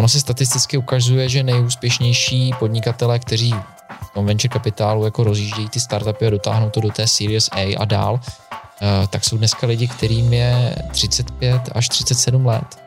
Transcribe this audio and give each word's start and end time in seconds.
ono 0.00 0.08
se 0.08 0.20
statisticky 0.20 0.80
ukazuje, 0.80 1.28
že 1.28 1.42
nejúspěšnější 1.42 2.56
podnikatele, 2.58 3.18
kteří 3.18 3.52
v 4.02 4.10
tom 4.14 4.26
venture 4.26 4.48
kapitálu 4.48 5.04
jako 5.04 5.24
rozjíždějí 5.24 5.68
ty 5.68 5.80
startupy 5.80 6.26
a 6.26 6.30
dotáhnou 6.30 6.70
to 6.70 6.80
do 6.80 6.88
té 6.88 7.06
Series 7.06 7.48
A 7.52 7.76
a 7.76 7.84
dál, 7.84 8.20
eh, 8.20 9.06
tak 9.10 9.24
jsou 9.24 9.36
dneska 9.36 9.66
lidi, 9.66 9.88
kterým 9.88 10.32
je 10.32 10.76
35 10.90 11.68
až 11.72 11.88
37 11.88 12.46
let. 12.46 12.80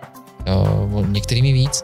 Některými 1.07 1.53
víc. 1.53 1.83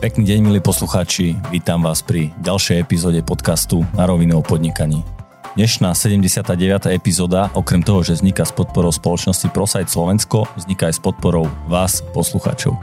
Pekný 0.00 0.24
deň, 0.24 0.42
milí 0.42 0.60
poslucháči. 0.60 1.36
Vítam 1.52 1.84
vás 1.84 2.02
pri 2.02 2.34
ďalšej 2.42 2.82
epizóde 2.82 3.22
podcastu 3.22 3.86
Na 3.94 4.08
rovinu 4.08 4.38
o 4.38 4.42
podnikaní. 4.42 5.11
Dnešná 5.52 5.92
79. 5.92 6.96
epizóda, 6.96 7.52
okrem 7.52 7.84
toho, 7.84 8.00
že 8.00 8.16
vzniká 8.16 8.40
s 8.40 8.56
podporou 8.56 8.88
spoločnosti 8.88 9.52
ProSite 9.52 9.84
Slovensko, 9.84 10.48
vzniká 10.56 10.88
aj 10.88 10.96
s 10.96 11.00
podporou 11.04 11.44
vás, 11.68 12.00
poslucháčov. 12.16 12.80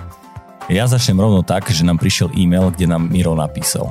Ja 0.70 0.86
začnem 0.86 1.18
rovno 1.18 1.42
tak, 1.42 1.66
že 1.74 1.82
nám 1.82 1.98
prišiel 1.98 2.30
e-mail, 2.38 2.70
kde 2.70 2.86
nám 2.86 3.10
Miro 3.10 3.34
napísal. 3.34 3.90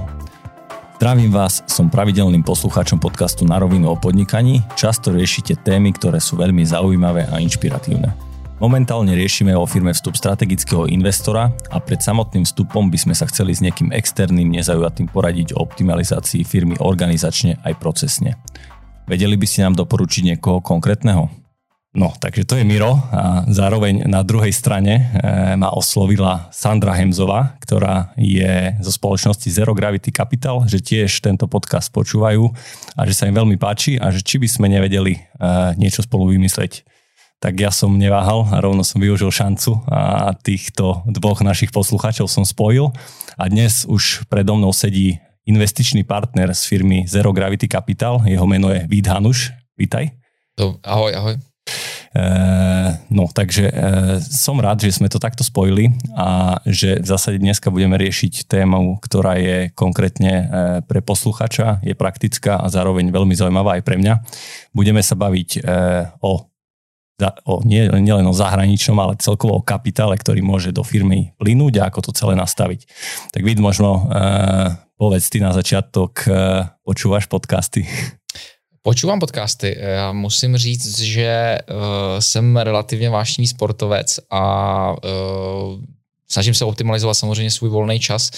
Zdravím 0.95 1.34
vás, 1.34 1.66
som 1.66 1.91
pravidelným 1.91 2.46
poslucháčom 2.46 3.02
podcastu 3.02 3.42
Na 3.42 3.59
rovinu 3.59 3.91
o 3.91 3.98
podnikaní. 3.98 4.62
Často 4.78 5.10
riešite 5.10 5.58
témy, 5.58 5.98
ktoré 5.98 6.22
sú 6.22 6.38
veľmi 6.38 6.62
zaujímavé 6.62 7.27
a 7.34 7.42
inšpiratívne. 7.42 8.27
Momentálne 8.58 9.14
riešime 9.14 9.54
vo 9.54 9.70
firme 9.70 9.94
vstup 9.94 10.18
strategického 10.18 10.90
investora 10.90 11.54
a 11.70 11.78
pred 11.78 12.02
samotným 12.02 12.42
vstupom 12.42 12.90
by 12.90 12.98
sme 12.98 13.14
sa 13.14 13.30
chceli 13.30 13.54
s 13.54 13.62
nejakým 13.62 13.94
externým 13.94 14.50
nezaujatým 14.50 15.06
poradiť 15.14 15.54
o 15.54 15.62
optimalizácii 15.62 16.42
firmy 16.42 16.74
organizačne 16.82 17.62
aj 17.62 17.78
procesne. 17.78 18.34
Vedeli 19.06 19.38
by 19.38 19.46
ste 19.46 19.62
nám 19.62 19.78
doporučiť 19.78 20.34
niekoho 20.34 20.58
konkrétneho? 20.58 21.30
No, 21.94 22.10
takže 22.18 22.50
to 22.50 22.58
je 22.58 22.66
Miro 22.66 22.98
a 23.14 23.46
zároveň 23.46 24.10
na 24.10 24.27
druhej 24.27 24.50
strane 24.50 24.94
e, 24.98 25.02
ma 25.55 25.70
oslovila 25.70 26.50
Sandra 26.50 26.98
Hemzová, 26.98 27.55
ktorá 27.62 28.11
je 28.18 28.74
zo 28.83 28.90
spoločnosti 28.90 29.55
Zero 29.55 29.70
Gravity 29.70 30.11
Capital, 30.11 30.66
že 30.66 30.83
tiež 30.83 31.22
tento 31.22 31.46
podcast 31.46 31.94
počúvajú 31.94 32.42
a 32.98 33.00
že 33.06 33.14
sa 33.14 33.30
im 33.30 33.38
veľmi 33.38 33.55
páči 33.55 34.02
a 34.02 34.11
že 34.11 34.18
či 34.18 34.42
by 34.42 34.50
sme 34.50 34.66
nevedeli 34.66 35.14
e, 35.14 35.20
niečo 35.78 36.02
spolu 36.02 36.34
vymysleť 36.34 36.97
tak 37.39 37.55
ja 37.55 37.70
som 37.70 37.94
neváhal 37.94 38.50
a 38.50 38.58
rovno 38.58 38.83
som 38.83 38.98
využil 38.98 39.31
šancu 39.31 39.78
a 39.86 40.34
týchto 40.34 41.06
dvoch 41.06 41.39
našich 41.42 41.70
poslucháčov 41.70 42.27
som 42.27 42.42
spojil 42.42 42.91
a 43.39 43.47
dnes 43.47 43.86
už 43.86 44.27
predo 44.27 44.58
mnou 44.58 44.75
sedí 44.75 45.22
investičný 45.47 46.03
partner 46.03 46.50
z 46.53 46.62
firmy 46.67 47.06
Zero 47.06 47.30
Gravity 47.30 47.70
Capital, 47.70 48.20
jeho 48.27 48.45
meno 48.45 48.69
je 48.75 48.84
Vít 48.91 49.06
Hanuš. 49.06 49.55
Vítaj. 49.78 50.11
Ahoj, 50.83 51.14
ahoj. 51.14 51.34
E, 52.08 52.25
no, 53.14 53.30
takže 53.30 53.70
e, 53.70 53.75
som 54.19 54.58
rád, 54.58 54.83
že 54.83 54.98
sme 54.98 55.06
to 55.06 55.23
takto 55.23 55.47
spojili 55.47 55.95
a 56.19 56.58
že 56.67 56.98
v 56.98 57.06
zásade 57.06 57.39
dneska 57.39 57.70
budeme 57.70 57.95
riešiť 57.95 58.50
tému, 58.50 58.98
ktorá 58.98 59.39
je 59.39 59.70
konkrétne 59.78 60.33
e, 60.34 60.45
pre 60.83 60.98
posluchača, 61.05 61.86
je 61.86 61.95
praktická 61.95 62.58
a 62.58 62.67
zároveň 62.67 63.14
veľmi 63.14 63.39
zaujímavá 63.39 63.78
aj 63.78 63.86
pre 63.86 63.97
mňa. 64.00 64.14
Budeme 64.75 65.00
sa 65.06 65.14
baviť 65.14 65.50
e, 65.55 65.70
o 66.19 66.48
o, 67.44 67.61
nie, 67.66 67.91
nielen 67.91 68.27
o 68.27 68.34
zahraničnom, 68.34 68.98
ale 68.98 69.19
celkovo 69.19 69.58
o 69.58 69.66
kapitále, 69.66 70.14
ktorý 70.14 70.41
môže 70.42 70.70
do 70.70 70.86
firmy 70.86 71.34
plynúť 71.38 71.83
a 71.83 71.91
ako 71.91 72.11
to 72.11 72.11
celé 72.14 72.38
nastaviť. 72.38 72.86
Tak 73.34 73.42
vid 73.42 73.58
možno 73.58 74.06
uh, 74.06 74.78
povedz 74.94 75.27
ty 75.27 75.42
na 75.42 75.50
začiatok, 75.50 76.27
uh, 76.30 76.70
počúvaš 76.86 77.27
podcasty? 77.27 77.86
Počúvám 78.83 79.20
podcasty. 79.20 79.77
Já 79.78 80.12
musím 80.12 80.56
říct, 80.56 80.98
že 80.98 81.58
uh, 81.70 81.77
jsem 82.19 82.56
relativně 82.56 83.11
vášnivý 83.11 83.48
sportovec 83.48 84.20
a 84.30 84.42
uh, 84.92 85.83
snažím 86.30 86.55
se 86.55 86.64
optimalizovat 86.64 87.14
samozřejmě 87.14 87.50
svůj 87.50 87.70
volný 87.70 88.00
čas 88.00 88.30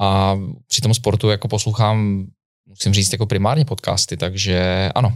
a 0.00 0.38
při 0.68 0.80
tom 0.80 0.94
sportu 0.94 1.30
jako 1.30 1.48
poslouchám, 1.48 2.26
musím 2.68 2.92
říct, 2.92 3.12
jako 3.12 3.26
primárně 3.26 3.64
podcasty, 3.64 4.16
takže 4.16 4.88
ano, 4.94 5.12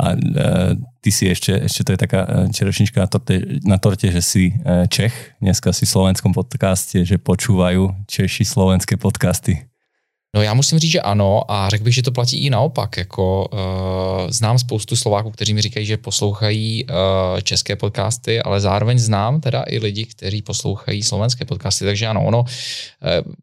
a 0.00 0.16
uh, 0.16 0.72
ty 1.00 1.12
si 1.12 1.28
ešte, 1.28 1.52
ešte 1.68 1.84
to 1.84 1.92
je 1.92 2.00
taká 2.00 2.20
e, 2.24 2.28
čerošnička 2.52 3.00
na 3.00 3.08
torte, 3.08 3.36
na 3.64 3.76
torte, 3.76 4.08
že 4.08 4.20
si 4.24 4.44
uh, 4.52 4.84
Čech, 4.88 5.36
dneska 5.40 5.72
si 5.72 5.84
v 5.84 5.92
slovenskom 5.92 6.32
podcaste, 6.32 7.04
že 7.04 7.20
počúvajú 7.20 8.04
Češi 8.08 8.44
slovenské 8.44 8.96
podcasty. 8.96 9.70
No 10.36 10.42
já 10.42 10.54
musím 10.54 10.78
říct, 10.78 10.90
že 10.90 11.00
ano 11.00 11.50
a 11.52 11.68
řekl 11.68 11.84
bych, 11.84 11.94
že 11.94 12.02
to 12.02 12.12
platí 12.12 12.38
i 12.38 12.50
naopak. 12.50 12.96
Jako, 12.96 13.48
uh, 13.52 14.30
znám 14.30 14.58
spoustu 14.58 14.96
Slováků, 14.96 15.30
kteří 15.30 15.54
mi 15.54 15.62
říkají, 15.62 15.86
že 15.86 15.96
poslouchají 15.96 16.84
uh, 16.84 17.40
české 17.40 17.76
podcasty, 17.76 18.42
ale 18.42 18.60
zároveň 18.60 18.98
znám 18.98 19.40
teda 19.40 19.64
i 19.66 19.78
lidi, 19.78 20.06
kteří 20.06 20.42
poslouchají 20.42 21.02
slovenské 21.02 21.44
podcasty. 21.44 21.84
Takže 21.84 22.06
ano, 22.06 22.24
ono, 22.24 22.40
uh, 22.40 22.46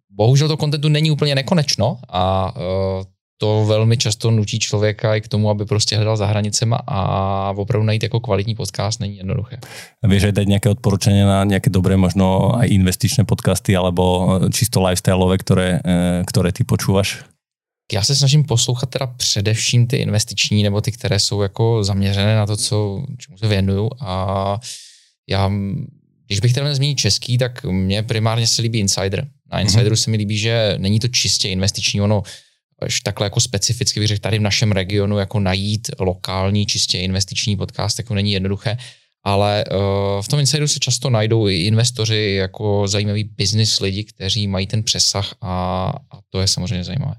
bohužel 0.09 0.47
to 0.47 0.57
kontentu 0.57 0.89
není 0.89 1.12
úplně 1.12 1.35
nekonečno 1.35 1.97
a 2.09 2.53
uh, 2.56 3.03
to 3.38 3.66
velmi 3.66 3.98
často 3.98 4.31
nutí 4.31 4.59
člověka 4.59 5.16
i 5.16 5.22
k 5.22 5.28
tomu, 5.28 5.50
aby 5.50 5.66
prostě 5.66 5.96
hledal 5.96 6.18
za 6.18 6.25
hranicema 6.25 6.80
a 6.88 7.53
opravdu 7.58 7.86
najít 7.86 8.03
jako 8.03 8.20
kvalitní 8.20 8.56
podcast 8.56 9.00
není 9.00 9.18
jednoduché. 9.18 9.58
Vieš 10.03 10.30
aj 10.30 10.34
dať 10.42 10.46
nejaké 10.48 10.68
odporúčanie 10.70 11.25
na 11.25 11.46
nejaké 11.46 11.70
dobré 11.70 11.98
možno 11.98 12.56
aj 12.58 12.70
investičné 12.70 13.25
podcasty 13.25 13.78
alebo 13.78 14.38
čisto 14.53 14.81
lifestyleové, 14.81 15.38
ktoré, 15.38 15.70
eh, 15.81 16.22
ktoré 16.25 16.50
ty 16.53 16.64
počúvaš? 16.64 17.25
Já 17.92 18.03
se 18.03 18.16
snažím 18.16 18.44
poslouchat 18.44 18.90
teda 18.90 19.08
především 19.08 19.88
ty 19.88 19.98
investiční 19.98 20.64
nebo 20.64 20.81
ty, 20.81 20.92
které 20.92 21.19
jsou 21.19 21.42
jako 21.42 21.84
zaměřené 21.84 22.36
na 22.36 22.46
to, 22.46 22.58
co, 22.58 23.04
čemu 23.18 23.38
se 23.38 23.48
věnuju 23.48 23.90
a 24.00 24.59
já, 25.30 25.52
když 26.28 26.40
bych 26.40 26.54
teda 26.54 26.75
zmínit 26.75 26.96
český, 26.96 27.38
tak 27.38 27.64
mě 27.64 28.04
primárně 28.04 28.48
se 28.48 28.62
líbí 28.62 28.80
Insider. 28.80 29.28
Na 29.52 29.59
Insideru 29.59 29.96
mm-hmm. 29.96 30.04
se 30.04 30.09
mi 30.09 30.18
líbí, 30.18 30.38
že 30.38 30.75
není 30.78 31.00
to 31.00 31.08
čistě 31.08 31.50
investiční, 31.50 32.02
ono 32.02 32.24
až 32.24 32.47
takhle 33.04 33.26
jako 33.26 33.40
specificky 33.40 34.00
bych 34.00 34.08
řekl, 34.08 34.22
tady 34.22 34.40
v 34.40 34.42
našem 34.42 34.72
regionu 34.72 35.18
jako 35.18 35.40
najít 35.40 35.92
lokální, 36.00 36.66
čistě 36.66 36.98
investiční 36.98 37.58
podcast, 37.58 38.00
jako 38.00 38.14
není 38.14 38.32
jednoduché, 38.32 38.78
ale 39.24 39.66
uh, 39.72 40.22
v 40.22 40.28
tom 40.28 40.40
Insideru 40.40 40.68
se 40.68 40.80
často 40.80 41.10
najdou 41.10 41.48
i 41.48 41.56
investoři 41.56 42.36
jako 42.40 42.88
zajímaví 42.88 43.24
business 43.24 43.80
lidi, 43.80 44.04
kteří 44.04 44.48
mají 44.48 44.68
ten 44.68 44.84
přesah 44.84 45.34
a, 45.42 45.88
a 46.12 46.20
to 46.30 46.42
je 46.42 46.48
samozřejmě 46.48 46.84
zajímavé. 46.84 47.16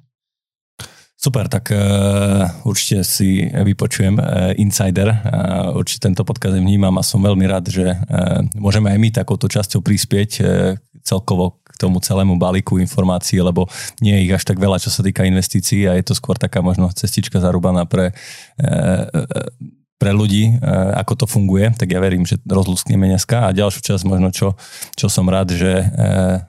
Super, 1.19 1.49
tak 1.51 1.75
uh, 1.75 2.47
určite 2.63 3.03
si 3.03 3.51
vypočujem 3.51 4.15
uh, 4.15 4.55
Insider. 4.55 5.11
Uh, 5.11 5.75
určite 5.75 6.07
tento 6.07 6.23
podcast 6.23 6.55
vnímam 6.55 6.95
a 6.95 7.03
som 7.03 7.19
veľmi 7.19 7.43
rád, 7.43 7.75
že 7.75 7.91
uh, 7.91 8.47
môžeme 8.55 8.95
aj 8.95 8.99
my 9.03 9.09
takouto 9.11 9.51
časťou 9.51 9.83
prispieť 9.83 10.31
uh, 10.39 10.79
celkovo 11.05 11.61
k 11.65 11.75
tomu 11.79 12.03
celému 12.03 12.39
balíku 12.39 12.83
informácií, 12.83 13.39
lebo 13.39 13.71
nie 14.03 14.15
je 14.19 14.25
ich 14.27 14.35
až 14.35 14.45
tak 14.49 14.59
veľa, 14.59 14.83
čo 14.83 14.91
sa 14.91 15.03
týka 15.03 15.27
investícií 15.27 15.87
a 15.87 15.95
je 15.95 16.05
to 16.07 16.15
skôr 16.15 16.35
taká 16.35 16.63
možno 16.63 16.91
cestička 16.91 17.39
zarúbaná 17.39 17.87
pre 17.87 18.11
uh, 18.59 19.05
uh, 19.09 19.77
pre 19.99 20.15
ľudí, 20.15 20.47
e, 20.47 20.53
ako 20.95 21.13
to 21.19 21.27
funguje, 21.27 21.75
tak 21.75 21.91
ja 21.91 21.99
verím, 21.99 22.23
že 22.23 22.39
rozluskneme 22.47 23.11
dneska 23.11 23.51
a 23.51 23.55
ďalšiu 23.55 23.83
časť 23.83 24.05
možno, 24.07 24.31
čo, 24.31 24.55
čo 24.95 25.11
som 25.11 25.27
rád, 25.27 25.59
že 25.59 25.73
e, 25.75 25.87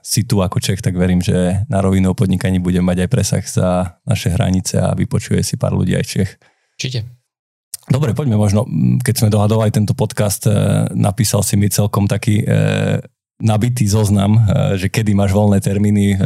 si 0.06 0.22
tu 0.22 0.38
ako 0.38 0.62
Čech, 0.62 0.78
tak 0.78 0.94
verím, 0.94 1.18
že 1.18 1.66
na 1.66 1.82
rovinu 1.82 2.14
o 2.14 2.18
podnikaní 2.18 2.62
budem 2.62 2.86
mať 2.86 3.04
aj 3.04 3.08
presah 3.10 3.44
za 3.44 3.68
naše 4.06 4.30
hranice 4.30 4.78
a 4.78 4.94
vypočuje 4.94 5.42
si 5.42 5.58
pár 5.58 5.74
ľudí 5.74 5.98
aj 5.98 6.06
Čech. 6.06 6.30
Určite. 6.78 7.10
Dobre, 7.90 8.14
poďme 8.14 8.38
možno, 8.38 8.70
keď 9.02 9.14
sme 9.18 9.34
dohadovali 9.34 9.74
tento 9.74 9.98
podcast, 9.98 10.46
e, 10.46 10.86
napísal 10.94 11.42
si 11.42 11.58
mi 11.58 11.66
celkom 11.66 12.06
taký 12.06 12.46
nabitý 13.40 13.88
zoznam, 13.88 14.36
že 14.76 14.92
kedy 14.92 15.16
máš 15.16 15.32
voľné 15.32 15.58
termíny, 15.64 16.16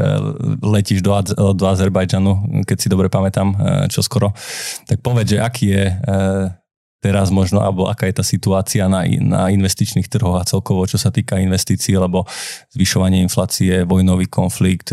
letíš 0.60 1.00
do, 1.00 1.14
do 1.54 1.64
Azerbajdžanu, 1.64 2.62
keď 2.66 2.76
si 2.76 2.90
dobre 2.90 3.06
pamätám, 3.06 3.54
čo 3.88 4.02
skoro. 4.02 4.34
Tak 4.90 5.00
povedz, 5.00 5.34
že 5.34 5.38
aký 5.38 5.66
je 5.70 5.84
teraz 6.98 7.28
možno, 7.28 7.60
alebo 7.60 7.86
aká 7.86 8.08
je 8.08 8.16
tá 8.18 8.24
situácia 8.24 8.88
na, 8.88 9.04
na 9.04 9.52
investičných 9.52 10.08
trhoch 10.08 10.40
a 10.40 10.48
celkovo, 10.48 10.88
čo 10.88 10.96
sa 10.96 11.12
týka 11.12 11.36
investícií, 11.36 11.94
lebo 12.00 12.24
zvyšovanie 12.72 13.20
inflácie, 13.20 13.84
vojnový 13.84 14.26
konflikt, 14.26 14.90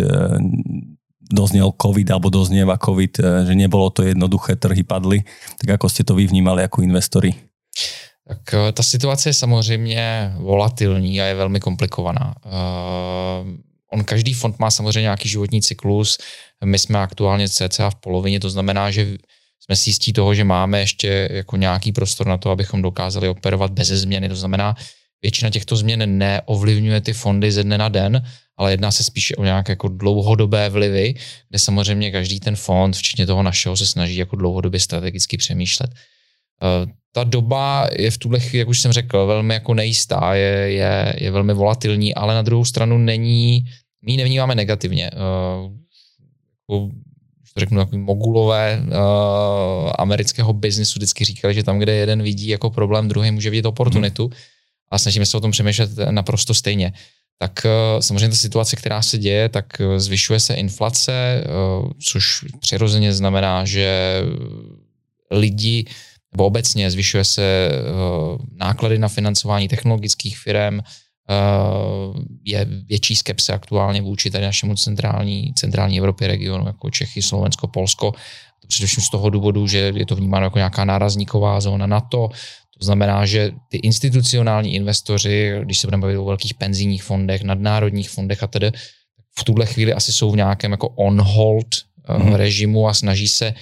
doznel 1.32 1.72
COVID 1.72 2.08
alebo 2.12 2.28
doznieva 2.28 2.76
COVID, 2.76 3.48
že 3.48 3.54
nebolo 3.56 3.88
to 3.96 4.04
jednoduché, 4.04 4.60
trhy 4.60 4.84
padly. 4.84 5.24
Tak 5.64 5.80
ako 5.80 5.88
ste 5.88 6.04
to 6.04 6.12
vy 6.12 6.28
vnímali 6.28 6.68
ako 6.68 6.84
investori? 6.84 7.51
Tak 8.32 8.54
e, 8.54 8.72
ta 8.72 8.84
situace 8.84 9.30
je 9.30 9.34
samozřejmě 9.34 10.34
volatilní 10.38 11.22
a 11.22 11.26
je 11.26 11.36
velmi 11.36 11.60
komplikovaná. 11.60 12.36
Uh, 12.46 13.50
on 13.92 14.04
každý 14.04 14.34
fond 14.34 14.60
má 14.60 14.72
samozřejmě 14.72 15.02
nějaký 15.02 15.30
životní 15.30 15.62
cyklus. 15.62 16.18
My 16.66 16.80
jsme 16.80 17.00
aktuálně 17.00 17.50
cca 17.50 17.90
v 17.90 17.96
polovině, 17.96 18.40
to 18.40 18.50
znamená, 18.50 18.92
že 18.92 19.18
jsme 19.60 19.76
si 19.76 19.90
jistí 19.90 20.14
toho, 20.14 20.36
že 20.36 20.44
máme 20.44 20.80
ještě 20.80 21.30
jako 21.32 21.58
nějaký 21.58 21.92
prostor 21.92 22.28
na 22.28 22.38
to, 22.38 22.52
abychom 22.52 22.82
dokázali 22.82 23.30
operovat 23.30 23.72
bez 23.72 23.88
změny. 23.88 24.30
To 24.30 24.36
znamená, 24.36 24.76
většina 25.22 25.50
těchto 25.50 25.76
změn 25.76 26.18
neovlivňuje 26.18 27.02
ty 27.02 27.14
fondy 27.14 27.52
ze 27.52 27.64
dne 27.64 27.78
na 27.78 27.90
den, 27.90 28.26
ale 28.58 28.72
jedná 28.72 28.92
se 28.92 29.04
spíše 29.04 29.36
o 29.36 29.44
nějaké 29.44 29.72
jako 29.72 29.88
dlouhodobé 29.88 30.70
vlivy, 30.70 31.14
kde 31.50 31.60
samozřejmě 31.60 32.12
každý 32.12 32.40
ten 32.40 32.56
fond, 32.56 32.96
včetně 32.96 33.26
toho 33.26 33.44
našeho, 33.44 33.78
se 33.78 33.86
snaží 33.86 34.16
jako 34.16 34.36
dlouhodobě 34.36 34.80
strategicky 34.80 35.38
přemýšlet. 35.38 35.92
Ta 37.14 37.24
doba 37.24 37.88
je 37.98 38.12
v 38.12 38.18
tuhle 38.18 38.40
chvíli, 38.40 38.60
jak 38.60 38.68
už 38.68 38.82
jsem 38.82 38.92
řekl, 38.92 39.26
velmi 39.26 39.54
jako 39.54 39.74
nejistá, 39.74 40.34
je, 40.34 40.72
je, 40.72 41.16
je 41.18 41.32
velmi 41.32 41.54
volatilní, 41.54 42.16
ale 42.16 42.34
na 42.34 42.42
druhou 42.42 42.66
stranu 42.66 42.98
není, 42.98 43.64
my 44.06 44.12
ji 44.12 44.18
nevnímáme 44.18 44.56
negativně. 44.56 45.12
Uh, 45.12 46.88
to 47.54 47.60
řeknu, 47.60 47.78
takový 47.78 47.98
mogulové 47.98 48.82
uh, 48.84 49.92
amerického 50.00 50.54
biznisu 50.54 51.00
vždycky 51.00 51.26
říkali, 51.26 51.54
že 51.54 51.64
tam, 51.64 51.80
kde 51.80 51.94
jeden 51.94 52.24
vidí 52.24 52.48
jako 52.48 52.70
problém, 52.70 53.08
druhý 53.08 53.32
může 53.32 53.50
vidět 53.50 53.66
oportunitu 53.66 54.24
hmm. 54.24 54.34
a 54.92 54.98
snažíme 54.98 55.26
se 55.26 55.38
o 55.38 55.42
tom 55.42 55.52
přemýšlet 55.52 55.90
naprosto 56.12 56.54
stejně. 56.54 56.94
Tak 57.38 57.66
uh, 57.66 58.00
samozřejmě 58.00 58.30
ta 58.30 58.36
situace, 58.36 58.76
která 58.76 59.02
se 59.02 59.18
děje, 59.18 59.50
tak 59.50 59.66
zvyšuje 59.98 60.40
se 60.40 60.54
inflace, 60.54 61.44
uh, 61.82 61.92
což 62.00 62.46
přirozeně 62.60 63.14
znamená, 63.14 63.66
že 63.66 64.22
lidi 65.32 65.86
nebo 66.34 66.46
obecně 66.46 66.92
zvyšuje 66.92 67.24
se 67.24 67.70
uh, 67.72 68.38
náklady 68.56 69.00
na 69.00 69.08
financování 69.08 69.68
technologických 69.68 70.38
firm, 70.38 70.80
uh, 70.80 72.18
je 72.46 72.66
větší 72.66 73.16
skepse 73.16 73.54
aktuálně 73.54 74.02
vůči 74.02 74.32
tady 74.32 74.46
našemu 74.46 74.76
centrální, 74.76 75.54
centrální 75.54 75.98
Evropě 75.98 76.28
regionu, 76.28 76.68
jako 76.68 76.90
Čechy, 76.90 77.22
Slovensko, 77.22 77.68
Polsko, 77.68 78.14
především 78.68 79.04
z 79.04 79.10
toho 79.10 79.30
důvodu, 79.30 79.68
že 79.68 79.94
je 79.96 80.06
to 80.06 80.16
vnímáno 80.16 80.46
jako 80.46 80.58
nějaká 80.58 80.86
nárazníková 80.86 81.62
zóna 81.62 81.88
NATO, 81.88 82.30
to 82.80 82.86
znamená, 82.86 83.26
že 83.26 83.52
ty 83.70 83.78
institucionální 83.78 84.76
investoři, 84.76 85.54
když 85.64 85.80
se 85.80 85.88
budeme 85.88 86.02
bavit 86.02 86.18
o 86.18 86.26
velkých 86.26 86.54
penzijních 86.54 87.04
fondech, 87.04 87.44
nadnárodních 87.44 88.10
fondech 88.10 88.44
a 88.44 88.48
tedy, 88.48 88.72
v 89.40 89.44
tuhle 89.44 89.66
chvíli 89.66 89.94
asi 89.94 90.14
jsou 90.14 90.32
v 90.32 90.36
nějakém 90.36 90.72
jako 90.72 90.90
on-hold 90.90 91.68
mm-hmm. 92.08 92.36
režimu 92.36 92.88
a 92.88 92.94
snaží 92.94 93.28
se 93.28 93.54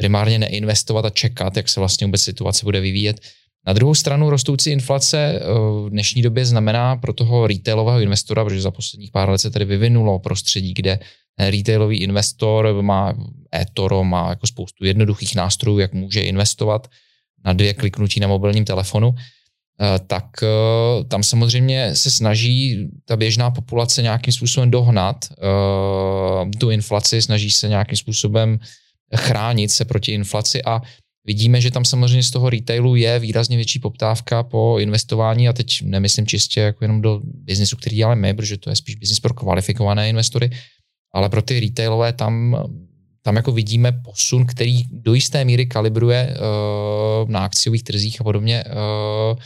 primárně 0.00 0.38
neinvestovat 0.38 1.04
a 1.04 1.10
čekat, 1.10 1.56
jak 1.56 1.68
se 1.68 1.80
vlastně 1.80 2.06
vůbec 2.06 2.22
situace 2.22 2.64
bude 2.64 2.80
vyvíjet. 2.80 3.20
Na 3.66 3.72
druhou 3.72 3.94
stranu 3.94 4.30
rostoucí 4.30 4.70
inflace 4.70 5.18
eh, 5.18 5.44
v 5.84 5.90
dnešní 5.90 6.22
době 6.22 6.44
znamená 6.46 6.96
pro 6.96 7.12
toho 7.12 7.46
retailového 7.46 8.00
investora, 8.00 8.44
protože 8.44 8.60
za 8.60 8.70
posledních 8.70 9.10
pár 9.10 9.28
let 9.28 9.38
se 9.38 9.50
tady 9.50 9.64
vyvinulo 9.64 10.18
prostředí, 10.18 10.74
kde 10.74 10.98
retailový 11.38 12.00
investor 12.00 12.82
má 12.82 13.14
eToro, 13.54 14.04
má 14.04 14.28
jako 14.28 14.46
spoustu 14.46 14.84
jednoduchých 14.84 15.34
nástrojů, 15.34 15.78
jak 15.78 15.92
může 15.92 16.20
investovat 16.20 16.88
na 17.44 17.52
dvě 17.52 17.74
kliknutí 17.74 18.20
na 18.20 18.28
mobilním 18.28 18.64
telefonu, 18.64 19.14
eh, 19.14 19.98
tak 20.06 20.24
eh, 20.42 21.04
tam 21.04 21.22
samozřejmě 21.22 21.94
se 21.94 22.10
snaží 22.10 22.88
ta 23.04 23.16
běžná 23.16 23.50
populace 23.50 24.02
nějakým 24.02 24.32
způsobem 24.32 24.70
dohnat 24.70 25.24
tu 26.58 26.70
inflaci, 26.70 27.22
snaží 27.22 27.50
se 27.50 27.68
nějakým 27.68 27.96
způsobem 27.96 28.58
chránit 29.16 29.70
se 29.70 29.84
proti 29.84 30.12
inflaci 30.12 30.62
a 30.64 30.82
vidíme, 31.26 31.60
že 31.60 31.70
tam 31.70 31.84
samozřejmě 31.84 32.22
z 32.22 32.30
toho 32.30 32.50
retailu 32.50 32.96
je 32.96 33.18
výrazně 33.18 33.56
větší 33.56 33.78
poptávka 33.78 34.42
po 34.42 34.78
investování 34.78 35.48
a 35.48 35.52
teď 35.52 35.82
nemyslím 35.82 36.26
čistě 36.26 36.60
jako 36.60 36.84
jenom 36.84 37.02
do 37.02 37.20
biznesu, 37.24 37.76
který 37.76 37.96
děláme 37.96 38.20
my, 38.20 38.34
protože 38.34 38.56
to 38.56 38.70
je 38.70 38.76
spíš 38.76 38.94
biznis 38.94 39.20
pro 39.20 39.34
kvalifikované 39.34 40.08
investory, 40.08 40.50
ale 41.14 41.28
pro 41.28 41.42
ty 41.42 41.60
retailové 41.60 42.12
tam, 42.12 42.64
tam 43.22 43.36
jako 43.36 43.52
vidíme 43.52 43.92
posun, 43.92 44.46
který 44.46 44.82
do 44.90 45.14
jisté 45.14 45.44
míry 45.44 45.66
kalibruje 45.66 46.36
uh, 46.36 47.30
na 47.30 47.44
akciových 47.44 47.82
trzích 47.82 48.20
a 48.20 48.24
podobně 48.24 48.64
uh, 48.66 49.38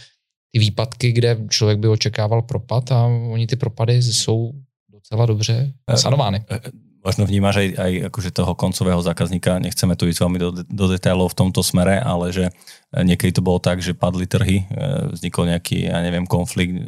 ty 0.52 0.58
výpadky, 0.58 1.12
kde 1.12 1.38
člověk 1.48 1.78
by 1.78 1.88
očekával 1.88 2.42
propad 2.42 2.92
a 2.92 3.06
oni 3.06 3.46
ty 3.46 3.56
propady 3.56 4.02
jsou 4.02 4.52
docela 4.92 5.26
dobře 5.26 5.72
sanovány 5.94 6.44
možno 7.04 7.28
vnímaš 7.28 7.60
aj, 7.60 7.68
aj 7.76 7.92
akože 8.08 8.30
toho 8.32 8.56
koncového 8.56 8.96
zákazníka, 9.04 9.60
nechceme 9.60 9.92
tu 9.92 10.08
ísť 10.08 10.20
veľmi 10.24 10.38
do, 10.40 10.50
do 10.64 10.86
detailov 10.88 11.36
v 11.36 11.38
tomto 11.44 11.60
smere, 11.60 12.00
ale 12.00 12.32
že 12.32 12.48
e, 12.48 12.52
niekedy 13.04 13.36
to 13.36 13.44
bolo 13.44 13.60
tak, 13.60 13.84
že 13.84 13.92
padli 13.92 14.24
trhy, 14.24 14.64
e, 14.64 15.12
vznikol 15.12 15.52
nejaký, 15.52 15.92
ja 15.92 16.00
neviem, 16.00 16.24
konflikt, 16.24 16.80
e, 16.80 16.82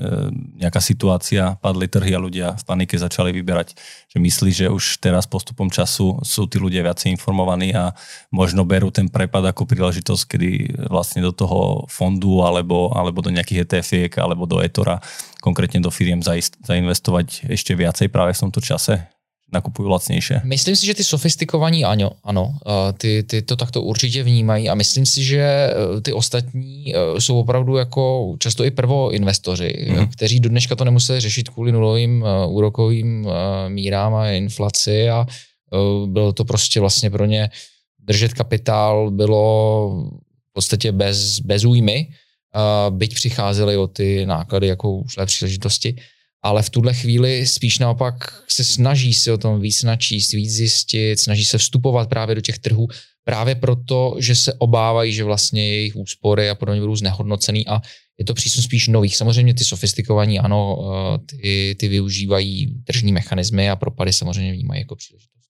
nejaká 0.57 0.81
situácia, 0.81 1.61
padli 1.61 1.85
trhy 1.85 2.17
a 2.17 2.25
ľudia 2.25 2.57
v 2.57 2.65
panike 2.65 2.97
začali 2.97 3.29
vyberať, 3.37 3.77
že 4.09 4.17
myslí, 4.17 4.51
že 4.57 4.67
už 4.73 5.05
teraz 5.05 5.29
postupom 5.29 5.69
času 5.69 6.25
sú 6.25 6.49
tí 6.49 6.57
ľudia 6.57 6.81
viacej 6.81 7.13
informovaní 7.13 7.77
a 7.77 7.93
možno 8.33 8.65
berú 8.65 8.89
ten 8.89 9.13
prepad 9.13 9.45
ako 9.53 9.69
príležitosť, 9.69 10.23
kedy 10.33 10.51
vlastne 10.89 11.21
do 11.21 11.37
toho 11.37 11.85
fondu 11.93 12.41
alebo, 12.41 12.89
alebo 12.97 13.21
do 13.21 13.29
nejakých 13.29 13.69
ETF-iek 13.69 14.17
alebo 14.17 14.49
do 14.49 14.65
etora 14.65 15.05
konkrétne 15.45 15.85
do 15.85 15.93
firiem 15.93 16.25
zainvestovať 16.65 17.53
ešte 17.53 17.77
viacej 17.77 18.09
práve 18.09 18.33
v 18.33 18.43
tomto 18.49 18.65
čase? 18.65 19.16
Nakupují 19.53 19.89
lacnější. 19.89 20.35
Myslím 20.45 20.77
si, 20.77 20.87
že 20.87 20.95
ty 20.95 21.05
sofistikovaní 21.05 21.85
ano, 21.85 22.11
ano, 22.25 22.59
ty, 22.99 23.23
ty 23.23 23.43
to 23.43 23.57
takto 23.57 23.83
určitě 23.83 24.23
vnímají 24.23 24.69
a 24.69 24.75
myslím 24.75 25.07
si, 25.07 25.25
že 25.25 25.41
e, 25.41 26.01
ty 26.01 26.13
ostatní 26.13 26.95
e, 26.95 27.21
jsou 27.21 27.39
opravdu 27.39 27.77
jako 27.77 28.35
často 28.39 28.65
i 28.65 28.71
prvoinvestoři, 28.71 29.87
mm-hmm. 29.89 30.09
kteří 30.09 30.41
do 30.41 30.49
dneška 30.49 30.77
to 30.77 30.85
nemuseli 30.85 31.21
řešit 31.21 31.49
kvůli 31.49 31.73
nulovým 31.73 32.25
úrokovým 32.47 33.29
mírám 33.69 34.15
a 34.15 34.31
inflaci 34.31 35.11
a 35.11 35.27
bylo 36.07 36.33
to 36.33 36.45
prostě 36.45 36.81
vlastně 36.81 37.11
pro 37.11 37.25
ně 37.25 37.51
držet 37.99 38.35
kapitál 38.35 39.11
bylo 39.11 39.91
v 40.51 40.53
podstatě 40.53 40.93
bez, 40.93 41.41
bez 41.41 41.65
újmy, 41.65 42.09
byť 42.91 43.15
přicházely 43.15 43.77
o 43.77 43.87
ty 43.87 44.27
náklady 44.27 44.67
jako 44.67 44.93
ušlé 44.93 45.27
příležitosti 45.27 45.97
ale 46.47 46.63
v 46.63 46.71
tuhle 46.71 46.95
chvíli 46.95 47.47
spíš 47.47 47.79
naopak 47.79 48.15
se 48.49 48.65
snaží 48.65 49.15
si 49.15 49.31
o 49.31 49.39
tom 49.39 49.61
víc 49.61 49.83
načíst, 49.83 50.33
víc 50.33 50.53
zjistit, 50.53 51.21
snaží 51.21 51.45
se 51.45 51.59
vstupovat 51.59 52.09
právě 52.09 52.35
do 52.35 52.41
těch 52.41 52.59
trhů, 52.59 52.89
právě 53.25 53.55
proto, 53.55 54.17
že 54.19 54.35
se 54.35 54.53
obávají, 54.55 55.13
že 55.13 55.25
vlastně 55.25 55.69
jejich 55.69 55.97
úspory 55.97 56.51
a 56.51 56.55
podobně 56.55 56.81
budou 56.81 56.97
znehodnocený 56.97 57.67
a 57.67 57.81
je 58.19 58.25
to 58.25 58.35
přísun 58.35 58.63
spíš 58.63 58.89
nových. 58.89 59.17
Samozřejmě 59.17 59.55
ty 59.55 59.65
sofistikovaní, 59.65 60.39
ano, 60.39 60.79
eh, 60.79 61.19
ty, 61.27 61.77
ty 61.79 61.89
využívají 61.89 62.75
tržní 62.85 63.13
mechanismy 63.13 63.71
a 63.71 63.77
propady 63.77 64.13
samozřejmě 64.13 64.53
vnímají 64.53 64.81
jako 64.81 64.97
příležitost. 64.97 65.46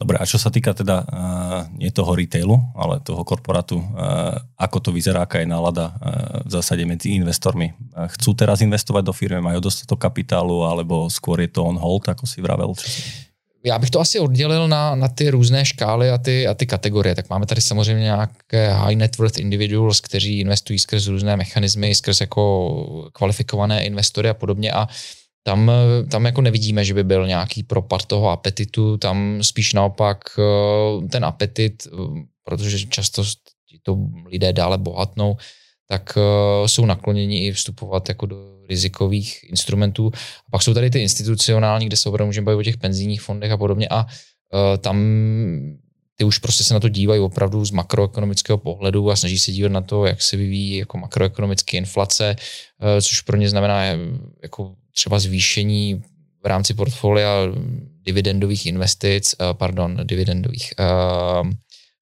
Dobre, 0.00 0.16
a 0.16 0.24
čo 0.24 0.40
sa 0.40 0.48
týka 0.48 0.72
teda 0.72 1.04
uh, 1.04 1.68
nie 1.76 1.92
toho 1.92 2.16
retailu, 2.16 2.56
ale 2.72 3.04
toho 3.04 3.20
korporátu, 3.20 3.76
uh, 3.76 4.40
ako 4.56 4.80
to 4.80 4.90
vyzerá, 4.96 5.28
aká 5.28 5.44
je 5.44 5.48
nálada 5.52 5.92
uh, 5.92 6.40
v 6.48 6.50
zásade 6.56 6.88
medzi 6.88 7.12
investormi? 7.12 7.76
Uh, 7.92 8.08
chcú 8.16 8.32
teraz 8.32 8.64
investovať 8.64 9.04
do 9.04 9.12
firmy, 9.12 9.44
majú 9.44 9.60
dostatok 9.60 10.00
kapitálu, 10.00 10.64
alebo 10.64 11.12
skôr 11.12 11.44
je 11.44 11.52
to 11.52 11.60
on 11.60 11.76
hold, 11.76 12.08
ako 12.08 12.24
si 12.24 12.40
vravel? 12.40 12.72
Já 13.64 13.78
bych 13.78 13.90
to 13.90 14.00
asi 14.00 14.18
oddělil 14.18 14.68
na, 14.68 14.94
na 14.94 15.08
ty 15.08 15.30
různé 15.30 15.64
škály 15.64 16.10
a 16.10 16.18
ty, 16.18 16.46
a 16.46 16.54
ty 16.54 16.66
kategorie. 16.66 17.14
Tak 17.14 17.30
máme 17.30 17.46
tady 17.46 17.60
samozřejmě 17.60 18.02
nějaké 18.02 18.74
high 18.74 18.96
net 18.96 19.18
worth 19.18 19.38
individuals, 19.38 20.00
kteří 20.00 20.40
investují 20.40 20.78
skrz 20.78 21.06
různé 21.06 21.36
mechanismy, 21.36 21.94
skrz 21.94 22.20
jako 22.20 23.10
kvalifikované 23.12 23.84
investory 23.84 24.28
a 24.28 24.34
podobně. 24.34 24.72
A 24.72 24.82
uh, 24.82 24.90
tam, 25.42 25.70
tam 26.10 26.26
jako 26.26 26.40
nevidíme, 26.40 26.84
že 26.84 26.94
by 26.94 27.04
byl 27.04 27.26
nějaký 27.26 27.62
propad 27.62 28.06
toho 28.06 28.28
apetitu, 28.30 28.96
tam 28.96 29.42
spíš 29.42 29.72
naopak 29.72 30.18
eh, 30.38 31.08
ten 31.08 31.24
apetit, 31.24 31.86
eh, 31.86 31.96
protože 32.44 32.86
často 32.86 33.22
to 33.82 33.96
lidé 34.26 34.52
dále 34.52 34.78
bohatnou, 34.78 35.36
tak 35.88 36.18
eh, 36.18 36.68
jsou 36.68 36.84
nakloněni 36.86 37.46
i 37.46 37.52
vstupovat 37.52 38.08
jako 38.08 38.26
do 38.26 38.36
rizikových 38.68 39.44
instrumentů. 39.50 40.10
A 40.46 40.50
pak 40.50 40.62
jsou 40.62 40.74
tady 40.74 40.90
ty 40.90 41.02
institucionální, 41.02 41.86
kde 41.86 41.96
se 41.96 42.08
opravdu 42.08 42.26
můžeme 42.26 42.44
bavit 42.44 42.58
o 42.58 42.62
těch 42.62 42.76
penzijních 42.76 43.22
fondech 43.22 43.50
a 43.50 43.56
podobně 43.56 43.88
a 43.88 44.06
tam 44.78 45.04
ty 46.16 46.24
už 46.24 46.38
prostě 46.38 46.64
se 46.64 46.74
na 46.74 46.80
to 46.80 46.88
dívají 46.88 47.20
opravdu 47.20 47.64
z 47.64 47.70
makroekonomického 47.70 48.58
pohledu 48.58 49.10
a 49.10 49.16
snaží 49.16 49.38
se 49.38 49.52
dívat 49.52 49.72
na 49.72 49.80
to, 49.80 50.06
jak 50.06 50.22
se 50.22 50.36
vyvíjí 50.36 50.76
jako 50.76 50.98
makroekonomické 50.98 51.76
inflace, 51.76 52.36
což 53.02 53.20
pro 53.20 53.36
ně 53.36 53.48
znamená 53.48 53.84
jako 54.42 54.74
třeba 54.92 55.18
zvýšení 55.18 56.02
v 56.42 56.46
rámci 56.46 56.74
portfolia 56.74 57.52
dividendových 58.00 58.66
investic, 58.66 59.34
eh, 59.34 59.54
pardon, 59.54 60.00
dividendových 60.04 60.74
uh, 60.80 61.44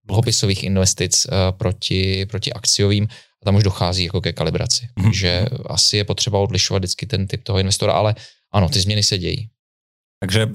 dluhopisových 0.05 0.65
investic 0.65 1.27
uh, 1.27 1.53
proti, 1.53 2.27
proti 2.27 2.53
akciovým 2.53 3.05
a 3.11 3.43
tam 3.45 3.55
už 3.55 3.63
dochází 3.63 4.05
jako 4.05 4.21
ke 4.21 4.33
kalibraci. 4.33 4.85
Mm-hmm. 4.87 5.05
Takže 5.05 5.47
asi 5.67 5.97
je 5.97 6.05
potřeba 6.05 6.39
odlišovat 6.39 6.81
vždycky 6.81 7.07
ten 7.07 7.27
typ 7.27 7.43
toho 7.43 7.59
investora, 7.59 7.93
ale 7.93 8.15
ano, 8.53 8.69
ty 8.69 8.81
změny 8.81 9.03
se 9.03 9.19
dějí. 9.19 9.49
Takže 10.21 10.49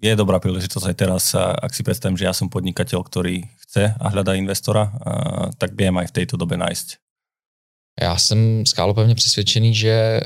je 0.00 0.16
dobrá 0.16 0.40
príležitosť 0.40 0.86
aj 0.86 0.96
teraz, 0.96 1.24
ak 1.36 1.76
si 1.76 1.84
predstavím, 1.84 2.16
že 2.16 2.24
ja 2.24 2.32
som 2.32 2.48
podnikateľ, 2.48 3.04
ktorý 3.04 3.44
chce 3.68 3.92
a 3.92 4.06
hľadá 4.08 4.32
investora, 4.32 4.88
tak 5.60 5.76
viem 5.76 5.92
aj 5.92 6.08
v 6.08 6.16
tejto 6.22 6.40
dobe 6.40 6.56
nájsť 6.56 7.09
já 8.00 8.16
jsem 8.16 8.66
skálopevně 8.66 9.14
přesvědčený, 9.14 9.74
že 9.74 9.90
eh, 9.90 10.24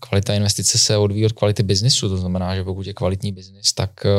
kvalita 0.00 0.34
investice 0.34 0.78
se 0.78 0.96
odvíjí 0.96 1.26
od 1.26 1.32
kvality 1.32 1.62
biznisu, 1.62 2.08
to 2.08 2.16
znamená, 2.16 2.54
že 2.54 2.64
pokud 2.64 2.86
je 2.86 2.94
kvalitní 2.94 3.32
biznis, 3.32 3.72
tak 3.72 3.90
eh, 4.06 4.10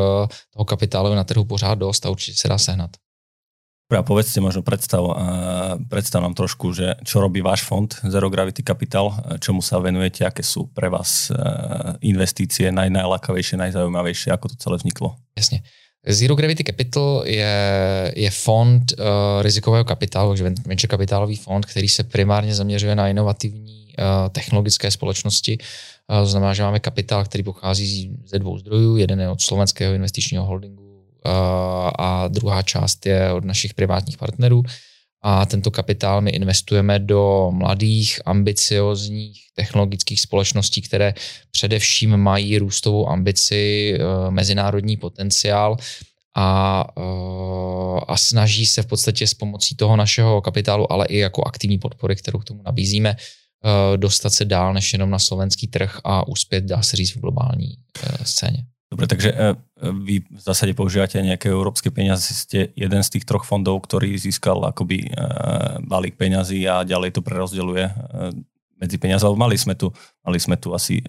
toho 0.54 0.66
kapitálu 0.66 1.10
je 1.10 1.16
na 1.16 1.24
trhu 1.24 1.46
pořád 1.46 1.76
dost 1.76 2.06
a 2.06 2.10
určitě 2.10 2.38
se 2.38 2.48
dá 2.48 2.58
sehnat. 2.58 2.92
A 3.98 4.02
povedzte 4.04 4.42
možno 4.42 4.66
predstav, 4.66 5.06
eh, 5.14 5.78
predstav 5.90 6.22
nám 6.22 6.34
trošku, 6.34 6.74
že 6.74 6.98
čo 7.06 7.22
robí 7.22 7.46
váš 7.46 7.62
fond 7.62 7.86
Zero 8.10 8.30
Gravity 8.34 8.66
Capital, 8.66 9.14
čomu 9.38 9.62
sa 9.62 9.78
venujete, 9.78 10.26
aké 10.26 10.42
sú 10.42 10.74
pre 10.74 10.90
vás 10.90 11.30
investície 12.02 12.74
naj, 12.74 12.90
najlákavejšie, 12.90 13.62
najzaujímavejšie, 13.62 14.34
ako 14.34 14.50
to 14.50 14.56
celé 14.58 14.76
vzniklo? 14.82 15.16
Jasně. 15.38 15.62
Zero 16.08 16.36
Gravity 16.36 16.64
Capital 16.64 17.24
je, 17.26 18.14
je 18.16 18.32
fond 18.32 18.94
uh, 19.00 19.06
rizikového 19.42 19.84
kapitálu, 19.84 20.32
takže 20.32 20.44
venture 20.44 20.88
kapitálový 20.88 21.36
fond, 21.36 21.66
který 21.66 21.88
se 21.88 22.04
primárně 22.04 22.56
zaměřuje 22.56 22.96
na 22.96 23.08
inovativní 23.08 23.88
uh, 24.00 24.30
technologické 24.30 24.92
společnosti. 24.92 25.58
Uh, 26.08 26.20
to 26.20 26.26
znamená, 26.26 26.54
že 26.54 26.64
máme 26.64 26.80
kapitál, 26.80 27.26
který 27.26 27.44
pochází 27.44 28.18
ze 28.26 28.40
dvou 28.40 28.58
zdrojů. 28.58 28.98
Jeden 28.98 29.22
je 29.22 29.30
od 29.30 29.42
slovenského 29.42 29.94
investičního 29.94 30.46
holdingu 30.46 30.84
uh, 30.84 31.32
a 32.00 32.28
druhá 32.28 32.62
část 32.62 33.06
je 33.06 33.32
od 33.32 33.46
našich 33.46 33.74
privátních 33.74 34.18
partnerů. 34.18 34.64
A 35.28 35.46
tento 35.46 35.72
kapitál 35.72 36.22
my 36.22 36.32
investujeme 36.32 37.00
do 37.00 37.52
mladých, 37.54 38.20
ambiciozních 38.26 39.42
technologických 39.56 40.22
společností, 40.22 40.82
které 40.82 41.14
především 41.52 42.18
mají 42.18 42.58
růstovou 42.58 43.10
ambici, 43.10 43.94
uh, 43.98 44.32
mezinárodní 44.32 44.98
potenciál 44.98 45.78
a, 46.36 46.86
uh, 46.98 48.00
a 48.08 48.18
snaží 48.18 48.66
se 48.66 48.82
v 48.82 48.86
podstatě 48.86 49.28
s 49.28 49.34
pomocí 49.34 49.76
toho 49.76 49.96
našeho 49.96 50.42
kapitálu, 50.42 50.92
ale 50.92 51.06
i 51.06 51.18
jako 51.18 51.44
aktivní 51.44 51.78
podpory, 51.78 52.16
kterou 52.16 52.40
k 52.40 52.46
tomu 52.46 52.62
nabízíme, 52.66 53.16
uh, 53.16 53.98
dostat 53.98 54.30
se 54.30 54.46
dál 54.46 54.74
než 54.74 54.94
jenom 54.94 55.10
na 55.10 55.20
slovenský 55.20 55.68
trh 55.68 56.00
a 56.04 56.28
uspět, 56.28 56.64
dá 56.64 56.82
se 56.82 56.98
říct, 56.98 57.16
v 57.16 57.20
globální 57.20 57.76
scéně. 58.24 58.66
Dobre, 58.86 59.10
takže 59.10 59.58
vy 59.82 60.22
v 60.22 60.42
zásade 60.42 60.78
používate 60.78 61.18
nejaké 61.18 61.50
európske 61.50 61.90
peniaze, 61.90 62.32
ste 62.32 62.70
jeden 62.78 63.02
z 63.02 63.10
tých 63.18 63.26
troch 63.26 63.42
fondov, 63.42 63.82
ktorý 63.84 64.14
získal 64.14 64.62
akoby 64.62 65.10
balík 65.90 66.16
peňazí 66.16 66.64
a 66.70 66.86
ďalej 66.86 67.18
to 67.18 67.26
prerozdeľuje 67.26 67.86
medzi 68.78 68.98
peniaze. 69.02 69.26
Mali 69.26 69.58
sme 69.58 69.74
tu, 69.74 69.90
mali 70.22 70.38
sme 70.38 70.56
tu 70.62 70.70
asi 70.78 71.02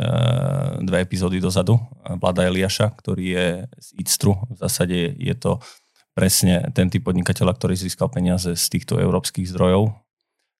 dve 0.81 1.05
epizódy 1.05 1.37
dozadu 1.37 1.77
Vlada 2.17 2.49
Eliaša, 2.49 2.97
ktorý 2.97 3.25
je 3.29 3.47
z 3.77 3.89
Ictru. 4.01 4.41
V 4.51 4.57
zásade 4.57 5.13
je 5.13 5.35
to 5.37 5.61
presne 6.17 6.73
ten 6.73 6.89
typ 6.89 7.05
podnikateľa, 7.05 7.61
ktorý 7.61 7.77
získal 7.77 8.09
peniaze 8.09 8.57
z 8.57 8.65
týchto 8.73 8.97
európskych 8.97 9.45
zdrojov. 9.53 9.93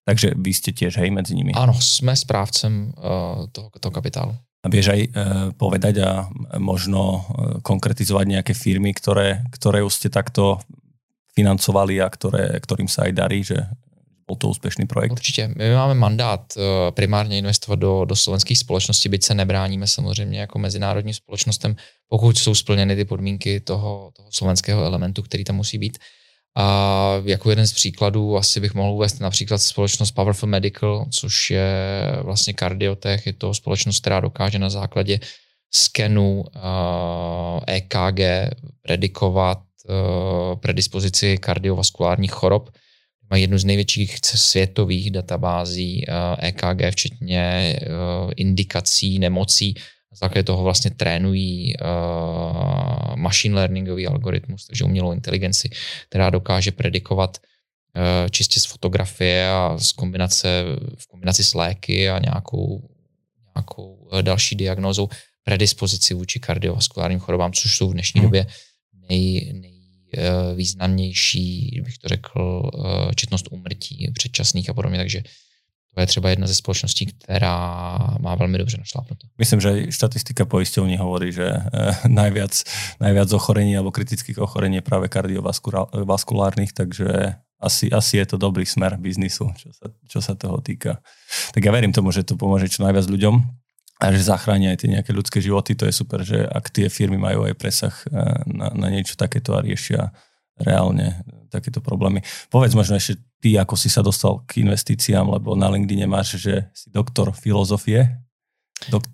Takže 0.05 0.37
vy 0.37 0.51
ste 0.55 0.71
tiež 0.71 1.01
hej 1.03 1.11
medzi 1.11 1.35
nimi. 1.35 1.51
Áno, 1.51 1.75
sme 1.75 2.15
správcem 2.15 2.95
uh, 2.95 3.49
toho, 3.51 3.67
toho 3.75 3.91
kapitálu. 3.91 4.31
Vieš 4.67 4.87
aj 4.93 5.01
e, 5.01 5.09
povedať 5.57 5.95
a 6.03 6.29
možno 6.59 7.01
e, 7.01 7.19
konkretizovať 7.61 8.25
nejaké 8.27 8.53
firmy, 8.53 8.93
ktoré, 8.93 9.43
ktoré 9.51 9.81
už 9.83 9.93
ste 9.93 10.09
takto 10.09 10.61
financovali 11.35 12.01
a 12.01 12.07
ktoré, 12.09 12.59
ktorým 12.59 12.89
sa 12.89 13.05
aj 13.05 13.13
darí, 13.13 13.43
že 13.43 13.67
bol 14.27 14.35
to 14.35 14.47
úspěšný 14.47 14.85
projekt? 14.85 15.11
Určitě. 15.11 15.47
My 15.55 15.73
máme 15.73 15.93
mandát 15.93 16.53
e, 16.57 16.91
primárně 16.91 17.37
investovat 17.37 17.79
do, 17.79 18.05
do 18.05 18.15
slovenských 18.15 18.57
společností, 18.59 19.09
byť 19.09 19.23
se 19.23 19.33
nebráníme 19.33 19.87
samozřejmě 19.87 20.39
jako 20.39 20.59
mezinárodním 20.59 21.13
společnostem, 21.13 21.75
pokud 22.09 22.37
jsou 22.37 22.55
splněny 22.55 22.95
ty 22.95 23.05
podmínky 23.05 23.59
toho, 23.59 24.11
toho 24.15 24.31
slovenského 24.31 24.83
elementu, 24.83 25.21
který 25.21 25.43
tam 25.43 25.55
musí 25.55 25.77
být. 25.77 25.97
A 26.59 27.21
jako 27.23 27.49
jeden 27.49 27.67
z 27.67 27.73
příkladů 27.73 28.37
asi 28.37 28.59
bych 28.59 28.73
mohl 28.73 28.91
uvést 28.91 29.19
například 29.19 29.57
společnost 29.57 30.11
Powerful 30.11 30.49
Medical, 30.49 31.05
což 31.11 31.49
je 31.49 31.71
vlastně 32.21 32.53
kardiotech, 32.53 33.25
je 33.25 33.33
to 33.33 33.53
společnost, 33.53 33.99
která 33.99 34.19
dokáže 34.19 34.59
na 34.59 34.69
základě 34.69 35.19
skenu 35.71 36.43
EKG 37.67 38.19
predikovat 38.81 39.59
predispozici 40.59 41.37
kardiovaskulárních 41.37 42.31
chorob. 42.31 42.69
Mají 43.29 43.43
jednu 43.43 43.57
z 43.57 43.65
největších 43.65 44.17
světových 44.23 45.11
databází 45.11 46.05
EKG, 46.39 46.91
včetně 46.91 47.75
indikací 48.35 49.19
nemocí 49.19 49.75
základě 50.19 50.43
toho 50.43 50.63
vlastně 50.63 50.91
trénují 50.91 51.73
uh, 51.77 53.15
machine 53.15 53.55
learningový 53.55 54.07
algoritmus, 54.07 54.65
takže 54.65 54.83
umělou 54.83 55.13
inteligenci, 55.13 55.69
která 56.09 56.29
dokáže 56.29 56.71
predikovat 56.71 57.37
uh, 57.37 58.29
čistě 58.29 58.59
z 58.59 58.65
fotografie 58.65 59.49
a 59.49 59.77
z 59.77 59.91
kombinace, 59.91 60.63
v 60.97 61.07
kombinaci 61.07 61.43
s 61.43 61.53
léky 61.53 62.09
a 62.09 62.19
nějakou, 62.19 62.89
nějakou 63.55 63.93
uh, 63.93 64.21
další 64.21 64.55
diagnózou 64.55 65.09
predispozici 65.43 66.13
vůči 66.13 66.39
kardiovaskulárním 66.39 67.19
chorobám, 67.19 67.53
což 67.53 67.77
jsou 67.77 67.89
v 67.89 67.93
dnešní 67.93 68.19
hmm. 68.19 68.27
době 68.27 68.45
nej, 69.09 69.53
nejvýznamnější, 70.13 71.81
bych 71.85 71.97
to 71.97 72.07
řekl, 72.07 72.71
četnost 73.15 73.47
úmrtí 73.51 74.11
předčasných 74.13 74.69
a 74.69 74.73
podobně, 74.73 74.97
takže 74.97 75.23
to 75.97 76.01
je 76.01 76.07
třeba 76.07 76.29
jedna 76.29 76.47
ze 76.47 76.55
společností, 76.55 77.05
která 77.05 77.57
má 78.19 78.35
velmi 78.35 78.57
dobře 78.57 78.77
našlápnuto. 78.77 79.27
Myslím, 79.37 79.61
že 79.61 79.91
štatistika 79.91 80.45
poisťovní 80.45 80.93
hovorí, 81.01 81.33
že 81.33 81.49
eh, 81.49 81.97
najviac, 82.05 82.53
najviac 83.01 83.33
ochorení 83.33 83.73
alebo 83.73 83.89
kritických 83.89 84.37
ochorení 84.37 84.77
je 84.77 84.85
práve 84.85 85.09
kardiovaskulárnych, 85.09 86.77
takže 86.77 87.41
asi, 87.57 87.89
asi 87.89 88.21
je 88.21 88.25
to 88.29 88.37
dobrý 88.37 88.61
smer 88.69 89.01
biznisu, 89.01 89.49
čo 89.57 89.73
sa, 89.73 89.89
čo 90.05 90.19
sa 90.21 90.37
toho 90.37 90.61
týka. 90.61 91.01
Tak 91.57 91.65
ja 91.65 91.73
verím 91.73 91.89
tomu, 91.89 92.13
že 92.13 92.21
to 92.21 92.37
pomôže 92.37 92.69
čo 92.69 92.85
najviac 92.85 93.09
ľuďom 93.09 93.41
a 93.97 94.05
že 94.13 94.21
zachráni 94.21 94.69
aj 94.69 94.85
tie 94.85 94.93
nejaké 94.93 95.09
ľudské 95.17 95.41
životy. 95.41 95.73
To 95.81 95.89
je 95.89 95.97
super, 95.97 96.21
že 96.21 96.45
ak 96.45 96.69
tie 96.69 96.93
firmy 96.93 97.17
majú 97.17 97.49
aj 97.49 97.57
presah 97.57 97.95
eh, 98.05 98.45
na, 98.45 98.69
na 98.69 98.93
niečo 98.93 99.17
takéto 99.17 99.57
a 99.57 99.65
riešia 99.65 100.13
reálne 100.61 101.25
takéto 101.49 101.81
problémy. 101.81 102.21
Povedz 102.53 102.77
možno 102.77 103.01
ešte 103.01 103.17
ty, 103.41 103.57
ako 103.59 103.77
si 103.77 103.89
sa 103.89 104.01
dostal 104.01 104.41
k 104.45 104.65
investíciám, 104.65 105.29
lebo 105.29 105.53
na 105.53 105.69
LinkedIn 105.69 106.09
máš, 106.09 106.41
že 106.41 106.69
si 106.73 106.89
doktor 106.89 107.31
filozofie. 107.31 108.17
Dok- 108.89 109.09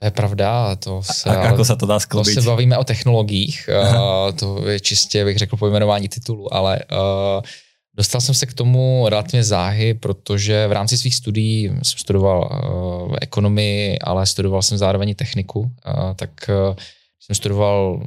to 0.00 0.06
je 0.06 0.10
pravda, 0.10 0.76
to 0.80 1.04
se, 1.04 1.28
a, 1.28 1.52
ako 1.52 1.60
sa 1.60 1.76
to 1.76 1.84
dá 1.84 2.00
sklobiť? 2.00 2.32
To 2.32 2.40
se 2.40 2.48
bavíme 2.48 2.72
o 2.80 2.84
technologiích, 2.88 3.68
uh, 3.68 4.32
to 4.32 4.64
je 4.64 4.80
čistě, 4.80 5.24
bych 5.24 5.38
řekl, 5.38 5.56
pojmenování 5.56 6.08
titulu, 6.08 6.54
ale 6.54 6.80
uh, 6.88 7.44
dostal 7.94 8.20
jsem 8.20 8.34
se 8.34 8.46
k 8.46 8.54
tomu 8.54 9.04
relativně 9.08 9.44
záhy, 9.44 9.94
protože 9.94 10.68
v 10.68 10.72
rámci 10.72 10.98
svých 10.98 11.14
studií 11.14 11.68
jsem 11.82 11.98
studoval 11.98 12.48
uh, 12.48 13.16
ekonomii, 13.20 13.98
ale 13.98 14.26
studoval 14.26 14.62
jsem 14.62 14.78
zároveň 14.78 15.14
techniku, 15.14 15.60
uh, 15.60 16.14
tak 16.16 16.30
uh, 16.48 16.74
jsem 17.20 17.36
studoval 17.36 18.02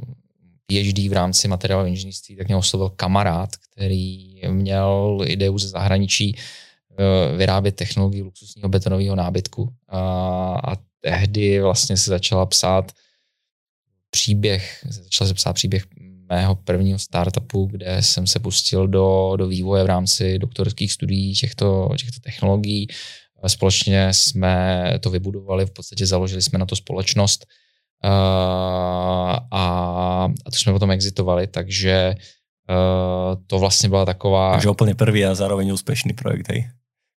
PhD 0.66 0.98
v 1.08 1.12
rámci 1.12 1.48
materiálového 1.48 1.90
inženýrství, 1.90 2.36
tak 2.36 2.46
mě 2.46 2.56
oslovil 2.56 2.88
kamarád, 2.88 3.50
který 3.56 4.40
měl 4.48 5.18
ideu 5.26 5.58
ze 5.58 5.68
zahraničí 5.68 6.36
eh, 6.36 7.36
vyrábět 7.36 7.76
technologii 7.76 8.22
luxusního 8.22 8.68
betonového 8.68 9.16
nábytku. 9.16 9.68
A, 9.88 10.00
a 10.64 10.76
tehdy 11.00 11.60
vlastně 11.60 11.96
se 11.96 12.10
začala 12.10 12.46
psát 12.46 12.92
příběh, 14.10 14.86
začala 14.88 15.28
se 15.28 15.34
psát 15.34 15.52
příběh 15.52 15.84
mého 16.28 16.54
prvního 16.54 16.98
startupu, 16.98 17.66
kde 17.66 18.02
jsem 18.02 18.26
se 18.26 18.38
pustil 18.38 18.88
do, 18.88 19.32
do 19.36 19.46
vývoje 19.46 19.84
v 19.84 19.86
rámci 19.86 20.38
doktorských 20.38 20.92
studií 20.92 21.34
těchto, 21.34 21.88
těchto 21.98 22.20
technologií. 22.20 22.86
Společně 23.46 24.08
jsme 24.12 24.84
to 25.00 25.10
vybudovali, 25.10 25.66
v 25.66 25.70
podstatě 25.70 26.06
založili 26.06 26.42
jsme 26.42 26.58
na 26.58 26.66
to 26.66 26.76
společnost, 26.76 27.46
Uh, 28.04 28.10
a, 28.10 29.40
a 29.50 30.50
to 30.50 30.56
jsme 30.56 30.72
potom 30.72 30.90
exitovali, 30.90 31.46
takže 31.46 32.14
uh, 32.70 33.42
to 33.46 33.58
vlastně 33.58 33.88
byla 33.88 34.04
taková... 34.04 34.52
Takže 34.52 34.68
úplně 34.68 34.94
první 34.94 35.24
a 35.24 35.34
zároveň 35.34 35.72
úspěšný 35.72 36.12
projekt, 36.12 36.48
hej? 36.48 36.68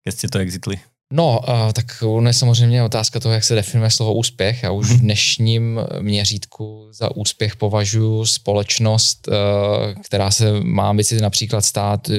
Keď 0.04 0.14
jste 0.14 0.28
to 0.28 0.38
exitli. 0.38 0.76
No, 1.12 1.40
uh, 1.48 1.72
tak 1.72 1.84
ono 2.02 2.28
je 2.28 2.32
samozřejmě 2.32 2.82
otázka 2.82 3.20
toho, 3.20 3.34
jak 3.34 3.44
se 3.44 3.54
definuje 3.54 3.90
slovo 3.90 4.14
úspěch. 4.14 4.62
Já 4.62 4.70
už 4.70 4.86
v 4.86 4.90
mhm. 4.90 5.00
dnešním 5.00 5.80
měřítku 6.00 6.88
za 6.92 7.16
úspěch 7.16 7.56
považuji 7.56 8.26
společnost, 8.26 9.28
uh, 9.28 9.34
která 10.02 10.30
se 10.30 10.60
má 10.60 10.88
ambici 10.88 11.20
například 11.20 11.64
stát 11.64 12.10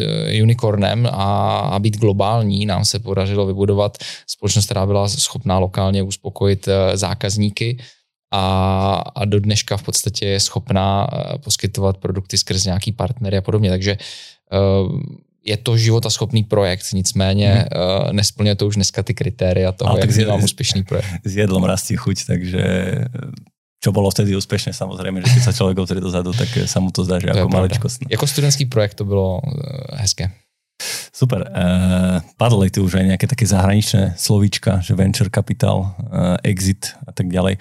unicornem 0.44 1.06
a, 1.06 1.60
a 1.60 1.80
být 1.80 1.98
globální. 1.98 2.66
Nám 2.66 2.86
se 2.86 3.00
podařilo 3.00 3.46
vybudovat 3.46 3.98
společnost, 4.28 4.66
která 4.66 4.86
byla 4.86 5.10
schopná 5.10 5.60
lokálně 5.60 6.04
uspokojit 6.04 6.70
zákazníky 6.94 7.78
a, 8.32 8.44
a 9.16 9.26
do 9.26 9.40
dneška 9.40 9.78
v 9.78 9.84
podstatě 9.84 10.26
je 10.26 10.40
schopná 10.40 11.08
eh, 11.08 11.38
poskytovat 11.38 11.98
produkty 11.98 12.38
skrz 12.38 12.66
nějaký 12.66 12.92
partnery 12.92 13.38
a 13.38 13.42
podobně. 13.42 13.70
Takže 13.70 13.98
uh, 14.52 15.02
je 15.44 15.58
to 15.58 15.78
životaschopný 15.78 16.44
projekt, 16.44 16.84
nicméně 16.94 17.66
hmm. 17.72 18.16
nesplňuje 18.16 18.56
to 18.56 18.68
už 18.68 18.76
dneska 18.76 19.04
ty 19.04 19.14
kritéria 19.14 19.72
toho, 19.72 19.92
Ale 19.92 20.00
jak 20.00 20.28
mám 20.28 20.44
úspěšný 20.44 20.84
projekt. 20.84 21.08
S 21.24 21.36
jedlom 21.36 21.64
rastí 21.64 21.96
chuť, 21.96 22.26
takže 22.28 22.64
čo 23.80 23.92
bolo 23.92 24.12
vtedy 24.12 24.36
úspěšné 24.36 24.74
samozřejmě, 24.74 25.22
že 25.22 25.32
když 25.32 25.44
se 25.44 25.54
člověk 25.54 25.78
otře 25.78 26.00
dozadu, 26.00 26.34
tak 26.34 26.50
se 26.66 26.80
mu 26.80 26.92
to 26.92 27.04
zdá, 27.04 27.20
že 27.20 27.28
to 27.28 27.38
jako 27.38 27.50
maličkost. 27.50 28.02
Jako 28.10 28.28
studentský 28.28 28.66
projekt 28.66 28.94
to 28.94 29.06
bylo 29.06 29.42
hezké. 29.94 30.32
Super. 31.14 31.50
Uh, 31.50 32.22
padli 32.38 32.70
tu 32.70 32.86
už 32.86 33.02
aj 33.02 33.06
nejaké 33.10 33.26
také 33.26 33.50
zahraničné 33.50 34.14
slovíčka, 34.14 34.86
že 34.86 34.94
venture 34.94 35.34
capital, 35.34 35.98
uh, 35.98 36.38
exit 36.46 36.94
a 37.08 37.12
tak 37.12 37.34
ďalej. 37.34 37.58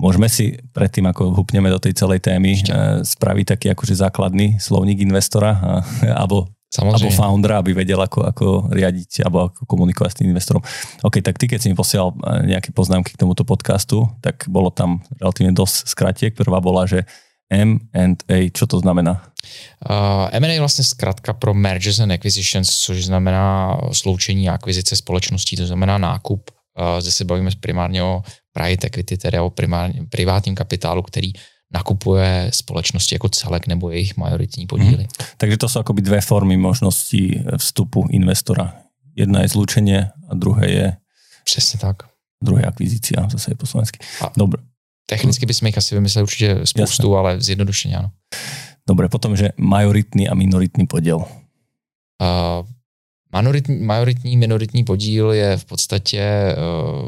Môžeme 0.00 0.32
si 0.32 0.56
predtým, 0.72 1.04
ako 1.12 1.36
hupneme 1.36 1.68
do 1.68 1.76
tej 1.76 1.92
celej 1.92 2.24
témy, 2.24 2.56
Ešte. 2.56 2.72
Eh, 2.72 3.04
spraviť 3.04 3.46
taký 3.56 3.66
akože 3.76 3.94
základný 4.00 4.56
slovník 4.56 5.04
investora 5.04 5.52
a, 5.60 5.72
alebo 6.16 6.48
Samozrejme. 6.72 6.96
alebo 6.96 7.08
foundera, 7.12 7.54
aby 7.60 7.76
vedel, 7.76 8.00
ako, 8.00 8.24
ako 8.24 8.46
riadiť 8.72 9.26
alebo 9.28 9.52
ako 9.52 9.68
komunikovať 9.68 10.10
s 10.10 10.18
tým 10.22 10.28
investorom. 10.32 10.62
OK, 11.04 11.20
tak 11.20 11.36
ty, 11.36 11.50
keď 11.50 11.58
si 11.60 11.68
mi 11.68 11.76
posielal 11.76 12.16
eh, 12.16 12.56
nejaké 12.56 12.72
poznámky 12.72 13.12
k 13.12 13.20
tomuto 13.20 13.44
podcastu, 13.44 14.08
tak 14.24 14.48
bolo 14.48 14.72
tam 14.72 15.04
relatívne 15.20 15.52
dosť 15.52 15.76
skratiek. 15.84 16.32
Prvá 16.32 16.64
bola, 16.64 16.88
že 16.88 17.04
M&A, 17.50 18.46
čo 18.54 18.64
to 18.70 18.78
znamená? 18.78 19.26
Uh, 19.82 20.30
M&A 20.30 20.54
je 20.54 20.60
vlastně 20.60 20.84
zkrátka 20.84 21.32
pro 21.32 21.54
mergers 21.54 21.98
and 21.98 22.12
acquisitions, 22.12 22.70
což 22.70 23.04
znamená 23.04 23.78
sloučení 23.92 24.48
a 24.48 24.54
akvizice 24.54 24.96
společností, 24.96 25.56
to 25.56 25.66
znamená 25.66 25.98
nákup. 25.98 26.50
Zde 26.98 27.12
se 27.12 27.24
bavíme 27.24 27.50
primárně 27.60 28.02
o 28.02 28.22
private 28.52 28.86
equity, 28.86 29.16
tedy 29.16 29.38
o 29.38 29.50
primárně, 29.50 30.06
privátním 30.08 30.54
kapitálu, 30.54 31.02
který 31.02 31.32
nakupuje 31.72 32.50
společnosti 32.54 33.14
jako 33.14 33.28
celek 33.28 33.66
nebo 33.66 33.90
jejich 33.90 34.16
majoritní 34.16 34.66
podíly. 34.66 34.96
Hmm. 34.96 35.26
Takže 35.36 35.56
to 35.56 35.68
jsou 35.68 35.80
akoby 35.80 36.02
dvě 36.02 36.20
formy 36.20 36.56
možností 36.56 37.44
vstupu 37.56 38.06
investora. 38.10 38.74
Jedna 39.16 39.42
je 39.42 39.48
zlučenie 39.48 40.10
a 40.28 40.34
druhé 40.34 40.70
je... 40.70 40.96
Přesně 41.44 41.78
tak. 41.78 41.96
Druhé 42.44 42.62
akvizícia, 42.62 43.28
zase 43.28 43.50
je 43.50 43.54
po 43.54 43.66
slovensky. 43.66 43.98
Dobre. 44.36 44.62
Technicky 45.06 45.46
bychom 45.46 45.66
jich 45.66 45.78
asi 45.78 45.94
vymysleli 45.94 46.22
určitě 46.22 46.54
spoustu, 46.64 47.12
Jasne. 47.12 47.18
ale 47.18 47.40
zjednodušeně 47.40 47.96
ano. 47.96 48.10
Dobre, 48.88 49.08
potom, 49.08 49.36
že 49.36 49.48
majoritní 49.56 50.28
a 50.28 50.34
minoritní 50.34 50.86
podíl. 50.86 51.16
Uh, 51.16 51.26
majoritní, 53.32 53.76
majoritní, 53.76 54.36
minoritní 54.36 54.84
podíl 54.84 55.32
je 55.32 55.56
v 55.56 55.64
podstatě 55.64 56.24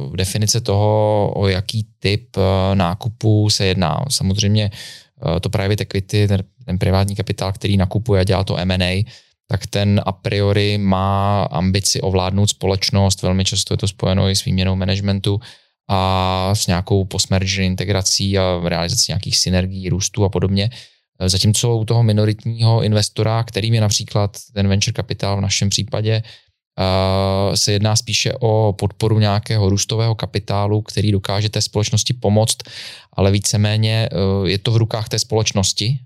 uh, 0.07 0.17
definice 0.17 0.61
toho, 0.61 1.33
o 1.37 1.49
jaký 1.49 1.87
typ 1.99 2.37
uh, 2.37 2.43
nákupu 2.75 3.51
se 3.51 3.67
jedná. 3.67 4.05
Samozřejmě 4.11 4.71
uh, 5.27 5.39
to 5.39 5.51
private 5.51 5.83
equity, 5.83 6.29
ten, 6.29 6.43
ten 6.67 6.79
privátní 6.79 7.17
kapitál, 7.17 7.53
který 7.53 7.77
nakupuje 7.77 8.21
a 8.21 8.25
dělá 8.25 8.45
to 8.45 8.57
M&A, 8.57 9.05
tak 9.49 9.67
ten 9.67 10.01
a 10.07 10.13
priori 10.13 10.79
má 10.79 11.43
ambici 11.43 12.01
ovládnout 12.01 12.47
společnost, 12.47 13.23
velmi 13.23 13.45
často 13.45 13.75
je 13.75 13.79
to 13.79 13.89
spojeno 13.89 14.29
i 14.29 14.37
s 14.37 14.45
výměnou 14.45 14.77
managementu 14.77 15.41
a 15.89 16.51
s 16.55 16.67
nějakou 16.67 17.05
postmerger 17.05 17.61
integrací 17.61 18.39
a 18.39 18.61
realizací 18.65 19.13
nějakých 19.13 19.39
synergií, 19.39 19.89
růstu 19.89 20.25
a 20.25 20.29
podobně. 20.29 20.71
Zatímco 21.27 21.77
u 21.77 21.85
toho 21.85 22.03
minoritního 22.03 22.83
investora, 22.83 23.43
kterým 23.45 23.75
je 23.75 23.81
například 23.81 24.39
ten 24.55 24.69
venture 24.69 24.93
capital 24.97 25.37
v 25.37 25.41
našem 25.41 25.69
případě, 25.69 26.23
se 27.55 27.73
jedná 27.73 27.97
spíše 27.97 28.33
o 28.41 28.75
podporu 28.79 29.19
nějakého 29.19 29.69
růstového 29.69 30.15
kapitálu, 30.15 30.83
který 30.83 31.13
dokáže 31.13 31.49
té 31.49 31.61
společnosti 31.61 32.13
pomoct, 32.13 32.57
ale 33.13 33.31
víceméně 33.31 34.09
eh, 34.13 34.49
je 34.49 34.59
to 34.59 34.73
v 34.73 34.77
rukách 34.77 35.09
té 35.09 35.19
společnosti 35.19 35.99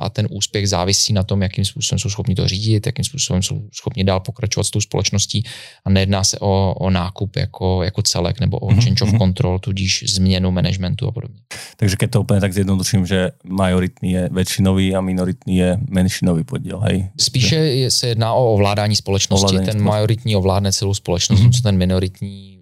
a 0.00 0.10
ten 0.12 0.28
úspěch 0.30 0.68
závisí 0.68 1.12
na 1.12 1.22
tom, 1.22 1.42
jakým 1.42 1.64
způsobem 1.64 1.98
jsou 1.98 2.10
schopni 2.10 2.34
to 2.34 2.48
řídit, 2.48 2.86
jakým 2.86 3.04
způsobem 3.04 3.42
jsou 3.42 3.62
schopni 3.72 4.04
dál 4.04 4.20
pokračovat 4.20 4.64
s 4.64 4.70
tou 4.70 4.80
společností 4.80 5.44
a 5.84 5.90
nejedná 5.90 6.24
se 6.24 6.38
o, 6.40 6.74
o 6.74 6.90
nákup 6.90 7.36
jako, 7.36 7.82
jako 7.82 8.02
celek 8.02 8.40
nebo 8.40 8.58
o 8.58 8.68
mm-hmm. 8.68 8.84
change 8.84 9.04
of 9.04 9.08
mhm. 9.08 9.18
control, 9.18 9.58
tudíž 9.58 10.04
změnu 10.08 10.50
managementu 10.50 11.08
a 11.08 11.12
podobně. 11.12 11.38
Takže 11.76 11.96
keď 11.96 12.10
to 12.10 12.20
úplně 12.20 12.40
tak 12.40 12.52
zjednoduším, 12.52 13.06
že 13.06 13.30
majoritní 13.44 14.12
je 14.12 14.28
většinový 14.32 14.94
a 14.94 15.00
minoritní 15.00 15.56
je 15.56 15.78
menšinový 15.88 16.44
podíl, 16.44 16.78
hej? 16.78 17.10
Spíše 17.20 17.90
se 17.90 18.08
jedná 18.08 18.32
o 18.32 18.52
ovládání 18.52 18.96
společnosti. 18.96 19.56
Ovládání 19.56 19.72
ten 19.72 19.85
majoritní 19.86 20.36
ovládne 20.36 20.72
celou 20.72 20.94
společnost, 20.94 21.40
mm-hmm. 21.40 21.56
co 21.56 21.62
ten 21.62 21.76
minoritní 21.76 22.56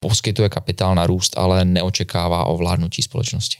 poskytuje 0.00 0.48
kapitál 0.48 0.94
na 0.94 1.06
růst, 1.06 1.38
ale 1.38 1.64
neočekává 1.64 2.44
ovládnutí 2.44 3.02
společnosti. 3.02 3.56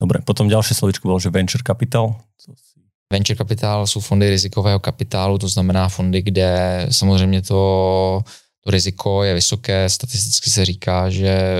Dobre, 0.00 0.20
potom 0.24 0.48
další 0.48 0.74
slovičko 0.74 1.08
bylo, 1.08 1.20
že 1.20 1.30
venture 1.30 1.62
capital. 1.66 2.14
Venture 3.12 3.36
capital 3.36 3.86
jsou 3.86 4.00
fondy 4.00 4.30
rizikového 4.30 4.78
kapitálu, 4.78 5.38
to 5.38 5.48
znamená 5.48 5.88
fondy, 5.88 6.22
kde 6.22 6.86
samozřejmě 6.90 7.42
to, 7.42 8.20
to 8.64 8.70
riziko 8.70 9.22
je 9.22 9.34
vysoké. 9.34 9.88
Statisticky 9.88 10.50
se 10.50 10.64
říká, 10.64 11.10
že 11.10 11.56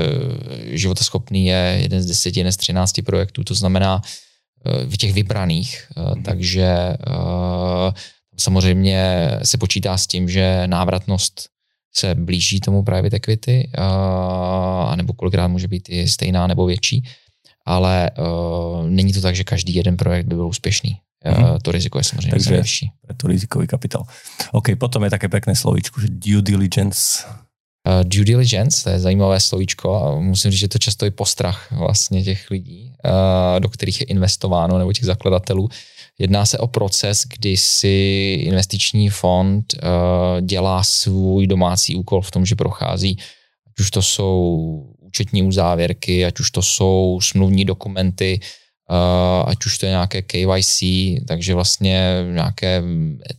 životoschopný 0.64 1.46
je 1.46 1.78
jeden 1.82 2.02
z 2.02 2.06
deseti, 2.06 2.40
jeden 2.40 2.52
z 2.52 2.56
třinácti 2.56 3.02
projektů, 3.02 3.44
to 3.44 3.54
znamená 3.54 4.02
eh, 4.04 4.86
v 4.86 4.96
těch 4.96 5.12
vybraných. 5.12 5.86
Mm. 5.96 6.22
Takže 6.22 6.66
eh, 6.66 7.92
samozřejmě 8.38 9.30
se 9.42 9.58
počítá 9.58 9.96
s 9.96 10.06
tím, 10.06 10.28
že 10.28 10.62
návratnost 10.66 11.48
se 11.96 12.14
blíží 12.14 12.60
tomu 12.60 12.82
private 12.82 13.16
equity, 13.16 13.70
a 13.78 14.96
nebo 14.96 15.12
kolikrát 15.12 15.48
může 15.48 15.68
být 15.68 15.88
i 15.88 16.08
stejná 16.08 16.46
nebo 16.46 16.66
větší, 16.66 17.04
ale 17.66 18.10
uh, 18.18 18.86
není 18.88 19.12
to 19.12 19.20
tak, 19.20 19.36
že 19.36 19.44
každý 19.44 19.74
jeden 19.74 19.96
projekt 19.96 20.26
by 20.26 20.34
byl 20.34 20.46
úspěšný. 20.46 20.96
Mm-hmm. 21.26 21.58
To 21.62 21.72
riziko 21.72 21.98
je 21.98 22.04
samozřejmě 22.04 22.30
Takže 22.30 22.56
vyšší. 22.56 22.90
to 23.16 23.28
rizikový 23.28 23.66
kapitál. 23.66 24.04
OK, 24.52 24.68
potom 24.78 25.04
je 25.04 25.10
také 25.10 25.28
pěkné 25.28 25.56
slovíčko, 25.56 26.00
že 26.00 26.06
due 26.10 26.42
diligence. 26.42 27.24
Uh, 27.88 28.04
due 28.04 28.24
diligence, 28.24 28.84
to 28.84 28.90
je 28.90 28.98
zajímavé 28.98 29.40
slovíčko 29.40 30.16
musím 30.20 30.50
říct, 30.50 30.60
že 30.60 30.68
to 30.68 30.78
často 30.78 31.04
je 31.04 31.10
postrach 31.10 31.72
vlastně 31.72 32.22
těch 32.22 32.50
lidí, 32.50 32.92
uh, 33.04 33.60
do 33.60 33.68
kterých 33.68 34.00
je 34.00 34.06
investováno, 34.06 34.78
nebo 34.78 34.92
těch 34.92 35.04
zakladatelů, 35.04 35.68
Jedná 36.18 36.46
se 36.46 36.58
o 36.58 36.66
proces, 36.66 37.24
kdy 37.36 37.56
si 37.56 37.88
investiční 38.46 39.10
fond 39.10 39.74
uh, 39.74 40.40
dělá 40.40 40.82
svůj 40.84 41.46
domácí 41.46 41.96
úkol 41.96 42.22
v 42.22 42.30
tom, 42.30 42.46
že 42.46 42.54
prochází, 42.54 43.18
ať 43.66 43.80
už 43.80 43.90
to 43.90 44.02
jsou 44.02 44.56
účetní 45.00 45.42
uzávěrky, 45.42 46.24
ať 46.24 46.40
už 46.40 46.50
to 46.50 46.62
jsou 46.62 47.18
smluvní 47.22 47.64
dokumenty, 47.64 48.40
uh, 48.90 49.50
ať 49.50 49.66
už 49.66 49.78
to 49.78 49.86
je 49.86 49.90
nějaké 49.90 50.22
KYC, 50.22 50.82
takže 51.28 51.54
vlastně 51.54 52.24
nějaké 52.32 52.82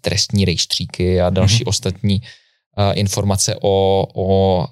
trestní 0.02 0.46
rejstříky 0.46 1.22
a 1.22 1.30
další 1.30 1.63
mm-hmm. 1.63 1.70
ostatní 1.70 2.22
uh, 2.22 2.94
informace 2.94 3.56
o, 3.62 4.06
o 4.16 4.68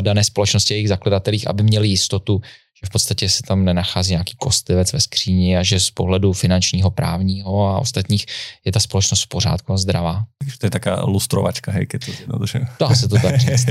dané 0.00 0.24
společnosti 0.24 0.74
a 0.74 0.76
jejich 0.76 0.88
zakladatelích, 0.88 1.48
aby 1.48 1.62
měli 1.62 1.88
jistotu, 1.88 2.40
že 2.82 2.86
v 2.86 2.90
podstatě 2.90 3.28
se 3.28 3.42
tam 3.42 3.64
nenachází 3.64 4.10
nějaký 4.12 4.34
kostlivec 4.36 4.92
ve 4.92 5.00
skříni 5.00 5.56
a 5.58 5.62
že 5.62 5.80
z 5.80 5.90
pohledu 5.90 6.32
finančního, 6.32 6.90
právního 6.90 7.68
a 7.68 7.78
ostatních 7.78 8.26
je 8.64 8.72
ta 8.72 8.80
společnost 8.80 9.22
v 9.22 9.28
pořádku 9.28 9.72
a 9.72 9.76
zdravá. 9.76 10.24
Takže 10.38 10.58
to 10.58 10.66
je 10.66 10.70
taká 10.70 11.04
lustrovačka, 11.04 11.72
hej, 11.72 11.86
keď 11.86 12.06
to 12.06 12.12
zjednoduším. 12.12 12.66
Dá 12.80 12.94
se 12.94 13.08
to 13.08 13.16
tak 13.22 13.40
říct. 13.40 13.66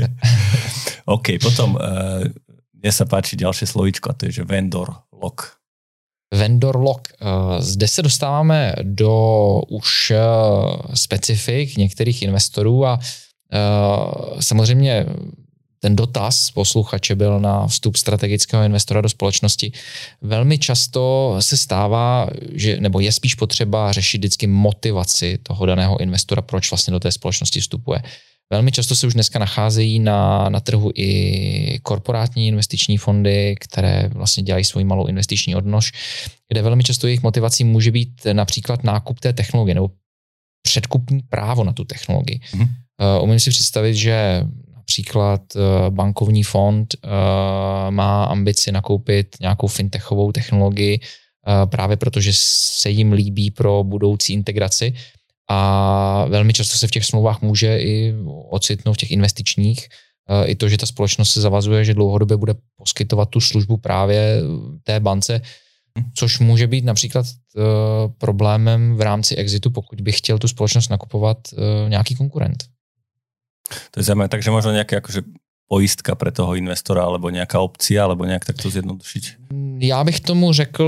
OK, 1.04 1.26
potom 1.42 1.74
uh, 1.74 1.80
mně 2.82 2.92
se 2.92 3.04
páči 3.04 3.36
další 3.36 3.66
slovíčko 3.66 4.10
a 4.10 4.12
to 4.12 4.26
je, 4.26 4.32
že 4.32 4.44
vendor 4.44 4.94
lock. 5.22 5.42
Vendor 6.34 6.76
lock. 6.76 7.08
Uh, 7.20 7.60
zde 7.60 7.88
se 7.88 8.02
dostáváme 8.02 8.74
do 8.82 9.60
už 9.68 10.12
uh, 10.16 10.94
specifik 10.94 11.76
některých 11.76 12.22
investorů 12.22 12.86
a 12.86 12.98
samozřejmě 14.40 15.06
ten 15.82 15.96
dotaz 15.96 16.50
posluchače 16.50 17.14
byl 17.14 17.40
na 17.40 17.66
vstup 17.66 17.96
strategického 17.96 18.62
investora 18.62 19.00
do 19.00 19.08
společnosti. 19.08 19.72
Velmi 20.20 20.58
často 20.58 21.36
se 21.40 21.56
stává, 21.56 22.28
že, 22.52 22.80
nebo 22.80 23.00
je 23.00 23.12
spíš 23.12 23.34
potřeba 23.34 23.92
řešit 23.92 24.18
vždycky 24.18 24.46
motivaci 24.46 25.38
toho 25.42 25.66
daného 25.66 26.00
investora, 26.00 26.42
proč 26.42 26.70
vlastně 26.70 26.90
do 26.90 27.00
té 27.00 27.12
společnosti 27.12 27.60
vstupuje. 27.60 28.02
Velmi 28.52 28.72
často 28.72 28.96
se 28.96 29.06
už 29.06 29.14
dneska 29.14 29.38
nacházejí 29.38 29.98
na, 29.98 30.48
na 30.48 30.60
trhu 30.60 30.92
i 30.94 31.78
korporátní 31.82 32.48
investiční 32.48 32.98
fondy, 32.98 33.54
které 33.60 34.10
vlastně 34.12 34.42
dělají 34.42 34.64
svoji 34.64 34.84
malou 34.84 35.06
investiční 35.06 35.56
odnož, 35.56 35.92
kde 36.48 36.62
velmi 36.62 36.82
často 36.84 37.06
jejich 37.06 37.22
motivací 37.22 37.64
může 37.64 37.90
být 37.90 38.26
například 38.32 38.84
nákup 38.84 39.20
té 39.20 39.32
technologie 39.32 39.74
nebo 39.74 39.90
předkupní 40.62 41.20
právo 41.22 41.64
na 41.64 41.72
tu 41.72 41.84
technologii. 41.84 42.40
Mm-hmm. 42.54 43.22
umím 43.22 43.40
si 43.40 43.50
představit, 43.50 43.94
že 43.94 44.44
Například 44.92 45.40
eh, 45.56 45.90
bankovní 45.90 46.42
fond 46.42 46.94
eh, 46.94 47.08
má 47.90 48.24
ambici 48.24 48.72
nakoupit 48.72 49.36
nějakou 49.40 49.66
fintechovou 49.66 50.32
technologii 50.32 51.00
eh, 51.00 51.66
právě 51.66 51.96
protože 51.96 52.32
se 52.34 52.90
jim 52.90 53.12
líbí 53.12 53.50
pro 53.50 53.84
budoucí 53.84 54.32
integraci 54.32 54.94
a 55.50 56.24
velmi 56.28 56.52
často 56.52 56.76
se 56.76 56.86
v 56.86 56.90
těch 56.90 57.04
smlouvách 57.04 57.42
může 57.42 57.78
i 57.78 58.14
ocitnout 58.50 58.96
v 58.96 59.00
těch 59.00 59.10
investičních 59.10 59.88
i 60.44 60.54
to, 60.54 60.68
že 60.68 60.78
ta 60.78 60.86
společnost 60.86 61.32
se 61.32 61.40
zavazuje, 61.40 61.84
že 61.84 61.94
dlouhodobě 61.94 62.36
bude 62.36 62.54
poskytovat 62.76 63.28
tu 63.28 63.40
službu 63.40 63.76
právě 63.76 64.40
té 64.84 65.00
bance, 65.00 65.40
což 66.14 66.38
může 66.38 66.66
být 66.66 66.84
například 66.84 67.26
problémem 68.18 68.96
v 68.96 69.00
rámci 69.00 69.36
exitu, 69.36 69.70
pokud 69.70 70.00
by 70.00 70.12
chtěl 70.12 70.38
tu 70.38 70.48
společnost 70.48 70.88
nakupovat 70.88 71.38
nějaký 71.88 72.14
konkurent. 72.14 72.64
To 73.90 74.00
je 74.00 74.04
zaujímavé, 74.04 74.28
takže 74.28 74.50
možno 74.50 74.72
nejaké 74.72 74.98
akože 74.98 75.22
pojistka 75.68 76.12
pre 76.14 76.28
toho 76.28 76.52
investora, 76.54 77.04
alebo 77.04 77.30
nějaká 77.30 77.60
opcia, 77.60 78.04
alebo 78.04 78.24
nějak 78.24 78.44
tak 78.44 78.56
to 78.56 78.70
zjednodušiť? 78.70 79.24
Já 79.78 80.04
bych 80.04 80.20
tomu 80.20 80.52
řekl, 80.52 80.86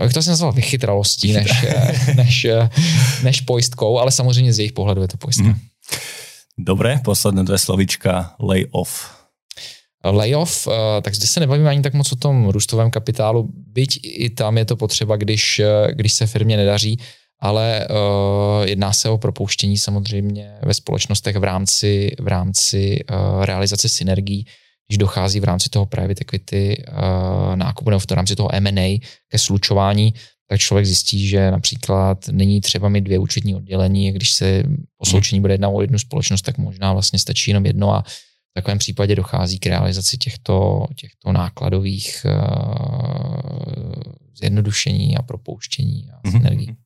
jak 0.00 0.12
to 0.12 0.22
jsem 0.22 0.30
nazval 0.30 0.52
vychytralostí, 0.52 1.32
než, 1.32 1.50
než, 2.14 2.46
než 3.22 3.40
pojistkou, 3.40 3.98
ale 3.98 4.10
samozřejmě 4.10 4.52
z 4.52 4.58
jejich 4.58 4.72
pohledu 4.72 5.02
je 5.02 5.08
to 5.08 5.16
pojistka. 5.16 5.48
Mm. 5.48 5.58
Dobre, 6.58 7.00
posledné 7.04 7.44
dvě 7.44 7.58
slovíčka, 7.58 8.34
layoff. 8.40 9.10
Layoff, 10.04 10.68
eh, 10.68 11.02
tak 11.02 11.14
zde 11.14 11.26
se 11.26 11.40
nebavíme 11.40 11.70
ani 11.70 11.82
tak 11.82 11.94
moc 11.94 12.12
o 12.12 12.16
tom 12.16 12.48
růstovém 12.48 12.90
kapitálu, 12.90 13.48
byť 13.52 14.00
i 14.02 14.30
tam 14.30 14.58
je 14.58 14.64
to 14.64 14.76
potřeba, 14.76 15.16
když, 15.16 15.58
eh, 15.58 15.92
když 15.92 16.12
se 16.12 16.26
firmě 16.26 16.56
nedaří, 16.56 16.98
ale 17.44 17.86
uh, 17.90 18.66
jedná 18.66 18.92
se 18.92 19.08
o 19.08 19.18
propouštění 19.18 19.78
samozřejmě 19.78 20.54
ve 20.62 20.74
společnostech 20.74 21.36
v 21.36 21.44
rámci, 21.44 22.10
v 22.20 22.28
rámci 22.28 23.04
uh, 23.10 23.44
realizace 23.44 23.88
synergií, 23.88 24.46
když 24.88 24.98
dochází 24.98 25.40
v 25.40 25.44
rámci 25.44 25.68
toho 25.68 25.86
private 25.86 26.20
equity 26.20 26.84
uh, 26.88 27.56
nákupu 27.56 27.90
nebo 27.90 28.00
v 28.00 28.10
rámci 28.10 28.36
toho 28.36 28.54
M&A 28.54 29.00
ke 29.28 29.38
slučování, 29.38 30.14
tak 30.48 30.60
člověk 30.60 30.86
zjistí, 30.86 31.28
že 31.28 31.50
například 31.50 32.28
není 32.28 32.60
třeba 32.60 32.88
mít 32.88 33.04
dvě 33.04 33.18
účetní 33.18 33.54
oddělení, 33.54 34.12
když 34.12 34.32
se 34.32 34.62
po 34.98 35.04
sloučení 35.06 35.40
bude 35.40 35.54
jednat 35.54 35.68
o 35.68 35.80
jednu 35.80 35.98
společnost, 35.98 36.42
tak 36.42 36.58
možná 36.58 36.92
vlastně 36.92 37.18
stačí 37.18 37.50
jenom 37.50 37.66
jedno 37.66 37.94
a 37.94 38.02
v 38.02 38.54
takovém 38.54 38.78
případě 38.78 39.16
dochází 39.16 39.58
k 39.58 39.66
realizaci 39.66 40.18
těchto, 40.18 40.86
těchto 40.96 41.32
nákladových 41.32 42.26
uh, 42.26 44.02
zjednodušení 44.38 45.16
a 45.16 45.22
propouštění 45.22 46.08
a 46.10 46.30
synergií. 46.30 46.68
Mm-hmm. 46.68 46.83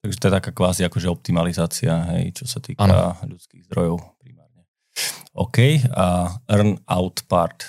Takže 0.00 0.16
to 0.18 0.26
je 0.26 0.32
taká 0.32 0.50
kvázi 0.50 0.84
akože 0.88 1.12
optimalizácia, 1.12 1.92
hej, 2.16 2.32
čo 2.32 2.48
sa 2.48 2.56
týka 2.56 2.88
ano. 2.88 3.12
ľudských 3.20 3.68
zdrojov 3.68 4.00
primárne. 4.16 4.64
OK, 5.36 5.84
a 5.92 6.32
earn 6.48 6.80
out 6.88 7.20
part. 7.28 7.68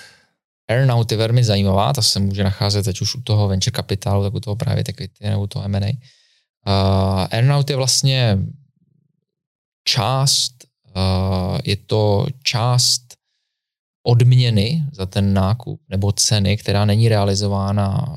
Earnout 0.71 1.11
je 1.11 1.17
velmi 1.17 1.43
zajímavá, 1.43 1.93
ta 1.93 2.01
se 2.01 2.19
může 2.19 2.43
nacházet 2.43 2.87
ať 2.87 3.01
už 3.01 3.15
u 3.15 3.21
toho 3.21 3.47
venture 3.47 3.71
kapitálu, 3.71 4.23
tak 4.23 4.33
u 4.33 4.39
toho 4.39 4.55
právě 4.55 4.83
equity 4.87 5.27
nebo 5.27 5.41
u 5.41 5.47
toho 5.47 5.65
M&A. 5.65 5.91
Uh, 5.91 7.27
earnout 7.31 7.69
je 7.69 7.75
vlastně 7.75 8.37
část, 9.83 10.53
uh, 10.95 11.59
je 11.63 11.75
to 11.75 12.27
část 12.43 13.01
odměny 14.03 14.83
za 14.93 15.05
ten 15.05 15.33
nákup 15.33 15.81
nebo 15.89 16.11
ceny, 16.11 16.57
která 16.57 16.85
není 16.85 17.09
realizována 17.09 18.15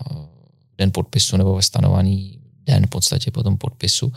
v 0.72 0.76
den 0.76 0.90
podpisu 0.92 1.36
nebo 1.36 1.54
ve 1.54 1.62
stanovaný 1.62 2.33
den 2.66 2.86
v 2.86 2.90
podstatě 2.90 3.30
po 3.30 3.42
tom 3.42 3.58
podpisu, 3.58 4.12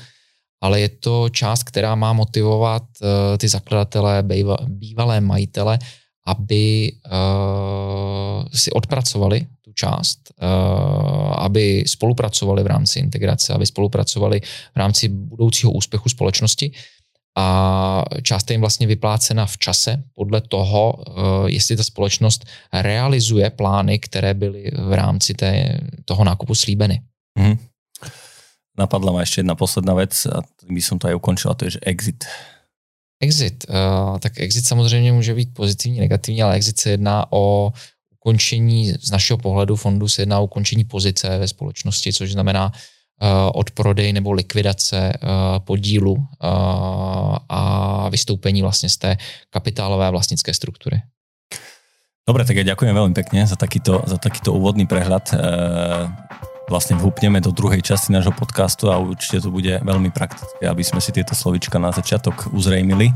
ale 0.62 0.79
je 0.79 0.89
to 0.89 1.29
část, 1.29 1.63
která 1.63 1.95
má 1.95 2.13
motivovat 2.13 2.83
uh, 2.83 3.07
ty 3.38 3.47
zakladatele, 3.47 4.23
bývalé 4.67 5.21
majitele, 5.21 5.79
aby 6.25 6.91
uh, 6.91 8.45
si 8.53 8.71
odpracovali 8.71 9.47
tu 9.62 9.73
část, 9.73 10.19
uh, 10.41 11.33
aby 11.38 11.83
spolupracovali 11.88 12.63
v 12.63 12.67
rámci 12.67 12.99
integrace, 12.99 13.53
aby 13.53 13.65
spolupracovali 13.65 14.41
v 14.73 14.77
rámci 14.77 15.07
budoucího 15.07 15.71
úspěchu 15.71 16.10
společnosti 16.10 16.71
a 17.39 18.03
část 18.21 18.49
je 18.49 18.53
jim 18.53 18.62
vlastně 18.62 18.88
vyplácena 18.88 19.45
v 19.45 19.57
čase 19.57 20.03
podle 20.13 20.41
toho, 20.41 21.03
jestli 21.45 21.77
ta 21.77 21.83
společnost 21.83 22.45
realizuje 22.73 23.49
plány, 23.49 23.99
které 23.99 24.33
byly 24.33 24.71
v 24.73 24.93
rámci 24.93 25.33
té, 25.33 25.79
toho 26.05 26.23
nákupu 26.23 26.55
slíbeny. 26.55 27.01
Mm. 27.39 27.57
Napadla 28.78 29.10
ma 29.10 29.26
ešte 29.26 29.42
jedna 29.42 29.58
posledná 29.58 29.98
vec 29.98 30.13
a 30.30 30.46
by 30.70 30.82
som 30.86 31.02
to 31.02 31.10
aj 31.10 31.18
ukončil, 31.18 31.50
a 31.50 31.58
to 31.58 31.66
je, 31.66 31.82
že 31.82 31.82
exit. 31.82 32.30
Exit. 33.18 33.66
Uh, 33.66 34.22
tak 34.22 34.38
exit 34.38 34.66
samozřejmě 34.66 35.12
může 35.13 35.34
být 35.34 35.50
pozitivní, 35.54 36.00
negativní, 36.00 36.44
ale 36.44 36.56
exit 36.56 36.80
se 36.80 36.90
jedná 36.90 37.26
o 37.34 37.74
ukončení, 38.22 38.94
z 39.02 39.10
našeho 39.12 39.38
pohledu 39.38 39.76
fondu 39.76 40.08
se 40.08 40.22
jedná 40.22 40.40
o 40.40 40.44
ukončení 40.46 40.86
pozice 40.86 41.26
ve 41.38 41.48
společnosti, 41.48 42.13
což 42.13 42.32
znamená 42.32 42.70
uh, 42.70 43.50
odprodej 43.54 44.13
nebo 44.13 44.32
likvidace 44.32 45.13
uh, 45.18 45.30
podílu 45.66 46.13
uh, 46.13 46.22
a 47.50 48.10
vystoupení 48.10 48.62
vlastně 48.62 48.90
z 48.90 48.98
té 48.98 49.18
kapitálové 49.50 50.12
vlastnické 50.12 50.54
struktury. 50.54 51.02
Dobre, 52.28 52.44
tak 52.44 52.60
ja 52.60 52.68
ďakujem 52.68 52.92
veľmi 52.92 53.16
pekne 53.16 53.48
za 53.48 53.56
takýto, 53.56 54.04
za 54.04 54.20
takýto 54.20 54.52
úvodný 54.52 54.84
prehľad. 54.84 55.32
Uh, 55.32 56.12
vlastne 56.67 56.99
vhupneme 56.99 57.39
do 57.39 57.56
druhej 57.56 57.80
časti 57.80 58.12
nášho 58.12 58.36
podcastu 58.36 58.91
a 58.91 58.99
určite 58.99 59.39
to 59.39 59.49
bude 59.49 59.71
veľmi 59.71 60.12
praktické, 60.12 60.67
aby 60.67 60.84
sme 60.84 60.99
si 60.99 61.15
tieto 61.15 61.32
slovička 61.32 61.80
na 61.80 61.95
začiatok 61.95 62.51
uzrejmili. 62.51 63.15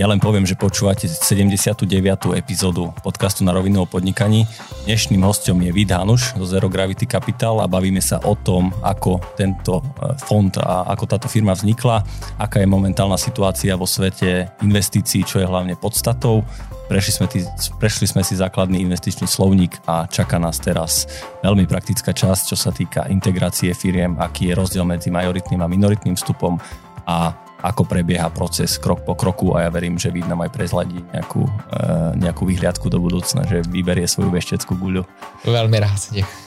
Ja 0.00 0.08
len 0.08 0.16
poviem, 0.16 0.48
že 0.48 0.56
počúvate 0.56 1.04
79. 1.04 1.84
epizódu 2.32 2.96
podcastu 3.04 3.44
na 3.44 3.52
rovinu 3.52 3.84
o 3.84 3.86
podnikaní. 3.86 4.48
Dnešným 4.88 5.20
hostom 5.20 5.60
je 5.60 5.70
Vid 5.76 5.92
Hanuš 5.92 6.40
zo 6.40 6.46
Zero 6.48 6.72
Gravity 6.72 7.04
Capital 7.04 7.60
a 7.60 7.68
bavíme 7.68 8.00
sa 8.00 8.16
o 8.24 8.32
tom, 8.32 8.72
ako 8.80 9.20
tento 9.36 9.84
e, 9.84 10.16
fond 10.24 10.52
a 10.56 10.88
ako 10.96 11.04
táto 11.04 11.28
firma 11.28 11.52
vznikla, 11.52 12.00
aká 12.40 12.64
je 12.64 12.68
momentálna 12.68 13.20
situácia 13.20 13.76
vo 13.76 13.84
svete 13.84 14.56
investícií, 14.64 15.20
čo 15.20 15.44
je 15.44 15.46
hlavne 15.46 15.76
podstatou 15.76 16.40
Prešli 16.86 17.12
sme, 17.18 17.26
tý, 17.26 17.42
prešli 17.82 18.06
sme 18.06 18.22
si 18.22 18.38
základný 18.38 18.78
investičný 18.86 19.26
slovník 19.26 19.82
a 19.90 20.06
čaká 20.06 20.38
nás 20.38 20.62
teraz 20.62 21.10
veľmi 21.42 21.66
praktická 21.66 22.14
časť, 22.14 22.54
čo 22.54 22.56
sa 22.56 22.70
týka 22.70 23.10
integrácie 23.10 23.74
firiem, 23.74 24.14
aký 24.22 24.50
je 24.50 24.54
rozdiel 24.54 24.86
medzi 24.86 25.10
majoritným 25.10 25.66
a 25.66 25.70
minoritným 25.70 26.14
vstupom 26.14 26.54
a 27.10 27.34
ako 27.66 27.90
prebieha 27.90 28.30
proces 28.30 28.78
krok 28.78 29.02
po 29.02 29.18
kroku 29.18 29.58
a 29.58 29.66
ja 29.66 29.70
verím, 29.74 29.98
že 29.98 30.14
Vid 30.14 30.30
nám 30.30 30.46
aj 30.46 30.54
prezladí 30.54 31.02
nejakú, 31.10 31.42
e, 31.42 31.90
nejakú 32.22 32.46
vyhliadku 32.46 32.86
do 32.86 33.02
budúcna, 33.02 33.42
že 33.50 33.66
vyberie 33.66 34.06
svoju 34.06 34.30
vešteckú 34.30 34.78
guľu. 34.78 35.02
Veľmi 35.42 35.78
rád, 35.82 35.98
ďakujem. 36.14 36.46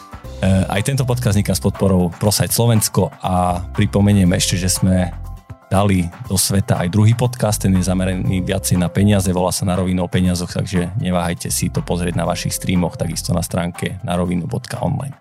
Aj 0.71 0.79
tento 0.87 1.03
podcast 1.03 1.35
vzniká 1.35 1.51
s 1.51 1.59
podporou 1.59 2.07
Prosajt 2.15 2.55
Slovensko 2.55 3.11
a 3.19 3.59
pripomeniem 3.75 4.31
ešte, 4.39 4.55
že 4.55 4.71
sme 4.71 5.11
dali 5.69 6.09
do 6.25 6.35
sveta 6.35 6.81
aj 6.81 6.89
druhý 6.89 7.13
podcast, 7.13 7.61
ten 7.61 7.77
je 7.77 7.85
zameraný 7.85 8.41
viacej 8.41 8.81
na 8.81 8.89
peniaze, 8.89 9.29
volá 9.29 9.53
sa 9.53 9.69
na 9.69 9.77
rovinu 9.77 10.03
o 10.03 10.09
peniazoch, 10.09 10.49
takže 10.49 10.89
neváhajte 10.97 11.53
si 11.53 11.69
to 11.69 11.85
pozrieť 11.85 12.17
na 12.17 12.25
vašich 12.25 12.57
streamoch, 12.57 12.97
takisto 12.97 13.31
na 13.31 13.45
stránke 13.45 14.01
narovinu.online. 14.01 15.13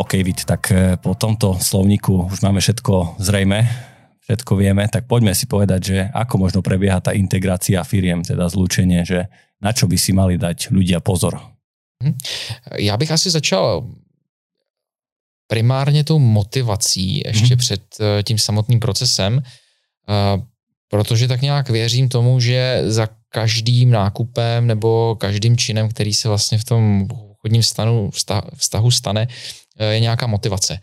OK, 0.00 0.12
Vid, 0.20 0.44
tak 0.44 0.62
e, 0.72 0.96
po 1.00 1.16
tomto 1.16 1.56
slovníku 1.60 2.28
už 2.28 2.40
máme 2.44 2.60
všetko 2.60 3.20
zrejme, 3.20 3.64
všetko 4.24 4.52
vieme, 4.56 4.84
tak 4.88 5.08
poďme 5.08 5.32
si 5.36 5.44
povedať, 5.48 5.80
že 5.80 5.98
ako 6.12 6.48
možno 6.48 6.60
prebieha 6.60 7.00
tá 7.00 7.16
integrácia 7.16 7.80
firiem, 7.84 8.24
teda 8.24 8.48
zlúčenie, 8.48 9.04
že 9.04 9.28
na 9.60 9.76
čo 9.76 9.84
by 9.88 9.96
si 9.96 10.12
mali 10.16 10.40
dať 10.40 10.72
ľudia 10.72 11.00
pozor. 11.04 11.40
Mhm. 12.00 12.16
Já 12.78 12.96
bych 12.96 13.10
asi 13.10 13.30
začal 13.30 13.84
primárně 15.50 16.04
tou 16.04 16.18
motivací 16.18 17.22
ještě 17.26 17.54
mm. 17.54 17.58
před 17.58 17.82
eh, 18.00 18.22
tím 18.22 18.38
samotným 18.38 18.80
procesem, 18.80 19.42
eh, 19.42 20.42
protože 20.90 21.28
tak 21.28 21.42
nějak 21.42 21.70
věřím 21.70 22.08
tomu, 22.08 22.40
že 22.40 22.82
za 22.86 23.08
každým 23.28 23.90
nákupem 23.90 24.66
nebo 24.66 25.16
každým 25.18 25.56
činem, 25.56 25.88
který 25.88 26.14
se 26.14 26.28
vlastně 26.28 26.58
v 26.58 26.64
tom 26.64 27.08
obchodním 27.30 27.62
vztahu, 27.62 28.10
vztahu 28.56 28.90
stane, 28.90 29.26
eh, 29.78 29.94
je 29.94 30.00
nějaká 30.00 30.26
motivace. 30.26 30.78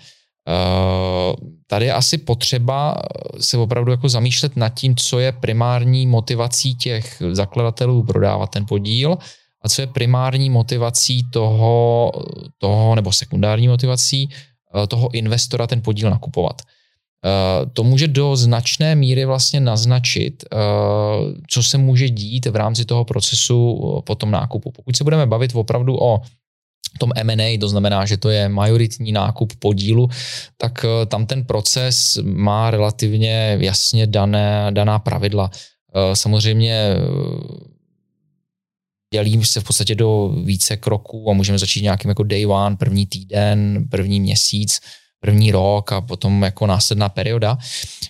Tady 1.67 1.86
je 1.86 1.93
asi 1.93 2.17
potřeba 2.17 2.95
se 3.39 3.58
opravdu 3.58 3.91
jako 3.91 4.10
zamýšlet 4.10 4.56
nad 4.56 4.69
tím, 4.69 4.95
co 4.95 5.19
je 5.19 5.32
primární 5.32 6.08
motivací 6.08 6.75
těch 6.75 7.21
zakladatelů 7.32 8.03
prodávat 8.03 8.47
ten 8.47 8.65
podíl 8.65 9.17
a 9.62 9.69
co 9.69 9.82
je 9.82 9.88
primární 9.88 10.49
motivací 10.49 11.30
toho, 11.30 12.12
toho 12.58 12.95
nebo 12.95 13.12
sekundární 13.12 13.67
motivací 13.67 14.30
toho 14.88 15.10
investora 15.13 15.67
ten 15.67 15.82
podíl 15.82 16.10
nakupovat. 16.10 16.62
Eh, 17.25 17.65
to 17.73 17.84
může 17.84 18.08
do 18.08 18.36
značné 18.36 18.95
míry 18.95 19.25
vlastně 19.25 19.60
naznačit, 19.60 20.45
eh, 20.53 20.58
co 21.49 21.63
se 21.63 21.77
může 21.77 22.10
dít 22.10 22.45
v 22.45 22.56
rámci 22.56 22.86
toho 22.86 23.06
procesu 23.06 23.82
po 24.06 24.15
tom 24.15 24.32
nákupu. 24.32 24.71
Pokud 24.71 24.95
se 24.95 25.03
budeme 25.03 25.25
bavit 25.25 25.56
opravdu 25.56 25.97
o 26.01 26.21
tom 26.99 27.12
M&A, 27.15 27.58
to 27.60 27.69
znamená, 27.69 28.06
že 28.06 28.17
to 28.17 28.30
je 28.30 28.49
majoritní 28.49 29.12
nákup 29.12 29.53
podílu, 29.60 30.10
tak 30.58 30.86
tam 31.08 31.25
ten 31.25 31.45
proces 31.45 32.17
má 32.23 32.71
relativně 32.71 33.58
jasně 33.60 34.08
dané, 34.08 34.67
daná 34.69 34.99
pravidla. 34.99 35.51
Samozřejmě 36.13 36.95
dělím 39.13 39.46
se 39.46 39.62
v 39.62 39.63
podstatě 39.63 39.96
do 39.96 40.28
více 40.43 40.78
kroků 40.78 41.30
a 41.30 41.34
můžeme 41.34 41.60
začít 41.60 41.82
nějakým 41.82 42.10
jako 42.10 42.24
day 42.24 42.46
one, 42.46 42.76
první 42.76 43.06
týden, 43.06 43.88
první 43.91 44.20
měsíc, 44.20 44.80
první 45.20 45.52
rok 45.52 45.91
a 45.91 46.02
potom 46.02 46.43
jako 46.43 46.67
následná 46.67 47.10
perioda, 47.10 47.58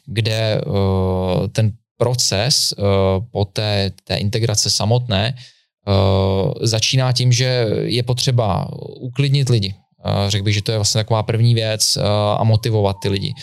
kde 0.06 0.62
uh, 0.62 1.48
ten 1.48 1.72
proces 1.98 2.74
uh, 2.78 2.86
po 3.32 3.46
té, 3.46 3.92
té 4.04 4.16
integrace 4.16 4.70
samotné 4.70 5.34
uh, 5.88 6.54
začíná 6.62 7.12
tím, 7.12 7.32
že 7.32 7.66
je 7.84 8.04
potřeba 8.04 8.68
uklidnit 9.00 9.50
lidi. 9.50 9.76
Řekl 10.28 10.44
bych, 10.44 10.54
že 10.54 10.62
to 10.62 10.72
je 10.72 10.78
vlastně 10.78 11.00
taková 11.00 11.24
první 11.24 11.54
věc 11.56 11.98
a 12.38 12.44
motivovat 12.44 12.98
ty 13.02 13.10
lidi. 13.10 13.34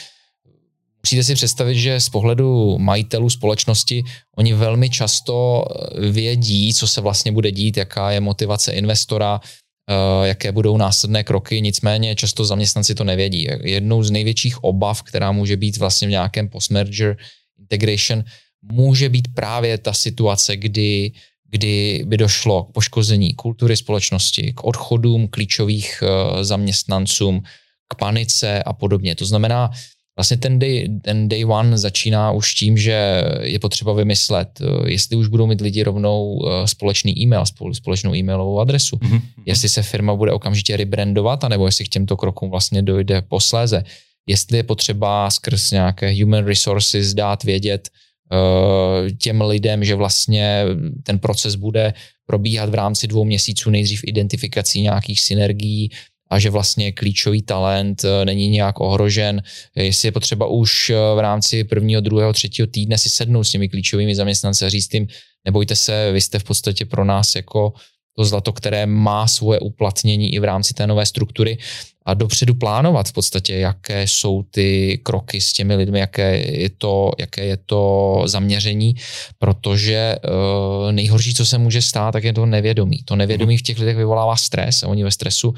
Musíte 1.04 1.24
si 1.24 1.34
představit, 1.34 1.74
že 1.74 2.00
z 2.00 2.08
pohledu 2.08 2.78
majitelů 2.78 3.30
společnosti 3.30 4.04
oni 4.36 4.54
velmi 4.54 4.90
často 4.90 5.64
eh, 5.64 6.10
vědí, 6.10 6.74
co 6.74 6.86
se 6.86 7.00
vlastně 7.00 7.32
bude 7.32 7.52
dít, 7.52 7.76
jaká 7.76 8.10
je 8.10 8.20
motivace 8.20 8.72
investora, 8.72 9.40
eh, 9.40 10.28
jaké 10.28 10.52
budou 10.52 10.76
následné 10.76 11.24
kroky, 11.24 11.60
nicméně 11.60 12.16
často 12.16 12.44
zaměstnanci 12.44 12.94
to 12.94 13.04
nevědí. 13.04 13.48
Jednou 13.62 14.02
z 14.02 14.10
největších 14.10 14.64
obav, 14.64 15.02
která 15.02 15.32
může 15.32 15.56
být 15.56 15.76
vlastně 15.76 16.08
v 16.08 16.16
nějakém 16.16 16.48
post-merger 16.48 17.16
integration, 17.60 18.24
může 18.72 19.08
být 19.08 19.28
právě 19.34 19.78
ta 19.78 19.92
situace, 19.92 20.56
kdy, 20.56 21.12
kdy 21.50 22.02
by 22.06 22.16
došlo 22.16 22.64
k 22.64 22.72
poškození 22.72 23.34
kultury 23.34 23.76
společnosti, 23.76 24.52
k 24.52 24.64
odchodům 24.64 25.28
klíčových 25.28 26.02
eh, 26.02 26.44
zaměstnancům, 26.44 27.42
k 27.88 27.94
panice 27.94 28.62
a 28.62 28.72
podobně. 28.72 29.14
To 29.14 29.24
znamená, 29.24 29.70
vlastně 30.16 30.36
ten 30.36 30.58
day, 30.58 30.88
ten 31.02 31.28
day 31.28 31.44
one 31.44 31.78
začíná 31.78 32.32
už 32.32 32.54
tím, 32.54 32.78
že 32.78 33.24
je 33.42 33.58
potřeba 33.58 33.92
vymyslet, 33.92 34.48
eh, 34.60 34.90
jestli 34.90 35.16
už 35.16 35.28
budou 35.28 35.46
mít 35.46 35.60
lidi 35.60 35.82
rovnou 35.82 36.38
eh, 36.46 36.68
společný 36.68 37.18
e-mail, 37.22 37.44
společnou 37.72 38.14
e-mailovou 38.14 38.60
adresu, 38.60 38.96
mm-hmm. 38.96 39.20
jestli 39.46 39.68
se 39.68 39.82
firma 39.82 40.14
bude 40.14 40.32
okamžitě 40.32 40.76
rebrandovat, 40.76 41.44
anebo 41.44 41.66
jestli 41.66 41.84
k 41.84 41.88
těmto 41.88 42.16
krokům 42.16 42.50
vlastně 42.50 42.82
dojde 42.82 43.22
posléze, 43.22 43.84
jestli 44.26 44.56
je 44.56 44.62
potřeba 44.62 45.30
skrz 45.30 45.70
nějaké 45.70 46.22
human 46.22 46.44
resources 46.44 47.14
dát 47.14 47.44
vědět 47.44 47.88
eh, 48.32 49.10
těm 49.10 49.40
lidem, 49.40 49.84
že 49.84 49.94
vlastně 49.94 50.64
ten 51.02 51.18
proces 51.18 51.54
bude 51.54 51.94
probíhat 52.26 52.70
v 52.70 52.74
rámci 52.74 53.06
dvou 53.06 53.24
měsíců 53.24 53.70
nejdřív 53.70 54.00
identifikací 54.04 54.82
nějakých 54.82 55.20
synergií, 55.20 55.90
a 56.30 56.38
že 56.38 56.50
vlastně 56.50 56.92
klíčový 56.92 57.42
talent 57.42 58.04
eh, 58.04 58.24
není 58.24 58.48
nějak 58.48 58.80
ohrožen. 58.80 59.42
Jestli 59.76 60.08
je 60.08 60.12
potřeba 60.12 60.46
už 60.46 60.90
eh, 60.90 60.94
v 60.94 61.18
rámci 61.18 61.64
prvního, 61.64 62.00
druhého, 62.00 62.32
třetího 62.32 62.66
týdne 62.66 62.98
si 62.98 63.10
sednout 63.10 63.44
s 63.44 63.50
těmi 63.50 63.68
klíčovými 63.68 64.14
zaměstnanci 64.14 64.64
a 64.64 64.68
říct 64.68 64.94
jim, 64.94 65.06
nebojte 65.44 65.76
se, 65.76 66.12
vy 66.12 66.20
jste 66.20 66.38
v 66.38 66.44
podstatě 66.44 66.84
pro 66.84 67.04
nás 67.04 67.34
jako 67.34 67.72
to 68.16 68.24
zlato, 68.24 68.52
které 68.52 68.86
má 68.86 69.26
svoje 69.26 69.60
uplatnění 69.60 70.34
i 70.34 70.38
v 70.38 70.44
rámci 70.44 70.74
té 70.74 70.86
nové 70.86 71.06
struktury 71.06 71.58
a 72.06 72.14
dopředu 72.14 72.54
plánovat 72.54 73.08
v 73.08 73.12
podstatě, 73.12 73.54
jaké 73.54 74.02
jsou 74.02 74.42
ty 74.42 75.00
kroky 75.02 75.40
s 75.40 75.52
těmi 75.52 75.76
lidmi, 75.76 75.98
jaké 75.98 76.36
je 76.36 76.70
to, 76.70 77.10
jaké 77.18 77.44
je 77.44 77.56
to 77.56 78.22
zaměření, 78.26 78.94
protože 79.38 80.16
uh, 80.24 80.92
nejhorší, 80.92 81.34
co 81.34 81.46
se 81.46 81.58
může 81.58 81.82
stát, 81.82 82.12
tak 82.12 82.24
je 82.24 82.32
to 82.32 82.46
nevědomí. 82.46 82.98
To 83.04 83.16
nevědomí 83.16 83.56
v 83.56 83.62
těch 83.62 83.78
lidech 83.78 83.96
vyvolává 83.96 84.36
stres 84.36 84.82
a 84.82 84.88
oni 84.88 85.04
ve 85.04 85.10
stresu 85.10 85.54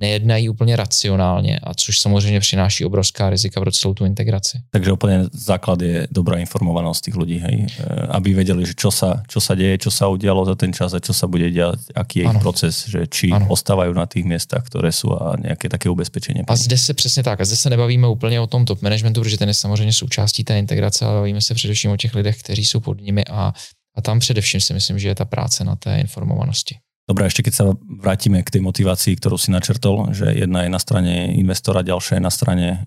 nejednají 0.00 0.48
úplně 0.48 0.76
racionálně, 0.76 1.58
a 1.58 1.74
což 1.74 2.00
samozřejmě 2.00 2.40
přináší 2.40 2.84
obrovská 2.84 3.30
rizika 3.30 3.60
pro 3.60 3.72
celou 3.72 3.94
tu 3.94 4.04
integraci. 4.04 4.58
Takže 4.70 4.92
úplně 4.92 5.24
základ 5.32 5.82
je 5.82 6.08
dobrá 6.10 6.38
informovanost 6.38 7.04
těch 7.04 7.16
lidí, 7.16 7.38
hej? 7.38 7.66
E, 7.78 8.06
aby 8.06 8.34
věděli, 8.34 8.66
že 8.66 8.74
čo 8.74 8.90
sa, 8.90 9.22
čo 9.28 9.40
sa 9.40 9.54
děje, 9.54 9.78
čo 9.78 9.90
sa 9.90 10.08
udělalo 10.08 10.44
za 10.44 10.54
ten 10.54 10.72
čas 10.72 10.94
a 10.94 11.00
čo 11.00 11.12
sa 11.12 11.26
bude 11.26 11.50
dělat, 11.50 11.78
jaký 11.96 12.18
je 12.18 12.24
jejich 12.24 12.42
proces, 12.42 12.88
že 12.88 13.06
či 13.06 13.32
ano. 13.32 13.46
ostávají 13.48 13.94
na 13.94 14.06
těch 14.06 14.24
městech, 14.24 14.62
které 14.62 14.92
jsou 14.92 15.12
a 15.12 15.36
nějaké 15.42 15.68
také 15.68 15.90
ubezpečení. 15.90 16.40
A 16.46 16.56
zde 16.56 16.78
se 16.78 16.94
přesně 16.94 17.22
tak, 17.22 17.40
a 17.40 17.44
zde 17.44 17.56
se 17.56 17.70
nebavíme 17.70 18.08
úplně 18.08 18.40
o 18.40 18.46
tom 18.46 18.64
top 18.64 18.82
managementu, 18.82 19.20
protože 19.20 19.38
ten 19.38 19.48
je 19.48 19.54
samozřejmě 19.54 19.92
součástí 19.92 20.44
té 20.44 20.58
integrace, 20.58 21.04
ale 21.04 21.14
bavíme 21.14 21.40
se 21.40 21.54
především 21.54 21.90
o 21.90 21.96
těch 21.96 22.14
lidech, 22.14 22.38
kteří 22.38 22.64
jsou 22.64 22.80
pod 22.80 23.00
nimi 23.00 23.24
a, 23.24 23.52
a 23.96 24.02
tam 24.02 24.18
především 24.18 24.60
si 24.60 24.74
myslím, 24.74 24.98
že 24.98 25.08
je 25.08 25.14
ta 25.14 25.24
práce 25.24 25.64
na 25.64 25.76
té 25.76 25.98
informovanosti. 26.00 26.76
Dobre, 27.06 27.30
ešte 27.30 27.46
keď 27.46 27.54
sa 27.54 27.64
vrátime 28.02 28.42
k 28.42 28.58
tej 28.58 28.62
motivácii, 28.66 29.14
ktorú 29.14 29.38
si 29.38 29.54
načrtol, 29.54 30.10
že 30.10 30.26
jedna 30.26 30.66
je 30.66 30.70
na 30.74 30.82
strane 30.82 31.38
investora, 31.38 31.86
ďalšia 31.86 32.18
je 32.18 32.24
na 32.26 32.34
strane 32.34 32.66
e, 32.66 32.78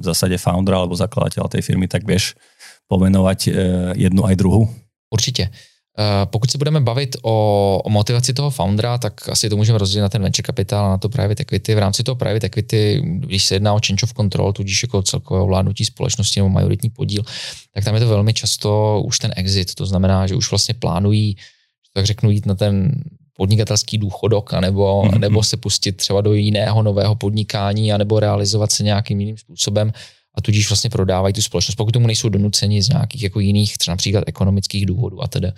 v 0.00 0.04
zásade 0.08 0.40
foundera 0.40 0.80
alebo 0.80 0.96
zakladateľa 0.96 1.52
tej 1.52 1.62
firmy, 1.68 1.84
tak 1.84 2.08
vieš 2.08 2.32
pomenovať 2.88 3.40
e, 3.44 3.50
jednu 4.08 4.24
aj 4.24 4.34
druhou? 4.40 4.72
Určitě. 5.12 5.42
E, 5.98 6.26
pokud 6.26 6.50
se 6.50 6.58
budeme 6.58 6.80
bavit 6.80 7.16
o, 7.22 7.80
o 7.84 7.90
motivaci 7.90 8.32
toho 8.32 8.50
foundera, 8.50 8.98
tak 8.98 9.28
asi 9.28 9.48
to 9.48 9.56
můžeme 9.56 9.78
rozdělit 9.78 10.02
na 10.02 10.08
ten 10.08 10.22
venture 10.22 10.46
capital 10.46 10.86
a 10.86 10.88
na 10.88 10.98
to 10.98 11.08
private 11.08 11.42
equity. 11.42 11.74
V 11.74 11.78
rámci 11.78 12.02
toho 12.02 12.16
private 12.16 12.46
equity, 12.46 13.02
když 13.04 13.44
se 13.44 13.54
jedná 13.54 13.74
o 13.74 13.80
change 13.86 14.02
of 14.02 14.14
control, 14.14 14.52
tudíž 14.52 14.82
jako 14.82 15.02
celkové 15.02 15.40
ovládnutí 15.40 15.84
společnosti 15.84 16.40
nebo 16.40 16.48
majoritní 16.48 16.90
podíl, 16.90 17.22
tak 17.74 17.84
tam 17.84 17.94
je 17.94 18.00
to 18.00 18.08
velmi 18.08 18.34
často 18.34 19.02
už 19.04 19.18
ten 19.18 19.32
exit. 19.36 19.74
To 19.74 19.86
znamená, 19.86 20.26
že 20.26 20.34
už 20.34 20.50
vlastně 20.50 20.74
plánují, 20.74 21.36
tak 21.94 22.06
řeknu, 22.06 22.30
jít 22.30 22.46
na 22.46 22.54
ten 22.54 23.02
podnikatelský 23.38 23.98
důchodok, 23.98 24.54
anebo, 24.54 25.02
mm-hmm. 25.02 25.18
nebo 25.18 25.42
se 25.42 25.56
pustit 25.56 25.92
třeba 25.92 26.20
do 26.20 26.34
jiného 26.34 26.82
nového 26.82 27.14
podnikání, 27.14 27.92
anebo 27.92 28.20
realizovat 28.20 28.72
se 28.72 28.82
nějakým 28.82 29.20
jiným 29.20 29.36
způsobem 29.36 29.92
a 30.34 30.40
tudíž 30.40 30.70
vlastně 30.70 30.90
prodávají 30.90 31.34
tu 31.34 31.42
společnost, 31.42 31.76
pokud 31.76 31.92
tomu 31.92 32.06
nejsou 32.06 32.28
donuceni 32.28 32.82
z 32.82 32.88
nějakých 32.88 33.22
jako 33.22 33.40
jiných, 33.40 33.78
třeba 33.78 33.92
například 33.92 34.24
ekonomických 34.26 34.86
důvodů 34.86 35.22
a 35.22 35.28
tedy. 35.28 35.52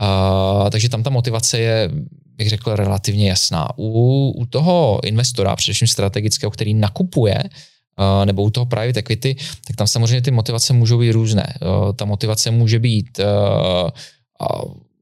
A, 0.00 0.70
takže 0.70 0.88
tam 0.88 1.02
ta 1.02 1.10
motivace 1.10 1.58
je, 1.58 1.90
bych 2.36 2.48
řekl, 2.48 2.76
relativně 2.76 3.28
jasná. 3.28 3.68
U, 3.78 4.32
u 4.36 4.46
toho 4.46 5.00
investora, 5.04 5.56
především 5.56 5.88
strategického, 5.88 6.50
který 6.50 6.74
nakupuje, 6.74 7.42
a, 7.96 8.24
nebo 8.24 8.42
u 8.42 8.50
toho 8.50 8.66
private 8.66 9.00
equity, 9.00 9.36
tak 9.66 9.76
tam 9.76 9.86
samozřejmě 9.86 10.22
ty 10.22 10.30
motivace 10.30 10.72
můžou 10.72 10.98
být 10.98 11.12
různé. 11.12 11.54
A, 11.62 11.92
ta 11.92 12.04
motivace 12.04 12.50
může 12.50 12.78
být 12.78 13.20
a, 13.20 13.94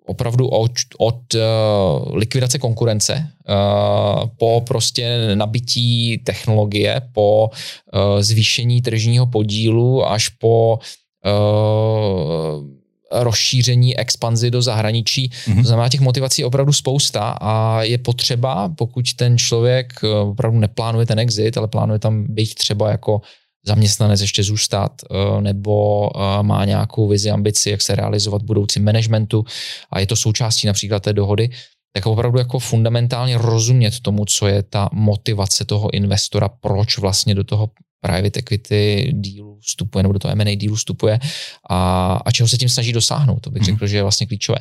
opravdu 0.07 0.49
od, 0.49 0.73
od 0.99 1.35
uh, 1.35 2.17
likvidace 2.17 2.59
konkurence 2.59 3.27
uh, 3.49 4.29
po 4.39 4.61
prostě 4.67 5.35
nabití 5.35 6.19
technologie, 6.19 7.03
po 7.13 7.51
uh, 7.51 8.21
zvýšení 8.21 8.83
tržního 8.83 9.27
podílu 9.27 10.07
až 10.07 10.29
po 10.29 10.79
uh, 11.25 12.83
rozšíření, 13.13 13.99
expanzi 13.99 14.51
do 14.51 14.63
zahraničí. 14.63 15.29
Mm-hmm. 15.29 15.63
To 15.63 15.69
znamená, 15.69 15.89
těch 15.89 16.01
motivací 16.01 16.43
je 16.43 16.47
opravdu 16.47 16.73
spousta 16.73 17.37
a 17.41 17.83
je 17.83 17.99
potřeba, 17.99 18.69
pokud 18.69 19.05
ten 19.17 19.39
člověk 19.39 19.93
opravdu 20.23 20.59
neplánuje 20.59 21.07
ten 21.07 21.19
exit, 21.19 21.57
ale 21.57 21.69
plánuje 21.69 21.99
tam 21.99 22.25
být 22.29 22.55
třeba 22.55 22.91
jako 22.91 23.21
zaměstnanec 23.67 24.21
ještě 24.21 24.43
zůstat, 24.43 24.93
eh, 25.03 25.41
nebo 25.41 26.09
eh, 26.15 26.43
má 26.43 26.65
nějakou 26.65 27.09
vizi, 27.09 27.31
ambici, 27.31 27.71
jak 27.71 27.83
se 27.83 27.95
realizovat 27.95 28.43
v 28.43 28.45
budoucím 28.45 28.85
managementu 28.85 29.45
a 29.91 30.01
je 30.01 30.07
to 30.07 30.17
součástí 30.17 30.67
například 30.67 31.03
té 31.03 31.13
dohody, 31.13 31.51
tak 31.93 32.07
opravdu 32.07 32.39
jako 32.39 32.59
fundamentálně 32.59 33.39
rozumět 33.39 34.01
tomu, 34.01 34.25
co 34.25 34.47
je 34.47 34.63
ta 34.63 34.89
motivace 34.93 35.65
toho 35.65 35.95
investora, 35.95 36.49
proč 36.49 36.99
vlastně 36.99 37.35
do 37.35 37.45
toho 37.45 37.71
private 38.01 38.39
equity 38.39 39.13
dealu 39.15 39.59
vstupuje, 39.61 40.03
nebo 40.03 40.13
do 40.13 40.19
toho 40.19 40.33
M&A 40.33 40.57
dealu 40.57 40.77
vstupuje 40.77 41.19
a, 41.71 42.15
a 42.25 42.31
čeho 42.31 42.49
se 42.49 42.57
tím 42.57 42.69
snaží 42.69 42.93
dosáhnout. 42.93 43.41
To 43.41 43.51
bych 43.51 43.63
mm. 43.63 43.67
řekl, 43.67 43.87
že 43.87 43.97
je 43.97 44.03
vlastně 44.03 44.27
klíčové. 44.27 44.59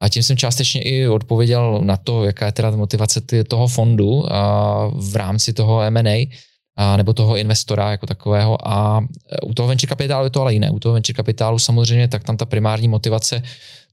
A 0.00 0.08
tím 0.08 0.22
jsem 0.22 0.36
částečně 0.36 0.82
i 0.82 1.08
odpověděl 1.08 1.80
na 1.84 1.96
to, 1.96 2.24
jaká 2.24 2.46
je 2.46 2.52
teda 2.52 2.70
motivace 2.70 3.20
toho 3.48 3.68
fondu 3.68 4.32
a 4.32 4.90
v 4.94 5.16
rámci 5.16 5.52
toho 5.52 5.82
M&A, 5.82 6.30
a, 6.78 6.96
nebo 6.96 7.12
toho 7.12 7.36
investora 7.36 7.90
jako 7.90 8.06
takového. 8.06 8.68
A 8.68 9.00
e, 9.32 9.40
u 9.46 9.54
toho 9.54 9.68
venture 9.68 9.88
kapitálu 9.88 10.24
je 10.24 10.30
to 10.30 10.40
ale 10.40 10.52
jiné. 10.52 10.70
U 10.70 10.78
toho 10.78 10.92
venture 10.92 11.16
kapitálu 11.16 11.58
samozřejmě 11.58 12.08
tak 12.08 12.24
tam 12.24 12.36
ta 12.36 12.44
primární 12.44 12.88
motivace 12.88 13.42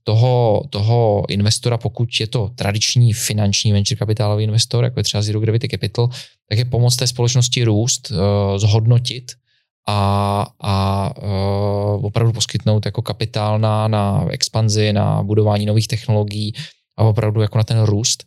toho, 0.03 0.63
toho 0.69 1.23
investora, 1.29 1.77
pokud 1.77 2.09
je 2.19 2.27
to 2.27 2.51
tradiční 2.55 3.13
finanční 3.13 3.71
venture 3.73 3.97
kapitálový 3.97 4.43
investor, 4.43 4.83
jako 4.83 4.99
je 4.99 5.03
třeba 5.03 5.21
Zero 5.21 5.39
Gravity 5.39 5.67
Capital, 5.67 6.09
tak 6.49 6.57
je 6.57 6.65
pomoct 6.65 6.95
té 6.95 7.07
společnosti 7.07 7.63
růst, 7.63 8.11
uh, 8.11 8.17
zhodnotit 8.57 9.31
a, 9.87 10.45
a 10.61 11.09
uh, 11.23 12.05
opravdu 12.05 12.33
poskytnout 12.33 12.85
jako 12.85 13.01
kapitál 13.01 13.59
na, 13.59 13.87
na 13.87 14.25
expanzi, 14.29 14.93
na 14.93 15.23
budování 15.23 15.65
nových 15.65 15.87
technologií 15.87 16.53
a 16.97 17.03
opravdu 17.03 17.41
jako 17.41 17.57
na 17.57 17.63
ten 17.63 17.83
růst 17.83 18.23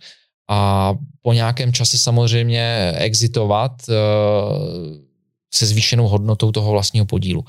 a 0.49 0.95
po 1.23 1.33
nějakém 1.33 1.73
čase 1.73 1.99
samozřejmě 1.99 2.93
exitovat 2.97 3.73
eh, 3.89 3.95
se 5.55 5.67
zvýšenou 5.67 6.09
hodnotou 6.09 6.53
toho 6.53 6.71
vlastního 6.71 7.07
podílu. 7.07 7.45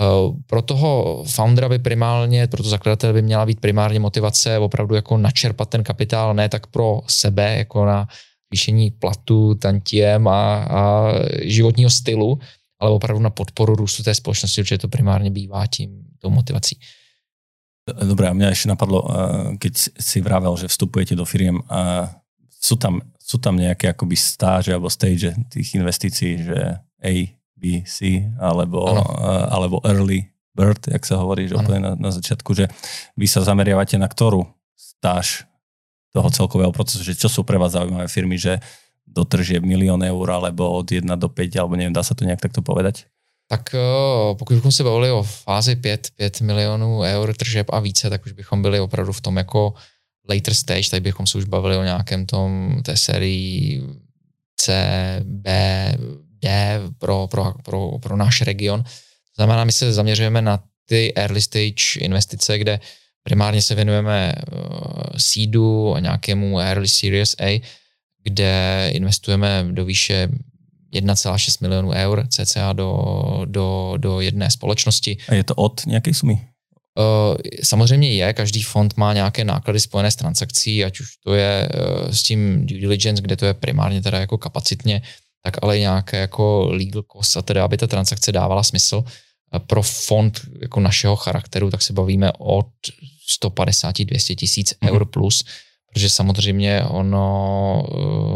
Eh, 0.00 0.04
pro 0.46 0.62
toho 0.62 1.24
foundera 1.28 1.68
by 1.68 1.78
primárně, 1.78 2.46
pro 2.46 2.62
to 2.62 2.68
zakladatel 2.68 3.12
by 3.12 3.22
měla 3.22 3.46
být 3.46 3.60
primárně 3.60 4.00
motivace 4.00 4.58
opravdu 4.58 4.94
jako 4.94 5.18
načerpat 5.18 5.68
ten 5.68 5.84
kapitál, 5.84 6.34
ne 6.34 6.48
tak 6.48 6.66
pro 6.66 7.00
sebe, 7.06 7.56
jako 7.56 7.84
na 7.84 8.08
zvýšení 8.52 8.90
platu, 8.90 9.54
tantiem 9.54 10.28
a, 10.28 10.64
a 10.64 11.12
životního 11.42 11.90
stylu, 11.90 12.38
ale 12.80 12.90
opravdu 12.90 13.22
na 13.22 13.30
podporu 13.30 13.74
růstu 13.74 14.02
té 14.02 14.14
společnosti, 14.14 14.62
protože 14.62 14.78
to 14.78 14.88
primárně 14.88 15.30
bývá 15.30 15.66
tím 15.66 16.02
tou 16.18 16.30
motivací. 16.30 16.78
Dobré, 17.90 18.28
a 18.30 18.36
mňa 18.36 18.54
ešte 18.54 18.70
napadlo, 18.70 19.02
eh, 19.02 19.10
keď 19.58 19.74
si 19.98 20.18
vravel, 20.22 20.54
že 20.54 20.70
vstupujete 20.70 21.18
do 21.18 21.24
firiem, 21.26 21.58
sú 22.60 22.76
tam, 22.76 23.00
sú 23.16 23.40
tam 23.40 23.56
nejaké 23.56 23.96
akoby 23.96 24.20
stáže 24.20 24.76
alebo 24.76 24.92
stage 24.92 25.32
tých 25.48 25.72
investícií, 25.80 26.44
že 26.44 26.58
A, 27.00 27.12
B, 27.56 27.80
C 27.88 28.28
alebo, 28.36 28.84
uh, 28.84 29.48
alebo 29.48 29.80
early 29.88 30.28
bird, 30.52 30.92
jak 30.92 31.00
sa 31.08 31.16
hovorí, 31.16 31.48
že 31.48 31.56
úplne 31.56 31.80
na, 31.80 31.92
na 31.96 32.10
začiatku, 32.12 32.52
že 32.52 32.68
vy 33.16 33.24
sa 33.24 33.40
zameriavate 33.40 33.96
na 33.96 34.06
ktorú 34.06 34.44
stáž 34.76 35.48
toho 36.12 36.28
celkového 36.28 36.74
procesu, 36.74 37.00
že 37.00 37.16
čo 37.16 37.32
sú 37.32 37.46
pre 37.46 37.56
vás 37.56 37.72
zaujímavé 37.72 38.10
firmy, 38.12 38.36
že 38.36 38.60
dotržieb 39.06 39.64
milión 39.64 40.02
eur 40.02 40.26
alebo 40.30 40.68
od 40.76 40.86
1 40.86 41.06
do 41.16 41.28
5, 41.30 41.56
alebo 41.56 41.74
neviem, 41.78 41.94
dá 41.94 42.02
sa 42.02 42.14
to 42.14 42.28
nejak 42.28 42.42
takto 42.42 42.60
povedať? 42.60 43.08
Tak 43.50 43.74
eh, 43.74 44.34
pokud 44.38 44.54
bychom 44.54 44.72
se 44.72 44.84
bavili 44.84 45.10
o 45.10 45.22
fázi 45.22 45.76
5, 45.76 46.08
5 46.16 46.40
milionů 46.40 47.02
eur 47.02 47.34
tržeb 47.34 47.66
a 47.70 47.80
více, 47.80 48.10
tak 48.10 48.26
už 48.26 48.32
bychom 48.32 48.62
byli 48.62 48.80
opravdu 48.80 49.12
v 49.12 49.20
tom 49.20 49.36
jako 49.36 49.74
later 50.30 50.54
stage, 50.54 50.90
tady 50.90 51.00
bychom 51.00 51.26
se 51.26 51.38
už 51.38 51.44
bavili 51.44 51.76
o 51.76 51.82
nějakém 51.84 52.26
tom 52.26 52.76
té 52.82 52.96
sérii 52.96 53.82
C, 54.56 54.74
B, 55.24 55.52
D 56.42 56.80
pro, 56.98 57.26
pro, 57.26 57.54
pro, 57.64 57.98
pro 57.98 58.16
náš 58.16 58.40
region. 58.40 58.82
To 58.82 59.34
znamená, 59.36 59.64
my 59.64 59.72
se 59.72 59.92
zaměřujeme 59.92 60.42
na 60.42 60.62
ty 60.86 61.12
early 61.16 61.42
stage 61.42 62.00
investice, 62.00 62.58
kde 62.58 62.80
primárně 63.22 63.62
se 63.62 63.74
věnujeme 63.74 64.34
uh, 64.52 65.02
seedu 65.16 65.94
a 65.94 66.00
nějakému 66.00 66.60
early 66.60 66.88
series 66.88 67.36
A, 67.40 67.62
kde 68.22 68.90
investujeme 68.92 69.66
do 69.70 69.84
výše 69.84 70.28
1,6 70.94 71.58
milionů 71.60 71.90
eur 71.90 72.26
cca 72.28 72.72
do, 72.72 73.02
do, 73.44 73.94
do 73.96 74.20
jedné 74.20 74.50
společnosti. 74.50 75.16
A 75.28 75.34
je 75.34 75.44
to 75.44 75.54
od 75.54 75.86
nějaké 75.86 76.14
sumy? 76.14 76.40
Uh, 76.98 77.36
samozřejmě 77.62 78.10
je, 78.10 78.32
každý 78.32 78.62
fond 78.62 78.96
má 78.96 79.12
nějaké 79.12 79.44
náklady 79.44 79.80
spojené 79.80 80.10
s 80.10 80.16
transakcí, 80.16 80.84
ať 80.84 81.00
už 81.00 81.06
to 81.24 81.34
je 81.34 81.68
uh, 81.68 82.10
s 82.10 82.22
tím 82.22 82.66
due 82.66 82.80
diligence, 82.80 83.22
kde 83.22 83.36
to 83.36 83.46
je 83.46 83.54
primárně 83.54 84.02
teda 84.02 84.18
jako 84.18 84.38
kapacitně, 84.38 85.02
tak 85.42 85.54
ale 85.62 85.78
nějaké 85.78 86.16
jako 86.16 86.68
legal 86.70 87.02
cost 87.12 87.36
a 87.36 87.42
teda, 87.42 87.64
aby 87.64 87.76
ta 87.76 87.86
transakce 87.86 88.32
dávala 88.32 88.62
smysl. 88.62 89.04
Pro 89.66 89.82
fond 89.82 90.40
jako 90.60 90.80
našeho 90.80 91.16
charakteru, 91.16 91.70
tak 91.70 91.82
se 91.82 91.92
bavíme 91.92 92.32
od 92.38 92.66
150-200 93.44 94.34
tisíc 94.34 94.72
mm-hmm. 94.72 94.88
eur 94.88 95.04
plus, 95.04 95.44
protože 95.92 96.10
samozřejmě 96.10 96.84
ono 96.84 97.86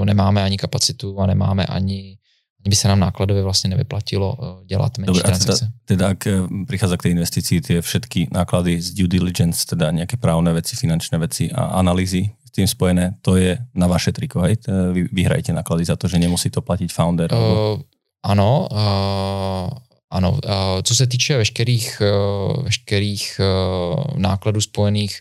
nemáme 0.05 0.43
ani 0.43 0.59
kapacitu 0.59 1.21
a 1.21 1.27
nemáme 1.27 1.67
ani 1.67 2.19
by 2.69 2.77
se 2.77 2.89
nám 2.89 3.01
nákladově 3.01 3.43
vlastně 3.43 3.71
nevyplatilo 3.71 4.39
eh, 4.43 4.67
dělat 4.67 4.99
menší 4.99 5.07
Dobre, 5.07 5.23
transakce. 5.23 5.69
Teda, 5.85 6.09
teda 6.09 6.09
ak 6.09 6.27
eh, 6.27 6.65
prichádza 6.67 6.97
k 6.97 7.03
tej 7.03 7.13
investícii, 7.13 7.61
tie 7.61 7.79
všetky 7.85 8.33
náklady 8.33 8.81
z 8.81 8.89
due 8.97 9.09
diligence, 9.09 9.69
teda 9.69 9.93
nejaké 9.93 10.17
právne 10.17 10.53
veci, 10.57 10.77
finančné 10.77 11.19
veci 11.21 11.53
a 11.53 11.77
analýzy 11.77 12.33
s 12.45 12.51
tým 12.51 12.65
spojené, 12.65 13.21
to 13.21 13.37
je 13.37 13.59
na 13.75 13.87
vaše 13.87 14.13
triko, 14.13 14.41
hej? 14.49 14.57
Vy 14.69 15.13
vyhrajete 15.13 15.53
náklady 15.53 15.85
za 15.85 15.97
to, 15.97 16.09
že 16.09 16.19
nemusí 16.19 16.51
to 16.51 16.65
platit 16.65 16.93
founder? 16.93 17.29
Uh, 17.35 17.81
ano, 18.25 18.69
uh, 18.73 19.69
ano. 20.11 20.31
Uh, 20.33 20.83
co 20.83 20.95
se 20.95 21.07
týče 21.07 21.37
veškerých, 21.37 22.01
uh, 22.01 22.65
veškerých 22.65 23.41
uh, 23.41 24.19
nákladů 24.19 24.61
spojených 24.61 25.21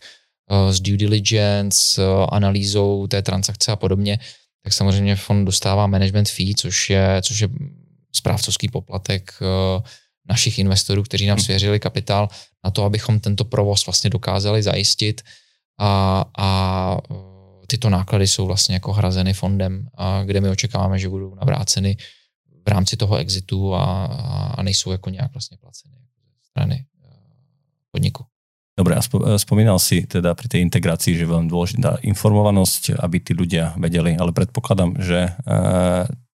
uh, 0.52 0.72
s 0.72 0.80
due 0.80 0.98
diligence, 0.98 2.02
uh, 2.02 2.28
analýzou 2.32 3.08
té 3.08 3.22
transakce 3.22 3.72
a 3.72 3.76
podobně, 3.76 4.20
tak 4.64 4.74
samozřejmě 4.74 5.16
fond 5.16 5.46
dostává 5.46 5.88
management 5.88 6.30
fee, 6.30 6.56
což 6.56 6.90
je, 6.90 7.22
což 7.22 7.40
je 7.40 7.50
správcovský 8.16 8.70
poplatek 8.70 9.34
eh, 9.42 9.82
našich 10.30 10.60
investorů, 10.60 11.04
kteří 11.04 11.26
nám 11.26 11.38
hmm. 11.38 11.46
svěřili 11.46 11.80
kapitál 11.80 12.30
na 12.64 12.72
to, 12.72 12.84
abychom 12.84 13.20
tento 13.20 13.46
provoz 13.46 13.86
vlastně 13.86 14.10
dokázali 14.10 14.64
zajistit 14.64 15.22
a, 15.80 16.26
a 16.38 16.98
eh, 17.12 17.68
tyto 17.68 17.90
náklady 17.90 18.28
jsou 18.28 18.46
vlastně 18.46 18.76
jako 18.76 18.94
hrazeny 18.94 19.34
fondem, 19.34 19.88
a 19.96 20.24
kde 20.24 20.42
my 20.42 20.50
očekáváme, 20.50 21.00
že 21.00 21.10
budou 21.10 21.36
navráceny 21.36 21.98
v 22.66 22.68
rámci 22.68 22.98
toho 22.98 23.18
exitu 23.18 23.76
a, 23.76 24.06
a 24.58 24.64
nejsou 24.64 24.92
jako 24.92 25.10
nějak 25.10 25.34
vlastně 25.34 25.58
placeny 25.58 25.96
ze 25.96 26.50
strany 26.50 26.86
eh, 27.04 27.10
podniku. 27.92 28.26
Dobre, 28.74 28.98
a 28.98 29.02
eh, 29.02 29.38
spomínal 29.38 29.78
si 29.78 30.06
teda 30.10 30.34
pri 30.34 30.50
tej 30.50 30.66
integrácii, 30.66 31.14
že 31.14 31.24
je 31.26 31.34
veľmi 31.34 31.50
dôležitá 31.50 32.02
informovanosť, 32.02 32.98
aby 32.98 33.18
tí 33.22 33.38
ľudia 33.38 33.78
vedeli, 33.78 34.18
ale 34.18 34.34
predpokladám, 34.34 34.98
že 34.98 35.30
e, 35.30 35.32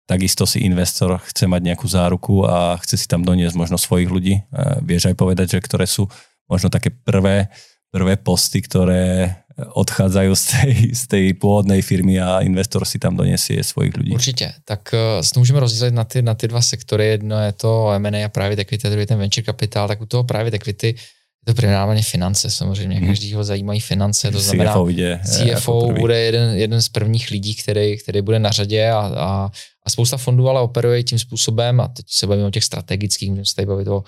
takisto 0.05 0.45
si 0.45 0.61
investor 0.61 1.17
chce 1.17 1.49
mať 1.49 1.61
nejakú 1.73 1.89
záruku 1.89 2.45
a 2.45 2.77
chce 2.85 2.95
si 3.01 3.07
tam 3.09 3.25
doniesť 3.25 3.57
možno 3.57 3.81
svojich 3.81 4.09
ľudí. 4.13 4.35
E, 4.37 4.41
vieš 4.85 5.09
aj 5.09 5.15
povedať, 5.17 5.57
že 5.57 5.65
ktoré 5.65 5.89
sú 5.89 6.05
možno 6.45 6.69
také 6.69 6.93
prvé, 6.93 7.49
prvé 7.89 8.21
posty, 8.21 8.61
ktoré 8.61 9.33
odchádzajú 9.57 10.31
z 10.37 10.43
tej, 10.45 10.73
z 10.93 11.03
tej 11.09 11.25
pôvodnej 11.33 11.81
firmy 11.81 12.21
a 12.21 12.45
investor 12.45 12.85
si 12.85 13.01
tam 13.01 13.17
donesie 13.17 13.57
svojich 13.65 13.97
ľudí. 13.97 14.13
Určitě. 14.13 14.53
Tak 14.65 14.93
uh, 14.93 15.37
můžeme 15.37 15.59
rozdělit 15.59 15.93
na 15.93 16.03
ty, 16.03 16.21
na 16.21 16.33
ty 16.33 16.47
dva 16.47 16.61
sektory. 16.61 17.07
Jedno 17.07 17.41
je 17.41 17.51
to 17.51 17.91
M&A 17.91 18.25
a 18.25 18.29
private 18.29 18.61
equity, 18.61 18.89
druhý 18.89 19.05
ten 19.05 19.17
venture 19.17 19.45
capital. 19.45 19.87
Tak 19.87 20.01
u 20.01 20.05
toho 20.05 20.23
private 20.23 20.55
equity 20.55 20.93
uh, 20.93 21.16
to 21.47 21.53
primárně 21.53 22.01
finance 22.01 22.49
samozřejmě, 22.49 22.97
hmm. 22.97 23.07
každýho 23.07 23.43
zajímají 23.43 23.79
finance, 23.79 24.31
to 24.31 24.39
znamená 24.39 24.71
CFO, 24.71 24.85
vidě, 24.85 25.19
CFO 25.23 25.47
jako 25.47 25.99
bude 25.99 26.19
jeden, 26.19 26.57
jeden 26.57 26.81
z 26.81 26.89
prvních 26.89 27.31
lidí, 27.31 27.55
který, 27.55 27.97
který 27.97 28.21
bude 28.21 28.39
na 28.39 28.51
řadě 28.51 28.89
a, 28.89 28.99
a, 28.99 29.51
a 29.83 29.89
spousta 29.89 30.17
fondů 30.17 30.49
ale 30.49 30.61
operuje 30.61 31.03
tím 31.03 31.19
způsobem 31.19 31.81
a 31.81 31.87
teď 31.87 32.05
se 32.09 32.27
bavíme 32.27 32.47
o 32.47 32.51
těch 32.51 32.63
strategických, 32.63 33.29
můžeme 33.29 33.45
se 33.45 33.55
tady 33.55 33.65
bavit 33.65 33.87
o, 33.87 34.03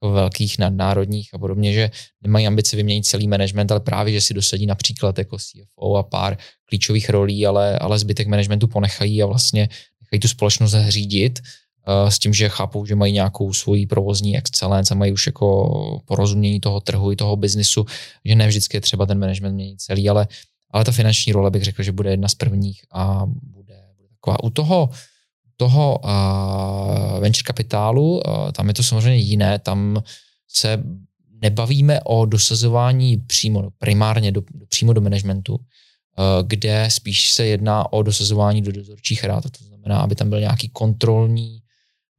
o 0.00 0.10
velkých 0.10 0.58
nadnárodních 0.58 1.34
a 1.34 1.38
podobně, 1.38 1.72
že 1.72 1.90
nemají 2.22 2.46
ambici 2.46 2.76
vyměnit 2.76 3.06
celý 3.06 3.28
management, 3.28 3.70
ale 3.70 3.80
právě, 3.80 4.12
že 4.14 4.20
si 4.20 4.34
dosadí 4.34 4.66
například 4.66 5.18
jako 5.18 5.36
CFO 5.38 5.96
a 5.96 6.02
pár 6.02 6.36
klíčových 6.64 7.10
rolí, 7.10 7.46
ale, 7.46 7.78
ale 7.78 7.98
zbytek 7.98 8.26
managementu 8.26 8.66
ponechají 8.66 9.22
a 9.22 9.26
vlastně 9.26 9.68
nechají 10.00 10.20
tu 10.20 10.28
společnost 10.28 10.76
řídit 10.88 11.38
Eh, 11.38 11.63
s 12.08 12.18
tím, 12.18 12.34
že 12.34 12.48
chápou, 12.48 12.86
že 12.86 12.94
mají 12.94 13.12
nějakou 13.12 13.52
svoji 13.52 13.86
provozní 13.86 14.36
excellence 14.36 14.94
a 14.94 14.96
mají 14.96 15.12
už 15.12 15.26
jako 15.26 16.02
porozumění 16.04 16.60
toho 16.60 16.80
trhu 16.80 17.12
i 17.12 17.16
toho 17.16 17.36
biznisu, 17.36 17.86
že 18.24 18.34
ne 18.34 18.48
vždycky 18.48 18.76
je 18.76 18.80
třeba 18.80 19.06
ten 19.06 19.18
management 19.18 19.54
měnit 19.54 19.80
celý, 19.80 20.08
ale, 20.08 20.28
ale 20.70 20.84
ta 20.84 20.92
finanční 20.92 21.32
role 21.32 21.50
bych 21.50 21.64
řekl, 21.64 21.82
že 21.82 21.92
bude 21.92 22.10
jedna 22.10 22.28
z 22.28 22.34
prvních 22.34 22.84
a 22.92 23.26
bude, 23.26 23.74
bude 23.96 24.08
taková. 24.08 24.42
U 24.44 24.50
toho, 24.50 24.90
toho 25.56 25.98
uh, 25.98 27.20
venture 27.20 27.42
kapitálu, 27.44 28.14
uh, 28.14 28.50
tam 28.52 28.68
je 28.68 28.74
to 28.74 28.82
samozřejmě 28.82 29.22
jiné, 29.22 29.58
tam 29.58 30.02
se 30.48 30.82
nebavíme 31.42 32.00
o 32.04 32.26
dosazování 32.26 33.16
přímo, 33.16 33.70
primárně 33.78 34.32
do, 34.32 34.42
přímo 34.68 34.92
do 34.92 35.00
managementu, 35.00 35.58
kde 36.42 36.88
spíš 36.90 37.32
se 37.32 37.46
jedná 37.46 37.92
o 37.92 38.02
dosazování 38.02 38.62
do 38.62 38.72
dozorčích 38.72 39.24
rád, 39.24 39.44
to 39.44 39.64
znamená, 39.64 40.00
aby 40.00 40.14
tam 40.14 40.30
byl 40.30 40.40
nějaký 40.40 40.68
kontrolní 40.68 41.63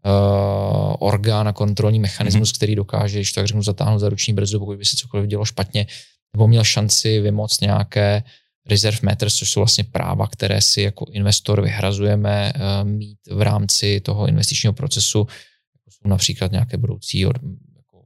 uh, 0.06 0.96
orgán 1.00 1.48
a 1.48 1.54
kontrolní 1.54 2.00
mechanismus, 2.00 2.52
mm-hmm. 2.52 2.56
který 2.56 2.76
dokáže, 2.76 3.18
když 3.18 3.32
tak 3.32 3.48
řeknu, 3.48 3.64
zatáhnout 3.64 4.00
za 4.00 4.10
ruční 4.10 4.34
brzdu, 4.34 4.60
pokud 4.60 4.78
by 4.78 4.86
se 4.86 4.98
cokoliv 4.98 5.28
dělo 5.28 5.46
špatně, 5.46 5.88
nebo 6.34 6.48
měl 6.48 6.64
šanci 6.64 7.20
vymoct 7.20 7.62
nějaké 7.62 8.24
reserve 8.66 9.00
matters, 9.04 9.36
což 9.36 9.50
jsou 9.50 9.60
vlastně 9.60 9.84
práva, 9.84 10.28
které 10.28 10.62
si 10.62 10.82
jako 10.82 11.06
investor 11.12 11.62
vyhrazujeme 11.62 12.54
uh, 12.56 12.90
mít 12.90 13.20
v 13.32 13.42
rámci 13.42 14.00
toho 14.00 14.28
investičního 14.28 14.74
procesu, 14.74 15.20
jako 15.20 15.92
jsou 15.92 16.10
například 16.10 16.52
nějaké 16.52 16.78
budoucí 16.78 17.26
od, 17.26 17.36
jako 17.76 18.06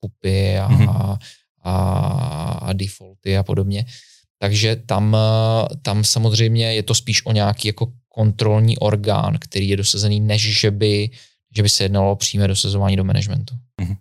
kupy 0.00 0.58
a, 0.58 0.68
mm-hmm. 0.68 1.18
a, 1.62 2.62
a 2.62 2.72
defaulty 2.72 3.36
a 3.36 3.42
podobně. 3.42 3.84
Takže 4.38 4.76
tam, 4.86 5.16
eh, 5.16 5.76
tam 5.82 6.04
samozřejmě 6.04 6.74
je 6.74 6.82
to 6.82 6.94
spíš 6.94 7.26
o 7.26 7.32
nějaký 7.32 7.68
jako 7.68 7.92
kontrolní 8.08 8.78
orgán, 8.78 9.38
který 9.38 9.68
je 9.68 9.76
dosazený, 9.76 10.20
než 10.20 10.60
že 10.60 10.70
by 10.70 11.10
že 11.58 11.62
by 11.62 11.68
se 11.68 11.84
jednalo 11.84 12.12
o 12.12 12.16
přímé 12.16 12.48
dosazování 12.48 12.96
do 12.96 13.04
managementu. 13.04 13.54
Mm-hmm. 13.82 13.96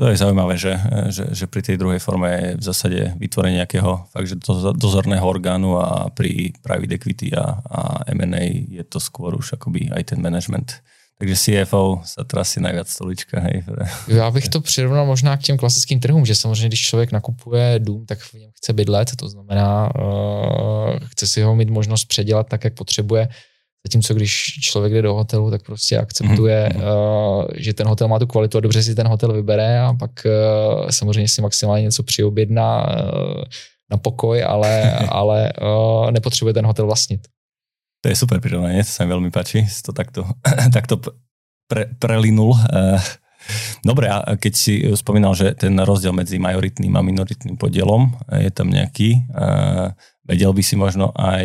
To 0.00 0.08
je 0.08 0.16
zaujímavé, 0.16 0.56
že, 0.56 0.80
že, 1.12 1.24
že 1.28 1.44
pri 1.44 1.60
tej 1.60 1.76
druhej 1.76 2.00
forme 2.00 2.32
je 2.32 2.44
v 2.56 2.64
zásade 2.64 3.00
vytvorenie 3.20 3.60
nejakého 3.60 4.08
fakt, 4.08 4.32
že 4.32 4.40
dozorného 4.72 5.20
orgánu 5.20 5.76
a 5.76 6.08
pri 6.08 6.56
private 6.64 6.96
equity 6.96 7.36
a, 7.36 7.60
a 7.60 7.80
M&A 8.08 8.64
je 8.64 8.80
to 8.88 8.96
skôr 8.96 9.36
už 9.36 9.60
akoby 9.60 9.92
aj 9.92 10.16
ten 10.16 10.24
management. 10.24 10.80
Takže 11.20 11.36
CFO 11.36 12.00
sa 12.08 12.24
trasí 12.24 12.64
najviac 12.64 12.88
stolička. 12.88 13.40
Hej. 13.44 13.64
Já 14.08 14.30
bych 14.30 14.48
to 14.48 14.60
přirovnal 14.60 15.06
možná 15.06 15.36
k 15.36 15.42
těm 15.42 15.56
klasickým 15.56 16.00
trhům, 16.00 16.26
že 16.26 16.34
samozřejmě, 16.34 16.68
když 16.68 16.80
člověk 16.80 17.12
nakupuje 17.12 17.78
dům, 17.78 18.06
tak 18.06 18.18
v 18.18 18.34
něm 18.34 18.50
chce 18.56 18.72
bydlet, 18.72 19.16
to 19.16 19.28
znamená, 19.28 19.92
uh, 20.00 20.98
chce 21.12 21.26
si 21.26 21.42
ho 21.42 21.54
mít 21.54 21.70
možnost 21.70 22.04
předělat 22.04 22.48
tak, 22.48 22.64
jak 22.64 22.74
potřebuje 22.74 23.28
Zatímco 23.86 24.14
když 24.14 24.60
člověk 24.60 24.92
jde 24.92 25.02
do 25.02 25.14
hotelu, 25.14 25.50
tak 25.50 25.62
prostě 25.62 25.98
akceptuje, 25.98 26.68
mm-hmm. 26.72 26.82
uh, 26.82 27.44
že 27.56 27.74
ten 27.74 27.86
hotel 27.86 28.08
má 28.08 28.18
tu 28.18 28.26
kvalitu 28.26 28.58
a 28.58 28.60
dobře 28.60 28.82
si 28.82 28.94
ten 28.94 29.08
hotel 29.08 29.32
vybere 29.32 29.80
a 29.80 29.94
pak 29.94 30.10
uh, 30.26 30.88
samozřejmě 30.90 31.28
si 31.28 31.42
maximálně 31.42 31.82
něco 31.82 32.02
přiobjedná 32.02 32.88
uh, 32.88 33.42
na 33.90 33.96
pokoj, 33.96 34.44
ale, 34.44 34.98
ale 35.08 35.52
uh, 35.62 36.10
nepotřebuje 36.10 36.54
ten 36.54 36.66
hotel 36.66 36.86
vlastnit. 36.86 37.20
To 38.00 38.08
je 38.08 38.16
super 38.16 38.40
prirovnanie, 38.40 38.80
to 38.80 38.88
sa 38.88 39.04
mi 39.04 39.12
veľmi 39.12 39.28
páči, 39.28 39.68
si 39.68 39.84
to 39.84 39.92
takto, 39.92 40.24
takto 40.76 40.96
pre, 41.68 41.92
prelinul. 42.00 42.56
Dobre, 43.84 44.08
a 44.08 44.24
keď 44.40 44.52
si 44.56 44.80
spomínal, 44.96 45.36
že 45.36 45.52
ten 45.52 45.76
rozdiel 45.76 46.16
medzi 46.16 46.40
majoritným 46.40 46.96
a 46.96 47.04
minoritným 47.04 47.60
podielom 47.60 48.08
je 48.40 48.48
tam 48.56 48.72
nejaký, 48.72 49.20
vedel 50.24 50.52
by 50.56 50.62
si 50.64 50.80
možno 50.80 51.12
aj 51.12 51.44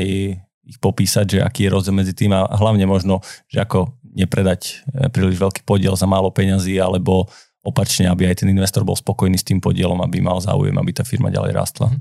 ich 0.66 0.82
popísať, 0.82 1.26
že 1.38 1.40
aký 1.46 1.70
je 1.70 1.74
rozdiel 1.74 1.96
medzi 1.96 2.14
tým 2.18 2.34
a 2.34 2.50
hlavne 2.58 2.90
možno, 2.90 3.22
že 3.46 3.62
ako 3.62 3.94
nepredať 4.02 4.62
e, 4.66 4.74
príliš 5.14 5.38
veľký 5.38 5.62
podiel 5.62 5.94
za 5.94 6.10
málo 6.10 6.34
peňazí, 6.34 6.82
alebo 6.82 7.30
opačne, 7.62 8.10
aby 8.10 8.30
aj 8.30 8.42
ten 8.42 8.50
investor 8.50 8.82
bol 8.82 8.98
spokojný 8.98 9.38
s 9.38 9.46
tým 9.46 9.62
podielom, 9.62 10.02
aby 10.02 10.22
mal 10.22 10.42
záujem, 10.42 10.74
aby 10.74 10.92
ta 10.94 11.06
firma 11.06 11.30
ďalej 11.30 11.52
rástla. 11.54 11.88
Mhm. 11.94 12.00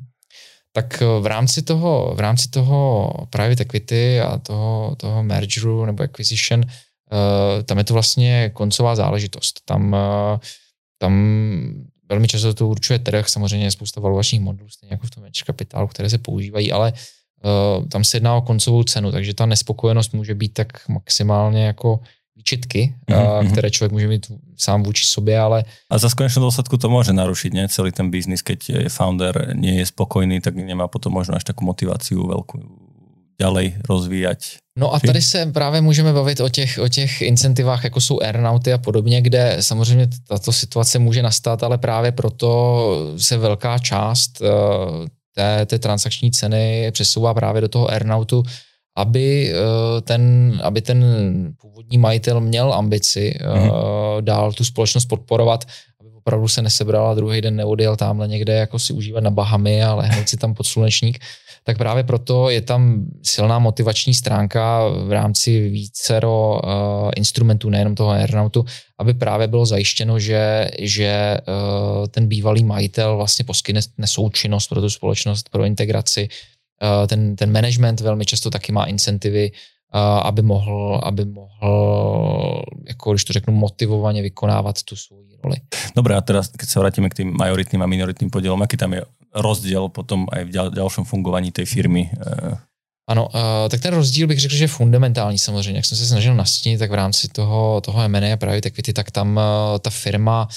Tak 0.74 0.88
e, 0.98 1.06
v 1.20 1.26
rámci 1.26 1.62
toho, 1.62 2.16
v 2.16 2.20
rámci 2.20 2.50
toho 2.50 2.78
private 3.30 3.62
equity 3.62 4.20
a 4.20 4.40
toho, 4.40 4.96
toho 4.96 5.22
mergeru 5.22 5.84
nebo 5.84 6.02
acquisition, 6.02 6.64
uh, 6.64 7.62
tam 7.62 7.78
je 7.78 7.84
to 7.84 7.94
vlastně 7.94 8.50
koncová 8.54 8.96
záležitost. 8.96 9.60
Tam, 9.64 9.96
tam 10.98 11.12
velmi 12.08 12.28
často 12.28 12.54
to 12.54 12.68
určuje 12.68 12.98
trh, 12.98 13.28
samozřejmě 13.28 13.66
je 13.66 13.70
spousta 13.70 14.00
valuačních 14.00 14.40
modulů, 14.40 14.68
stejně 14.68 14.92
jako 14.92 15.06
v 15.06 15.10
tom 15.10 15.22
venture 15.22 15.46
kapitálu, 15.46 15.88
které 15.88 16.10
se 16.10 16.18
používají, 16.18 16.72
ale 16.72 16.92
tam 17.88 18.04
se 18.04 18.16
jedná 18.16 18.34
o 18.34 18.42
koncovou 18.42 18.82
cenu, 18.82 19.12
takže 19.12 19.34
ta 19.34 19.46
nespokojenost 19.46 20.14
může 20.14 20.34
být 20.34 20.52
tak 20.54 20.88
maximálně 20.88 21.66
jako 21.66 22.00
výčitky, 22.36 22.94
mm-hmm. 23.10 23.52
které 23.52 23.70
člověk 23.70 23.92
může 23.92 24.08
mít 24.08 24.26
sám 24.56 24.82
vůči 24.82 25.04
sobě, 25.04 25.38
ale... 25.38 25.64
A 25.90 25.98
za 25.98 26.08
konečnou 26.16 26.42
důsledku 26.42 26.76
to 26.76 26.88
může 26.88 27.12
narušit, 27.12 27.54
ne? 27.54 27.68
Celý 27.68 27.92
ten 27.92 28.10
biznis, 28.10 28.42
keď 28.42 28.68
je 28.68 28.88
founder 28.88 29.54
nie 29.54 29.78
je 29.78 29.86
spokojný, 29.86 30.40
tak 30.40 30.56
nemá 30.56 30.88
potom 30.88 31.12
možno 31.12 31.34
až 31.36 31.44
takovou 31.44 31.66
motivaci 31.66 32.14
velkou 32.14 32.58
ďalej 33.40 33.82
rozvíjať. 33.88 34.38
No 34.78 34.94
a 34.94 35.00
tady 35.00 35.22
se 35.22 35.46
právě 35.46 35.80
můžeme 35.80 36.12
bavit 36.12 36.40
o 36.40 36.48
těch, 36.48 36.78
o 36.78 36.88
těch 36.88 37.22
incentivách, 37.22 37.84
jako 37.84 38.00
jsou 38.00 38.20
aeronauty 38.22 38.72
a 38.72 38.78
podobně, 38.78 39.22
kde 39.22 39.56
samozřejmě 39.60 40.08
tato 40.28 40.52
situace 40.52 40.98
může 40.98 41.22
nastat, 41.22 41.62
ale 41.62 41.78
právě 41.78 42.12
proto 42.12 43.14
se 43.16 43.38
velká 43.38 43.78
část 43.78 44.40
uh, 44.40 44.46
té, 45.34 45.66
té 45.66 45.78
transakční 45.78 46.30
ceny 46.30 46.90
přesouvá 46.92 47.34
právě 47.34 47.60
do 47.60 47.68
toho 47.68 47.90
aeronautu, 47.90 48.42
aby 48.96 49.52
uh, 49.52 50.00
ten, 50.00 50.54
aby 50.62 50.80
ten 50.80 51.04
původní 51.60 51.98
majitel 51.98 52.40
měl 52.40 52.74
ambici 52.74 53.38
mm-hmm. 53.40 54.20
dál 54.20 54.52
tu 54.52 54.64
společnost 54.64 55.06
podporovat, 55.06 55.64
aby 56.00 56.10
opravdu 56.14 56.48
se 56.48 56.62
nesebral 56.62 57.08
a 57.08 57.14
druhý 57.14 57.40
den 57.40 57.56
neodjel 57.56 57.96
tamhle 57.96 58.28
někde 58.28 58.54
jako 58.54 58.78
si 58.78 58.92
užívat 58.92 59.24
na 59.24 59.30
Bahamy 59.30 59.82
a 59.82 59.94
lehnout 59.94 60.28
si 60.28 60.36
tam 60.36 60.54
pod 60.54 60.66
slunečník, 60.66 61.18
tak 61.64 61.78
právě 61.78 62.04
proto 62.04 62.50
je 62.50 62.60
tam 62.60 63.04
silná 63.22 63.58
motivační 63.58 64.14
stránka 64.14 64.88
v 64.88 65.12
rámci 65.12 65.68
vícero 65.68 66.60
uh, 66.64 67.10
instrumentů, 67.16 67.70
nejenom 67.70 67.94
toho 67.94 68.10
aeronautu, 68.10 68.64
aby 68.98 69.14
právě 69.14 69.48
bylo 69.48 69.66
zajištěno, 69.66 70.18
že, 70.18 70.70
že 70.78 71.40
uh, 71.48 72.06
ten 72.06 72.28
bývalý 72.28 72.64
majitel 72.64 73.16
vlastně 73.16 73.44
poskytne 73.44 73.80
nesoučinnost 73.98 74.68
pro 74.68 74.80
tu 74.80 74.90
společnost, 74.90 75.48
pro 75.48 75.64
integraci. 75.64 76.28
Uh, 76.82 77.06
ten, 77.06 77.36
ten 77.36 77.52
management 77.52 78.00
velmi 78.00 78.24
často 78.24 78.50
taky 78.50 78.72
má 78.72 78.84
incentivy, 78.84 79.50
uh, 79.50 80.00
aby 80.00 80.42
mohl, 80.42 81.00
aby 81.02 81.24
mohl, 81.24 82.62
jako 82.88 83.12
když 83.12 83.24
to 83.24 83.32
řeknu, 83.32 83.54
motivovaně 83.54 84.22
vykonávat 84.22 84.82
tu 84.82 84.96
svou 84.96 85.24
roli. 85.44 85.56
Dobré, 85.92 86.16
a 86.16 86.24
teraz, 86.24 86.48
keď 86.48 86.68
sa 86.72 86.80
vrátime 86.80 87.12
k 87.12 87.20
tým 87.20 87.28
majoritným 87.36 87.84
a 87.84 87.86
minoritným 87.86 88.32
podielom, 88.32 88.64
aký 88.64 88.80
tam 88.80 88.96
je 88.96 89.04
rozdiel 89.36 89.92
potom 89.92 90.24
aj 90.32 90.48
v 90.48 90.50
ďal, 90.50 90.66
ďalšom 90.72 91.04
fungovaní 91.04 91.52
tej 91.52 91.68
firmy? 91.68 92.08
Ano, 93.06 93.28
uh, 93.34 93.68
tak 93.68 93.80
ten 93.80 93.94
rozdíl 93.94 94.26
bych 94.26 94.40
řekl, 94.40 94.54
že 94.54 94.64
je 94.64 94.68
fundamentální 94.68 95.38
samozřejmě. 95.38 95.78
Jak 95.78 95.84
jsem 95.84 95.98
se 95.98 96.06
snažil 96.06 96.34
nastínit, 96.34 96.78
tak 96.78 96.90
v 96.90 96.94
rámci 96.94 97.28
toho, 97.28 97.80
toho 97.80 98.02
M&A 98.02 98.36
private 98.36 98.68
equity, 98.68 98.92
tak 98.92 99.10
tam 99.10 99.36
uh, 99.36 99.78
ta 99.78 99.90
firma 99.90 100.48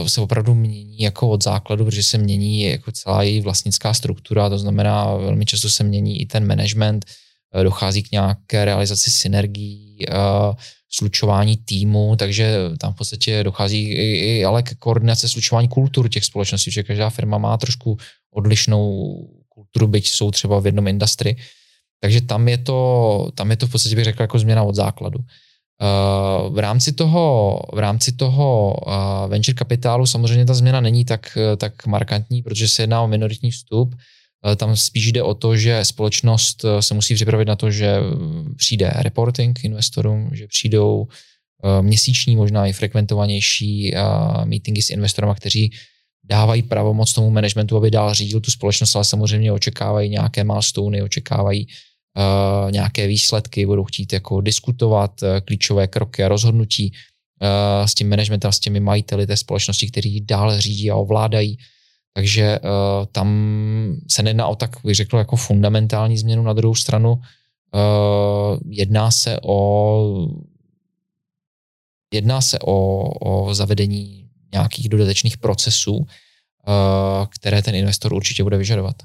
uh, 0.00 0.06
se 0.06 0.20
opravdu 0.20 0.54
mění 0.54 0.98
jako 0.98 1.28
od 1.28 1.44
základu, 1.44 1.84
protože 1.84 2.02
se 2.02 2.18
mění 2.18 2.62
jako 2.62 2.92
celá 2.92 3.22
její 3.22 3.40
vlastnická 3.40 3.94
struktura, 3.94 4.48
to 4.48 4.58
znamená 4.58 5.16
velmi 5.16 5.46
často 5.46 5.70
se 5.70 5.84
mění 5.84 6.20
i 6.20 6.26
ten 6.26 6.46
management, 6.46 7.04
uh, 7.54 7.62
dochází 7.62 8.02
k 8.02 8.12
nějaké 8.12 8.64
realizaci 8.64 9.10
synergií, 9.10 9.98
uh, 10.08 10.54
slučování 10.90 11.56
týmu, 11.56 12.16
takže 12.16 12.56
tam 12.80 12.92
v 12.92 12.96
podstatě 12.96 13.44
dochází 13.44 13.82
i, 13.82 14.38
i 14.38 14.44
ale 14.44 14.62
k 14.62 14.74
koordinace 14.74 15.28
slučování 15.28 15.68
kultur 15.68 16.08
těch 16.08 16.24
společností, 16.24 16.70
že 16.70 16.82
každá 16.82 17.10
firma 17.10 17.38
má 17.38 17.56
trošku 17.56 17.96
odlišnou 18.34 19.16
kulturu, 19.56 19.86
byť 19.88 20.08
jsou 20.08 20.30
třeba 20.30 20.60
v 20.60 20.66
jednom 20.66 20.88
industrii. 20.88 21.36
Takže 22.00 22.20
tam 22.28 22.48
je 22.48 22.58
to, 22.58 22.78
tam 23.34 23.50
je 23.50 23.56
to 23.56 23.66
v 23.66 23.70
podstatě 23.70 23.96
bych 23.96 24.04
řekl 24.04 24.22
jako 24.22 24.38
změna 24.38 24.62
od 24.62 24.74
základu. 24.74 25.18
Uh, 25.18 26.54
v 26.54 26.58
rámci 26.58 26.92
toho, 26.92 27.24
v 27.72 27.78
rámci 27.78 28.12
toho 28.12 28.76
uh, 28.76 29.30
venture 29.30 29.54
kapitálu 29.54 30.06
samozřejmě 30.06 30.44
ta 30.44 30.54
změna 30.54 30.80
není 30.80 31.04
tak, 31.04 31.38
tak 31.56 31.86
markantní, 31.86 32.42
protože 32.42 32.68
se 32.68 32.82
jedná 32.82 33.02
o 33.02 33.08
minoritní 33.08 33.50
vstup. 33.50 33.94
Tam 34.56 34.76
spíš 34.76 35.12
jde 35.12 35.22
o 35.22 35.34
to, 35.34 35.56
že 35.56 35.84
společnost 35.84 36.64
se 36.80 36.94
musí 36.94 37.14
připravit 37.14 37.48
na 37.48 37.56
to, 37.56 37.70
že 37.70 37.98
přijde 38.56 38.92
reporting 38.96 39.64
investorům, 39.64 40.30
že 40.32 40.46
přijdou 40.46 41.06
měsíční, 41.80 42.36
možná 42.36 42.66
i 42.66 42.72
frekventovanější 42.72 43.94
meetingy 44.44 44.82
s 44.82 44.90
investorama, 44.90 45.34
kteří 45.34 45.72
dávají 46.28 46.62
pravomoc 46.62 47.12
tomu 47.12 47.30
managementu, 47.30 47.76
aby 47.76 47.90
dál 47.90 48.14
řídil 48.14 48.40
tu 48.40 48.50
společnost, 48.50 48.96
ale 48.96 49.04
samozřejmě 49.04 49.52
očekávají 49.52 50.10
nějaké 50.10 50.44
milestony, 50.44 51.02
očekávají 51.02 51.66
uh, 51.66 52.70
nějaké 52.70 53.06
výsledky, 53.06 53.66
budou 53.66 53.84
chtít 53.84 54.12
jako 54.12 54.40
diskutovat 54.40 55.22
uh, 55.22 55.28
klíčové 55.44 55.86
kroky 55.86 56.24
a 56.24 56.28
rozhodnutí 56.28 56.92
uh, 56.92 57.86
s 57.86 57.94
tím 57.94 58.08
managementem, 58.08 58.52
s 58.52 58.60
těmi 58.60 58.80
majiteli 58.80 59.26
té 59.26 59.36
společnosti, 59.36 59.90
který 59.90 60.20
dál 60.20 60.60
řídí 60.60 60.90
a 60.90 60.96
ovládají. 60.96 61.58
Takže 62.12 62.58
uh, 62.58 63.06
tam 63.12 63.28
se 64.10 64.22
nejedná 64.22 64.46
o 64.46 64.56
tak, 64.56 64.76
bych 64.84 64.94
řekl, 64.94 65.16
jako 65.16 65.36
fundamentální 65.36 66.18
změnu. 66.18 66.42
Na 66.42 66.52
druhou 66.52 66.74
stranu 66.74 67.12
uh, 67.12 67.20
jedná 68.70 69.10
se 69.10 69.38
o 69.42 70.28
jedná 72.14 72.40
se 72.40 72.58
o, 72.58 73.08
o 73.30 73.54
zavedení 73.54 74.25
nějakých 74.52 74.88
dodatečných 74.88 75.36
procesů, 75.38 76.06
eh, 76.06 77.26
které 77.30 77.62
ten 77.62 77.74
investor 77.74 78.14
určitě 78.14 78.42
bude 78.42 78.58
vyžadovat. 78.58 79.02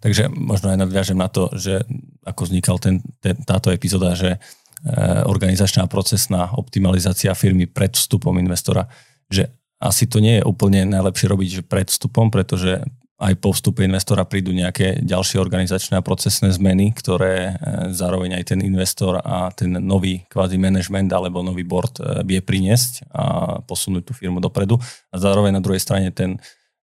Takže 0.00 0.28
možno 0.28 0.70
aj 0.70 0.76
nadviažem 0.76 1.18
na 1.18 1.28
to, 1.28 1.50
že 1.56 1.80
ako 2.24 2.44
vznikal 2.44 2.78
ten, 2.78 3.00
ten, 3.20 3.36
táto 3.44 3.70
epizóda, 3.70 4.14
že 4.14 4.36
eh, 4.36 5.24
organizačná 5.24 5.86
procesná 5.86 6.52
optimalizácia 6.58 7.34
firmy 7.34 7.66
pred 7.66 7.96
vstupom 7.96 8.38
investora, 8.38 8.88
že 9.30 9.48
asi 9.80 10.06
to 10.06 10.22
nie 10.22 10.40
je 10.40 10.46
úplne 10.48 10.88
najlepšie 10.88 11.26
robiť 11.28 11.48
že 11.50 11.62
pred 11.62 11.90
vstupom, 11.90 12.30
pretože 12.30 12.80
aj 13.24 13.34
po 13.40 13.56
vstupe 13.56 13.80
investora 13.80 14.28
prídu 14.28 14.52
nejaké 14.52 15.00
ďalšie 15.00 15.40
organizačné 15.40 15.96
a 15.96 16.04
procesné 16.04 16.52
zmeny, 16.52 16.92
ktoré 16.92 17.34
e, 17.34 17.52
zároveň 17.96 18.36
aj 18.36 18.44
ten 18.52 18.60
investor 18.60 19.24
a 19.24 19.48
ten 19.56 19.80
nový 19.80 20.28
kvázi 20.28 20.60
management 20.60 21.08
alebo 21.08 21.40
nový 21.40 21.64
board 21.64 21.96
e, 21.96 22.20
vie 22.28 22.44
priniesť 22.44 23.08
a 23.16 23.24
posunúť 23.64 24.02
tú 24.04 24.12
firmu 24.12 24.44
dopredu. 24.44 24.76
A 25.08 25.16
zároveň 25.16 25.56
na 25.56 25.64
druhej 25.64 25.80
strane 25.80 26.12
ten 26.12 26.36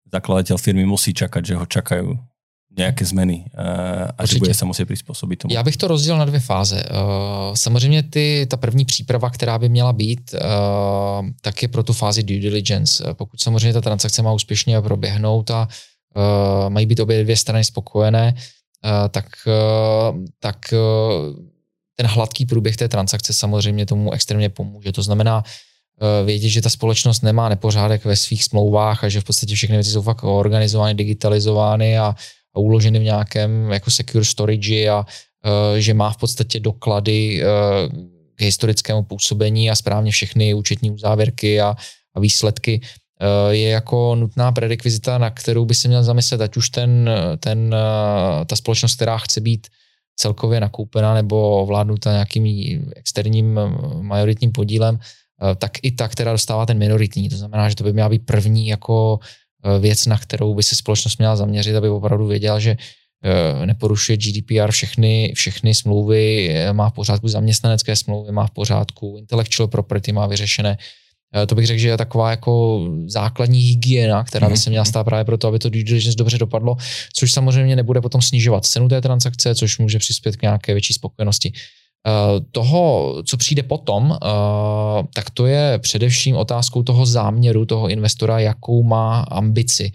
zakladateľ 0.09 0.57
firmy 0.57 0.83
musí 0.83 1.13
čakať, 1.13 1.41
že 1.45 1.55
ho 1.55 1.65
čakajú 1.69 2.09
nějaké 2.71 3.05
změny 3.05 3.45
e, 3.45 3.63
a 4.17 4.23
Určitě. 4.23 4.35
že 4.35 4.39
bude 4.39 4.53
se 4.53 4.65
muset 4.65 4.85
přizpůsobit 4.85 5.39
tomu. 5.39 5.53
Já 5.53 5.63
bych 5.63 5.77
to 5.77 5.87
rozdělil 5.87 6.17
na 6.17 6.25
dvě 6.25 6.39
fáze. 6.39 6.83
Samozřejmě 7.53 8.03
ty, 8.03 8.47
ta 8.49 8.57
první 8.57 8.85
příprava, 8.85 9.29
která 9.29 9.59
by 9.59 9.69
měla 9.69 9.93
být, 9.93 10.35
tak 11.41 11.61
je 11.61 11.67
pro 11.67 11.83
tu 11.83 11.93
fázi 11.93 12.23
due 12.23 12.39
diligence. 12.39 13.03
Pokud 13.13 13.41
samozřejmě 13.41 13.73
ta 13.73 13.81
transakce 13.81 14.21
má 14.21 14.31
úspěšně 14.33 14.81
proběhnout 14.81 15.51
a 15.51 15.67
uh, 16.15 16.69
mají 16.69 16.85
být 16.85 16.99
obě 16.99 17.23
dvě 17.23 17.37
strany 17.37 17.63
spokojené, 17.63 18.33
uh, 18.35 18.91
tak, 19.09 19.25
uh, 19.47 20.25
tak 20.39 20.57
uh, 20.73 21.35
ten 21.95 22.07
hladký 22.07 22.45
průběh 22.45 22.77
té 22.77 22.87
transakce 22.87 23.33
samozřejmě 23.33 23.85
tomu 23.85 24.11
extrémně 24.11 24.49
pomůže. 24.49 24.91
To 24.91 25.03
znamená, 25.03 25.43
vědět, 26.25 26.49
že 26.49 26.61
ta 26.61 26.69
společnost 26.69 27.21
nemá 27.21 27.49
nepořádek 27.49 28.05
ve 28.05 28.15
svých 28.15 28.43
smlouvách 28.43 29.03
a 29.03 29.09
že 29.09 29.21
v 29.21 29.23
podstatě 29.23 29.55
všechny 29.55 29.75
věci 29.75 29.91
jsou 29.91 30.01
fakt 30.01 30.23
organizovány, 30.23 30.93
digitalizovány 30.93 31.97
a, 31.97 32.15
a 32.55 32.59
uloženy 32.59 32.99
v 32.99 33.03
nějakém 33.03 33.71
jako 33.71 33.91
secure 33.91 34.25
storage 34.25 34.89
a 34.89 35.05
že 35.77 35.93
má 35.93 36.09
v 36.11 36.17
podstatě 36.17 36.59
doklady 36.59 37.43
k 38.35 38.41
historickému 38.41 39.03
působení 39.03 39.71
a 39.71 39.75
správně 39.75 40.11
všechny 40.11 40.53
účetní 40.53 40.91
uzávěrky 40.91 41.61
a, 41.61 41.75
a 42.15 42.19
výsledky, 42.19 42.81
Eh, 42.81 43.00
je 43.49 43.69
jako 43.69 44.15
nutná 44.15 44.51
prerekvizita, 44.51 45.17
na 45.17 45.29
kterou 45.29 45.65
by 45.65 45.75
se 45.75 45.87
měl 45.87 46.03
zamyslet, 46.03 46.41
ať 46.41 46.57
už 46.57 46.69
ten, 46.69 47.09
ten, 47.39 47.75
eh, 47.75 48.45
ta 48.45 48.55
společnost, 48.55 48.95
která 48.95 49.17
chce 49.17 49.41
být 49.41 49.67
celkově 50.15 50.59
nakoupena 50.59 51.13
nebo 51.13 51.61
ovládnuta 51.61 52.11
nějakým 52.11 52.45
externím 52.95 53.59
eh, 53.59 53.69
majoritním 54.01 54.51
podílem, 54.51 54.99
tak 55.57 55.71
i 55.81 55.91
ta, 55.91 56.07
která 56.07 56.31
dostává 56.31 56.65
ten 56.65 56.77
minoritní. 56.77 57.29
To 57.29 57.37
znamená, 57.37 57.69
že 57.69 57.75
to 57.75 57.83
by 57.83 57.93
měla 57.93 58.09
být 58.09 58.25
první 58.25 58.67
jako 58.67 59.19
věc, 59.79 60.05
na 60.05 60.17
kterou 60.17 60.53
by 60.53 60.63
se 60.63 60.75
společnost 60.75 61.17
měla 61.17 61.35
zaměřit, 61.35 61.75
aby 61.75 61.89
opravdu 61.89 62.27
věděla, 62.27 62.59
že 62.59 62.77
neporušuje 63.65 64.17
GDPR 64.17 64.71
všechny, 64.71 65.33
všechny 65.35 65.73
smlouvy, 65.75 66.55
má 66.71 66.89
v 66.89 66.93
pořádku 66.93 67.27
zaměstnanecké 67.27 67.95
smlouvy, 67.95 68.31
má 68.31 68.47
v 68.47 68.51
pořádku 68.51 69.15
intellectual 69.19 69.67
property, 69.67 70.11
má 70.11 70.27
vyřešené 70.27 70.77
Eh, 70.77 71.10
to 71.47 71.55
bych 71.55 71.67
řekl, 71.67 71.79
že 71.79 71.87
je 71.87 71.97
taková 71.97 72.31
jako 72.31 72.85
základní 73.05 73.59
hygiena, 73.59 74.23
která 74.23 74.49
by 74.49 74.57
se 74.57 74.69
měla 74.69 74.85
stát 74.85 75.03
právě 75.03 75.25
proto, 75.25 75.47
aby 75.47 75.59
to 75.59 75.69
due 75.69 75.83
diligence 75.83 76.17
dobře 76.17 76.37
dopadlo, 76.37 76.75
což 77.13 77.33
samozřejmě 77.33 77.75
nebude 77.75 78.01
potom 78.01 78.21
snižovat 78.21 78.65
cenu 78.65 78.89
té 78.89 79.01
transakce, 79.01 79.55
což 79.55 79.79
může 79.79 79.99
přispět 79.99 80.35
k 80.35 80.41
nějaké 80.41 80.73
větší 80.73 80.93
spokojenosti. 80.93 81.53
Eh, 82.07 82.41
toho, 82.51 83.15
co 83.25 83.37
přijde 83.37 83.63
potom, 83.63 84.17
eh, 84.21 84.27
tak 85.13 85.29
to 85.29 85.45
je 85.45 85.79
především 85.79 86.35
otázkou 86.35 86.83
toho 86.83 87.05
záměru 87.05 87.65
toho 87.65 87.89
investora, 87.89 88.39
jakou 88.39 88.83
má 88.83 89.21
ambici. 89.21 89.91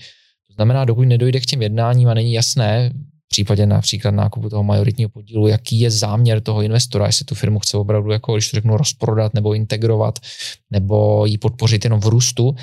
To 0.48 0.54
znamená, 0.54 0.84
dokud 0.84 1.08
nedojde 1.08 1.40
k 1.40 1.46
těm 1.46 1.62
jednáním 1.62 2.08
a 2.08 2.14
není 2.14 2.32
jasné, 2.32 2.90
v 3.26 3.28
případě 3.28 3.66
například 3.66 4.10
nákupu 4.10 4.48
toho 4.48 4.62
majoritního 4.62 5.10
podílu, 5.10 5.46
jaký 5.46 5.80
je 5.80 5.90
záměr 5.90 6.40
toho 6.40 6.62
investora, 6.62 7.06
jestli 7.06 7.24
tu 7.24 7.34
firmu 7.34 7.58
chce 7.58 7.76
opravdu, 7.76 8.10
jako 8.10 8.34
když 8.34 8.50
to 8.50 8.56
řeknu, 8.56 8.76
rozprodat 8.76 9.34
nebo 9.34 9.54
integrovat, 9.54 10.18
nebo 10.70 11.26
ji 11.26 11.38
podpořit 11.38 11.84
jenom 11.84 12.00
v 12.00 12.06
růstu, 12.06 12.54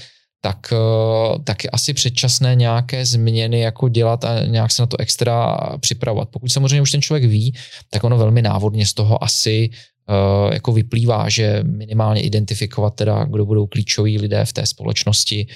tak, 0.41 0.74
eh, 0.74 1.39
tak 1.43 1.64
je 1.64 1.70
asi 1.70 1.93
předčasné 1.93 2.55
nějaké 2.55 3.05
změny 3.05 3.59
jako 3.59 3.89
dělat 3.89 4.26
a 4.26 4.45
nějak 4.45 4.72
se 4.72 4.82
na 4.82 4.86
to 4.86 4.99
extra 4.99 5.57
připravovat. 5.80 6.30
Pokud 6.30 6.51
samozřejmě 6.51 6.82
už 6.82 6.91
ten 6.91 7.01
člověk 7.01 7.26
ví, 7.26 7.53
tak 7.89 8.03
ono 8.03 8.18
velmi 8.18 8.41
návodně 8.41 8.86
z 8.86 8.93
toho 8.93 9.24
asi 9.24 9.70
uh, 9.70 10.53
jako 10.53 10.72
vyplývá, 10.72 11.30
že 11.30 11.64
minimálně 11.64 12.22
identifikovat 12.22 12.95
teda, 12.95 13.24
kdo 13.24 13.45
budou 13.45 13.68
klíčoví 13.68 14.20
lidé 14.20 14.45
v 14.45 14.53
té 14.53 14.66
společnosti, 14.66 15.47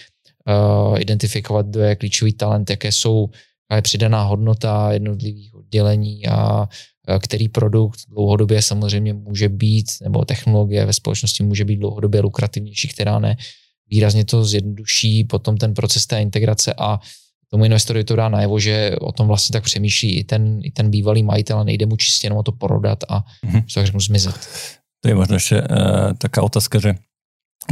uh, 0.47 1.01
identifikovat, 1.01 1.65
kdo 1.67 1.79
je 1.79 1.95
klíčový 1.95 2.33
talent, 2.33 2.69
jaké 2.69 2.91
jsou 2.91 3.29
je 3.75 3.81
přidaná 3.81 4.23
hodnota 4.23 4.91
jednotlivých 4.91 5.55
oddělení 5.55 6.27
a 6.27 6.67
který 7.19 7.49
produkt 7.49 7.99
dlouhodobě 8.09 8.61
samozřejmě 8.61 9.13
může 9.13 9.49
být, 9.49 9.85
nebo 10.03 10.25
technologie 10.25 10.85
ve 10.85 10.93
společnosti 10.93 11.43
může 11.43 11.65
být 11.65 11.77
dlouhodobě 11.77 12.21
lukrativnější, 12.21 12.87
která 12.87 13.19
ne. 13.19 13.37
Výrazně 13.89 14.25
to 14.25 14.45
zjednoduší 14.45 15.23
potom 15.23 15.57
ten 15.57 15.73
proces 15.73 16.05
té 16.05 16.21
integrace 16.21 16.73
a 16.77 16.99
tomu 17.51 17.65
investorovi 17.65 18.03
to 18.03 18.15
dá 18.15 18.29
najevo, 18.29 18.59
že 18.59 18.95
o 19.01 19.11
tom 19.11 19.27
vlastně 19.27 19.53
tak 19.53 19.63
přemýšlí 19.63 20.17
i 20.17 20.23
ten, 20.23 20.59
i 20.63 20.71
ten 20.71 20.89
bývalý 20.89 21.23
majitel 21.23 21.59
a 21.59 21.63
nejde 21.63 21.85
mu 21.85 21.95
čistě 21.95 22.25
jenom 22.25 22.39
o 22.39 22.43
to 22.43 22.51
prodat 22.51 23.03
a 23.09 23.19
mm-hmm. 23.19 23.63
tak 23.73 23.85
řeknu 23.85 23.99
zmizet. 23.99 24.35
To 25.01 25.09
je 25.09 25.15
možno 25.15 25.35
ještě 25.35 25.61
uh, 25.61 25.67
taká 26.17 26.41
otázka, 26.41 26.79
že 26.79 26.95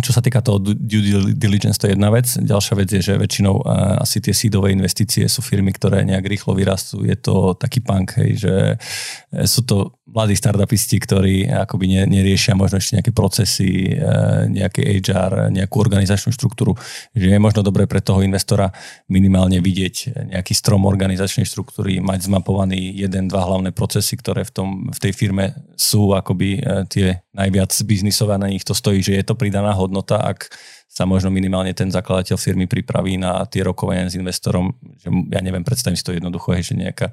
čo 0.04 0.12
sa 0.12 0.20
týka 0.20 0.44
toho 0.44 0.60
due 0.60 1.32
diligence, 1.36 1.80
to 1.80 1.88
je 1.88 1.96
jedna 1.96 2.12
vec. 2.12 2.28
Ďalšia 2.28 2.76
vec 2.76 2.90
je, 2.92 3.02
že 3.02 3.14
väčšinou 3.16 3.64
uh, 3.64 4.04
asi 4.04 4.20
tie 4.20 4.36
sídové 4.36 4.76
investície 4.76 5.24
sú 5.32 5.40
firmy, 5.40 5.72
ktoré 5.72 6.04
nejak 6.04 6.26
rýchlo 6.28 6.52
vyrastú. 6.52 7.08
Je 7.08 7.16
to 7.16 7.56
taký 7.56 7.80
punk, 7.80 8.20
hej, 8.20 8.32
že 8.36 8.54
e, 8.76 9.48
sú 9.48 9.64
to 9.64 9.96
mladí 10.16 10.40
startupisti, 10.40 10.96
ktorí 10.96 11.52
akoby 11.52 11.86
ne, 11.92 12.02
neriešia 12.08 12.56
možno 12.56 12.80
ešte 12.80 12.96
nejaké 12.96 13.12
procesy, 13.12 14.00
uh, 14.00 14.48
nejaký 14.48 15.04
HR, 15.04 15.52
nejakú 15.52 15.76
organizačnú 15.76 16.32
štruktúru. 16.32 16.80
Že 17.12 17.36
je 17.36 17.40
možno 17.44 17.60
dobré 17.60 17.84
pre 17.84 18.00
toho 18.00 18.24
investora 18.24 18.72
minimálne 19.12 19.60
vidieť 19.60 20.26
nejaký 20.32 20.56
strom 20.56 20.88
organizačnej 20.88 21.44
štruktúry, 21.44 22.00
mať 22.00 22.32
zmapovaný 22.32 22.96
jeden, 22.96 23.28
dva 23.28 23.44
hlavné 23.44 23.76
procesy, 23.76 24.16
ktoré 24.16 24.48
v, 24.48 24.52
tom, 24.56 24.70
v 24.88 25.00
tej 25.04 25.12
firme 25.12 25.52
sú 25.76 26.16
akoby 26.16 26.64
uh, 26.64 26.88
tie 26.88 27.20
najviac 27.36 27.76
biznisové, 27.84 28.40
na 28.40 28.48
nich 28.48 28.64
to 28.64 28.72
stojí, 28.72 29.04
že 29.04 29.20
je 29.20 29.24
to 29.28 29.36
pridaná 29.36 29.76
hodnota, 29.76 30.24
ak 30.24 30.48
sa 30.96 31.04
možno 31.04 31.28
minimálne 31.28 31.76
ten 31.76 31.92
zakladateľ 31.92 32.40
firmy 32.40 32.72
pripraví 32.72 33.20
na 33.20 33.44
tie 33.44 33.68
rokovania 33.68 34.08
s 34.08 34.16
investorom, 34.16 34.72
že 34.96 35.12
ja 35.12 35.44
neviem, 35.44 35.60
predstavím 35.60 36.00
si 36.00 36.08
to 36.08 36.16
jednoducho, 36.16 36.56
že 36.64 36.72
nejaká 36.72 37.12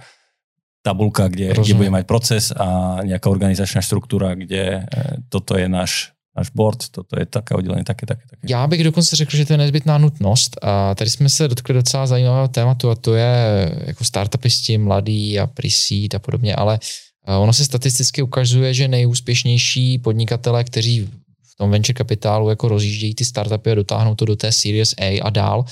tabulka, 0.82 1.28
kde, 1.28 1.54
kde 1.54 1.74
bude 1.74 1.90
mať 1.90 2.04
proces 2.06 2.50
a 2.50 2.98
nejaká 3.06 3.30
organizačná 3.30 3.80
štruktúra, 3.80 4.34
kde 4.34 4.82
e, 4.82 5.22
toto 5.30 5.54
je 5.54 5.70
náš 5.70 6.12
náš 6.32 6.48
board, 6.56 6.88
toto 6.88 7.20
je 7.20 7.26
také 7.26 7.54
oddělení, 7.54 7.84
také, 7.84 8.06
také, 8.06 8.24
také. 8.30 8.46
Já 8.48 8.66
bych 8.66 8.84
dokonce 8.84 9.16
řekl, 9.16 9.36
že 9.36 9.44
to 9.46 9.52
je 9.52 9.56
nezbytná 9.56 9.98
nutnost 9.98 10.56
a 10.62 10.94
tady 10.94 11.10
jsme 11.10 11.28
se 11.28 11.48
dotkli 11.48 11.74
docela 11.74 12.06
zajímavého 12.06 12.48
tématu 12.48 12.90
a 12.90 12.94
to 12.94 13.14
je 13.14 13.32
jako 13.86 14.04
startupisti, 14.04 14.78
mladí 14.78 15.40
a 15.40 15.46
pre 15.46 15.68
a 16.16 16.18
podobně, 16.18 16.54
ale 16.56 16.78
ono 17.26 17.52
se 17.52 17.64
statisticky 17.64 18.22
ukazuje, 18.22 18.74
že 18.74 18.88
nejúspěšnější 18.88 19.98
podnikatele, 19.98 20.64
kteří 20.64 21.10
v 21.52 21.56
tom 21.56 21.70
venture 21.70 21.94
kapitálu 21.94 22.48
jako 22.48 22.68
rozjíždějí 22.68 23.14
ty 23.14 23.24
startupy 23.24 23.70
a 23.70 23.74
dotáhnou 23.74 24.14
to 24.14 24.24
do 24.24 24.36
té 24.36 24.52
Series 24.52 24.94
A 24.98 25.20
a 25.22 25.30
dál, 25.30 25.64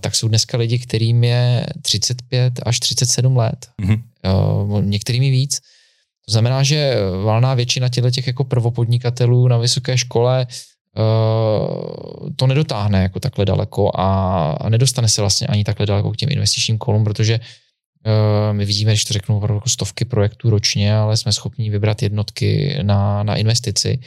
tak 0.00 0.14
jsou 0.14 0.28
dneska 0.28 0.58
lidi, 0.58 0.78
kterým 0.78 1.24
je 1.24 1.66
35 1.82 2.60
až 2.66 2.80
37 2.80 3.36
let. 3.36 3.68
Mm-hmm. 3.82 4.02
Některými 4.84 5.30
víc. 5.30 5.60
To 6.26 6.32
znamená, 6.32 6.62
že 6.62 6.94
valná 7.24 7.54
většina 7.54 7.88
těchto 7.88 8.10
těch 8.10 8.26
jako 8.26 8.44
prvopodnikatelů 8.44 9.48
na 9.48 9.58
vysoké 9.58 9.98
škole 9.98 10.46
eh, 10.48 11.02
to 12.36 12.46
nedotáhne 12.46 13.02
jako 13.02 13.20
takhle 13.20 13.44
daleko 13.44 13.90
a 13.94 14.68
nedostane 14.68 15.08
se 15.08 15.20
vlastně 15.20 15.46
ani 15.46 15.64
takhle 15.64 15.86
daleko 15.86 16.10
k 16.10 16.16
těm 16.16 16.32
investičním 16.32 16.78
kolům, 16.78 17.04
protože 17.04 17.40
my 18.52 18.64
vidíme, 18.64 18.92
když 18.92 19.04
to 19.04 19.12
řeknu, 19.12 19.36
opravdu 19.36 19.54
jako 19.56 19.68
stovky 19.68 20.04
projektů 20.04 20.50
ročně, 20.50 20.96
ale 20.96 21.16
jsme 21.16 21.32
schopni 21.32 21.70
vybrat 21.70 22.02
jednotky 22.02 22.78
na, 22.82 23.22
na 23.22 23.36
investici. 23.36 24.00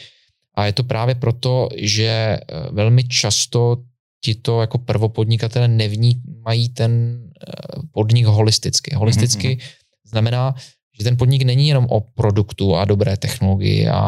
A 0.55 0.65
je 0.65 0.73
to 0.73 0.83
právě 0.83 1.15
proto, 1.15 1.69
že 1.77 2.07
eh, 2.07 2.39
velmi 2.71 3.03
často 3.03 3.77
tito 4.23 4.61
jako 4.61 4.77
prvopodnikatele 4.77 5.67
nevnímají 5.67 6.69
ten 6.69 7.23
eh, 7.47 7.81
podnik 7.91 8.25
holisticky. 8.25 8.95
Holisticky 8.95 9.47
mm-hmm. 9.47 10.09
znamená, 10.09 10.55
že 10.99 11.03
ten 11.03 11.17
podnik 11.17 11.41
není 11.41 11.67
jenom 11.67 11.87
o 11.89 11.99
produktu 12.01 12.75
a 12.75 12.85
dobré 12.85 13.17
technologii 13.17 13.87
a, 13.87 13.99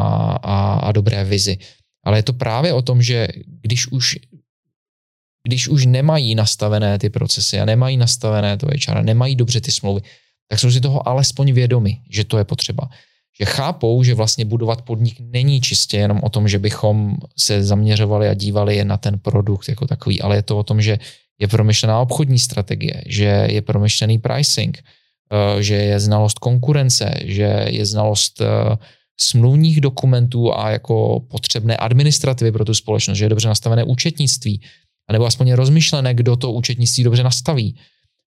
a, 0.43 0.73
a 0.73 0.91
dobré 0.91 1.23
vizi, 1.23 1.57
ale 2.03 2.17
je 2.17 2.23
to 2.23 2.33
právě 2.33 2.73
o 2.73 2.81
tom, 2.81 3.01
že 3.01 3.27
když 3.61 3.91
už 3.91 4.15
když 5.47 5.67
už 5.67 5.85
nemají 5.85 6.35
nastavené 6.35 6.99
ty 6.99 7.09
procesy 7.09 7.59
a 7.59 7.65
nemají 7.65 7.97
nastavené 7.97 8.57
to 8.57 8.67
HR, 8.67 9.03
nemají 9.03 9.35
dobře 9.35 9.61
ty 9.61 9.71
smlouvy, 9.71 10.01
tak 10.47 10.59
jsou 10.59 10.71
si 10.71 10.81
toho 10.81 11.07
alespoň 11.07 11.51
vědomi, 11.51 11.99
že 12.09 12.23
to 12.23 12.37
je 12.37 12.43
potřeba 12.43 12.89
že 13.39 13.45
chápou, 13.45 14.03
že 14.03 14.13
vlastně 14.13 14.45
budovat 14.45 14.81
podnik 14.81 15.17
není 15.19 15.61
čistě 15.61 15.97
jenom 15.97 16.19
o 16.23 16.29
tom, 16.29 16.47
že 16.47 16.59
bychom 16.59 17.17
se 17.37 17.63
zaměřovali 17.63 18.29
a 18.29 18.33
dívali 18.33 18.75
jen 18.75 18.87
na 18.87 18.97
ten 18.97 19.19
produkt 19.19 19.69
jako 19.69 19.87
takový, 19.87 20.21
ale 20.21 20.35
je 20.35 20.41
to 20.41 20.57
o 20.57 20.63
tom, 20.63 20.81
že 20.81 20.99
je 21.39 21.47
promyšlená 21.47 21.99
obchodní 21.99 22.39
strategie, 22.39 23.03
že 23.05 23.47
je 23.49 23.61
promyšlený 23.61 24.19
pricing, 24.19 24.77
eh, 24.77 25.63
že 25.63 25.75
je 25.75 25.99
znalost 25.99 26.39
konkurence, 26.39 27.13
že 27.25 27.65
je 27.69 27.85
znalost 27.85 28.41
eh, 28.41 28.77
smluvních 29.19 29.81
dokumentů 29.81 30.53
a 30.57 30.69
jako 30.69 31.19
potřebné 31.19 31.77
administrativy 31.77 32.51
pro 32.51 32.65
tu 32.65 32.73
společnost, 32.73 33.17
že 33.17 33.25
je 33.25 33.29
dobře 33.29 33.47
nastavené 33.47 33.83
účetnictví, 33.83 34.61
anebo 35.09 35.25
aspoň 35.25 35.51
rozmyšlené, 35.51 36.13
kdo 36.13 36.35
to 36.35 36.51
účetnictví 36.51 37.03
dobře 37.03 37.23
nastaví. 37.23 37.75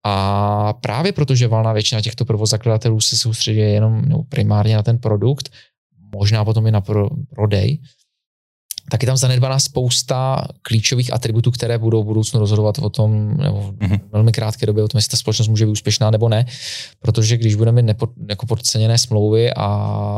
A 0.06 0.74
právě 0.74 1.12
protože 1.12 1.48
valná 1.48 1.74
většina 1.74 2.02
těchto 2.02 2.26
prvozakladatelů 2.26 3.02
se 3.02 3.18
soustředí 3.18 3.60
jenom 3.60 4.02
no, 4.06 4.24
primárně 4.24 4.76
na 4.76 4.84
ten 4.84 4.98
produkt, 4.98 5.50
možná 6.16 6.46
potom 6.46 6.68
i 6.68 6.72
na 6.72 6.82
pro, 6.82 7.10
prodej, 7.30 7.80
tak 8.92 9.04
je 9.04 9.08
tam 9.08 9.18
zanedbaná 9.18 9.60
spousta 9.60 10.48
klíčových 10.62 11.14
atributů, 11.14 11.52
které 11.52 11.78
budou 11.78 12.04
v 12.04 12.06
budoucnu 12.06 12.40
rozhodovat 12.40 12.80
o 12.80 12.90
tom, 12.90 13.38
nebo 13.38 13.62
v 13.62 13.72
mm-hmm. 13.72 14.00
velmi 14.12 14.32
krátké 14.32 14.66
době 14.66 14.84
o 14.84 14.88
tom, 14.88 14.98
jestli 14.98 15.12
ta 15.12 15.18
společnost 15.18 15.48
může 15.48 15.66
být 15.66 15.72
úspěšná 15.72 16.12
nebo 16.12 16.30
ne. 16.30 16.46
Protože 17.00 17.38
když 17.38 17.56
budeme 17.56 17.82
mít 17.82 17.88
nepo, 17.88 18.08
jako 18.30 18.46
podceněné 18.46 18.98
smlouvy 18.98 19.54
a 19.54 19.68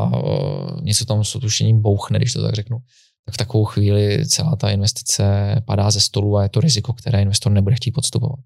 uh, 0.05 0.81
něco 0.81 1.05
tam 1.05 1.23
s 1.23 1.35
otušením 1.35 1.81
bouchne, 1.81 2.19
když 2.19 2.33
to 2.33 2.41
tak 2.41 2.55
řeknu, 2.55 2.77
tak 3.25 3.33
v 3.33 3.37
takovou 3.37 3.65
chvíli 3.65 4.27
celá 4.27 4.55
ta 4.55 4.69
investice 4.69 5.55
padá 5.65 5.91
ze 5.91 5.99
stolu 5.99 6.37
a 6.37 6.43
je 6.43 6.49
to 6.49 6.61
riziko, 6.61 6.93
které 6.93 7.21
investor 7.21 7.51
nebude 7.51 7.75
chtít 7.75 7.91
podstupovat. 7.91 8.39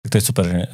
Tak 0.00 0.10
to 0.10 0.18
je 0.18 0.24
super, 0.24 0.44
že, 0.48 0.60
eh, 0.64 0.68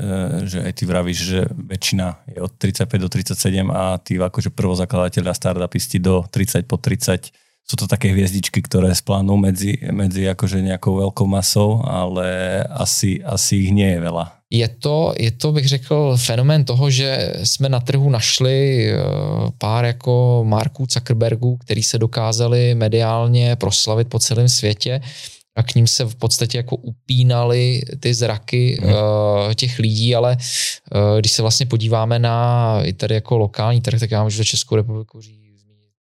že 0.46 0.58
aj 0.62 0.72
ty 0.72 0.82
vravíš, 0.86 1.18
že 1.18 1.40
väčšina 1.50 2.06
je 2.30 2.38
od 2.38 2.52
35 2.54 3.02
do 3.02 3.08
37 3.10 3.70
a 3.74 3.98
tí 3.98 4.14
akože 4.22 4.54
prvozakladateľia 4.54 5.34
startupisti 5.34 5.98
do 5.98 6.22
30 6.30 6.70
po 6.70 6.78
30 6.78 7.34
sú 7.66 7.74
to 7.74 7.90
také 7.90 8.14
hviezdičky, 8.14 8.62
ktoré 8.62 8.94
splánú 8.94 9.34
medzi, 9.34 9.74
medzi 9.90 10.22
akože 10.30 10.62
nejakou 10.62 11.02
veľkou 11.02 11.26
masou, 11.26 11.82
ale 11.82 12.62
asi, 12.70 13.18
asi 13.26 13.66
ich 13.66 13.74
nie 13.74 13.90
je 13.90 13.98
veľa. 13.98 14.24
Je 14.46 14.68
to, 14.78 15.10
je 15.18 15.34
to, 15.34 15.52
bych 15.52 15.68
řekl, 15.68 16.14
fenomén 16.16 16.64
toho, 16.64 16.90
že 16.90 17.42
jsme 17.42 17.68
na 17.68 17.80
trhu 17.80 18.10
našli 18.10 18.86
eh, 18.86 18.98
pár 19.58 19.84
jako 19.84 20.44
Marků 20.46 20.86
Zuckerbergů, 20.86 21.56
který 21.56 21.82
se 21.82 21.98
dokázali 21.98 22.74
mediálně 22.74 23.56
proslavit 23.56 24.08
po 24.08 24.18
celém 24.18 24.48
světě 24.48 25.00
a 25.56 25.62
k 25.62 25.74
ním 25.74 25.86
se 25.86 26.04
v 26.04 26.14
podstatě 26.14 26.58
jako 26.58 26.76
upínaly 26.76 27.82
ty 28.00 28.14
zraky 28.14 28.78
hmm. 28.82 28.92
uh, 28.92 29.54
těch 29.54 29.78
lidí, 29.78 30.14
ale 30.14 30.36
uh, 30.36 31.18
když 31.18 31.32
se 31.32 31.42
vlastně 31.42 31.66
podíváme 31.66 32.18
na 32.18 32.80
i 32.84 32.92
tady 32.92 33.14
jako 33.14 33.38
lokální 33.38 33.80
trh, 33.80 34.00
tak 34.00 34.10
já 34.10 34.24
můžu 34.24 34.38
za 34.38 34.44
Českou 34.44 34.76
republiku 34.76 35.20
říct 35.20 35.46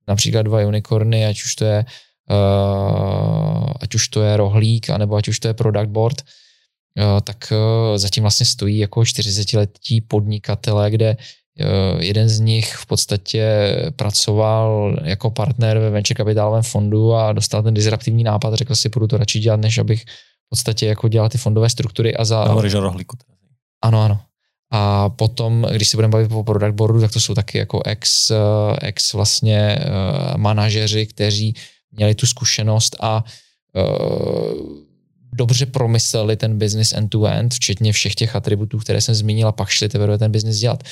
například 0.08 0.42
dva 0.42 0.66
unicorny, 0.66 1.26
ať 1.26 1.42
už 1.42 1.54
to 1.54 1.64
je 1.64 1.84
uh, 2.30 3.70
ať 3.80 3.94
už 3.94 4.08
to 4.08 4.22
je 4.22 4.36
rohlík, 4.36 4.90
anebo 4.90 5.16
ať 5.16 5.28
už 5.28 5.38
to 5.38 5.48
je 5.48 5.54
product 5.54 5.90
board, 5.90 6.22
uh, 6.22 7.20
tak 7.20 7.52
uh, 7.52 7.98
zatím 7.98 8.22
vlastně 8.22 8.46
stojí 8.46 8.78
jako 8.78 9.00
40-letí 9.00 10.00
podnikatele, 10.00 10.90
kde 10.90 11.16
jeden 11.98 12.28
z 12.28 12.40
nich 12.40 12.74
v 12.74 12.86
podstatě 12.86 13.46
pracoval 13.96 14.96
jako 15.04 15.30
partner 15.30 15.78
ve 15.78 15.90
venture 15.90 16.16
kapitálovém 16.16 16.62
fondu 16.62 17.14
a 17.14 17.32
dostal 17.32 17.62
ten 17.62 17.74
disruptivní 17.74 18.24
nápad, 18.24 18.54
řekl 18.54 18.74
si, 18.74 18.88
budu 18.88 19.06
to 19.06 19.16
radši 19.18 19.38
dělat, 19.38 19.60
než 19.60 19.78
abych 19.78 20.02
v 20.46 20.48
podstatě 20.48 20.86
jako 20.86 21.08
dělal 21.08 21.28
ty 21.28 21.38
fondové 21.38 21.70
struktury 21.70 22.16
a 22.16 22.24
za... 22.24 22.44
Hovoríš 22.44 22.74
o 22.74 22.80
rohlíku. 22.80 23.16
Ano, 23.82 24.02
ano. 24.02 24.20
A 24.74 25.08
potom, 25.08 25.66
když 25.72 25.88
se 25.88 25.96
budeme 25.96 26.12
bavit 26.12 26.32
o 26.32 26.42
product 26.42 26.74
boardu, 26.74 27.00
tak 27.00 27.12
to 27.12 27.20
jsou 27.20 27.34
taky 27.34 27.58
jako 27.58 27.82
ex, 27.84 28.30
eh, 28.30 28.36
ex 28.82 29.12
vlastně 29.12 29.78
uh, 29.78 30.36
manažeři, 30.36 31.06
kteří 31.06 31.54
měli 31.90 32.14
tu 32.14 32.26
zkušenost 32.26 32.96
a 33.00 33.24
dobře 35.32 35.66
promysleli 35.66 36.36
ten 36.36 36.58
business 36.58 36.92
end-to-end, 36.92 37.54
včetně 37.54 37.92
všech 37.92 38.14
těch 38.14 38.36
atributů, 38.36 38.78
které 38.78 39.00
jsem 39.00 39.14
zmínil 39.14 39.48
a 39.48 39.52
pak 39.52 39.68
šli 39.68 39.88
teprve 39.88 40.18
ten 40.18 40.32
business 40.32 40.58
dělat. 40.58 40.82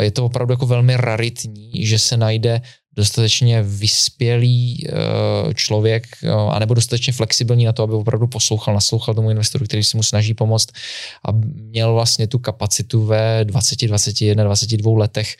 Je 0.00 0.10
to 0.10 0.24
opravdu 0.24 0.52
jako 0.52 0.66
velmi 0.66 0.96
raritní, 0.96 1.86
že 1.86 1.98
se 1.98 2.16
najde 2.16 2.62
dostatečně 2.96 3.62
vyspělý 3.62 4.86
eh, 4.88 5.54
člověk, 5.54 6.06
eh, 6.22 6.30
anebo 6.30 6.74
dostatečně 6.74 7.12
flexibilní 7.12 7.64
na 7.64 7.72
to, 7.72 7.82
aby 7.82 7.92
opravdu 7.92 8.26
poslouchal, 8.26 8.74
naslouchal 8.74 9.14
tomu 9.14 9.30
investoru, 9.30 9.64
který 9.64 9.84
si 9.84 9.96
mu 9.96 10.02
snaží 10.02 10.34
pomoct 10.34 10.68
a 11.28 11.32
měl 11.54 11.94
vlastně 11.94 12.26
tu 12.26 12.38
kapacitu 12.38 13.06
ve 13.06 13.44
20, 13.44 13.86
21, 13.86 14.44
22 14.44 14.98
letech 14.98 15.36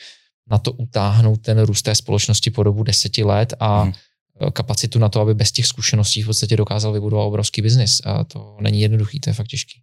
na 0.49 0.57
to 0.57 0.71
utáhnout 0.71 1.41
ten 1.41 1.61
růst 1.61 1.81
té 1.81 1.95
společnosti 1.95 2.51
po 2.51 2.63
dobu 2.63 2.83
deseti 2.83 3.23
let 3.23 3.53
a 3.59 3.81
hmm 3.81 3.93
kapacitu 4.53 4.99
na 4.99 5.09
to, 5.09 5.21
aby 5.21 5.33
bez 5.33 5.51
těch 5.51 5.65
zkušeností 5.65 6.21
v 6.21 6.25
podstatě 6.25 6.57
dokázal 6.57 6.93
vybudovat 6.93 7.23
obrovský 7.23 7.61
biznis. 7.61 8.01
A 8.05 8.23
to 8.23 8.57
není 8.61 8.81
jednoduchý, 8.81 9.19
to 9.19 9.29
je 9.29 9.33
fakt 9.33 9.47
těžký. 9.47 9.81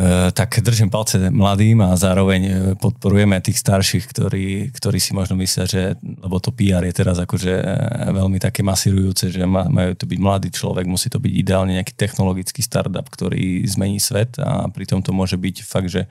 E, 0.00 0.32
tak 0.32 0.60
držím 0.60 0.90
palce 0.90 1.30
mladým 1.30 1.82
a 1.82 1.96
zároveň 1.96 2.42
e, 2.44 2.52
podporujeme 2.74 3.36
tých 3.44 3.58
starších, 3.58 4.06
ktorí, 4.06 4.70
ktorí 4.72 4.96
si 4.96 5.12
možno 5.12 5.36
myslia, 5.36 5.68
že, 5.68 5.82
lebo 6.00 6.40
to 6.40 6.54
PR 6.56 6.80
je 6.88 6.94
teraz 6.94 7.20
akože 7.20 7.52
e, 7.60 7.64
veľmi 8.08 8.40
také 8.40 8.64
masírujúce, 8.64 9.28
že 9.28 9.44
majú 9.44 9.92
to 9.92 10.08
byť 10.08 10.18
mladý 10.22 10.48
človek, 10.54 10.88
musí 10.88 11.12
to 11.12 11.20
byť 11.20 11.32
ideálne 11.36 11.76
nejaký 11.76 11.92
technologický 11.98 12.64
startup, 12.64 13.04
ktorý 13.12 13.60
zmení 13.68 14.00
svet 14.00 14.40
a 14.40 14.70
pritom 14.72 15.04
to 15.04 15.12
môže 15.12 15.36
byť 15.36 15.56
fakt, 15.68 15.92
že 15.92 16.08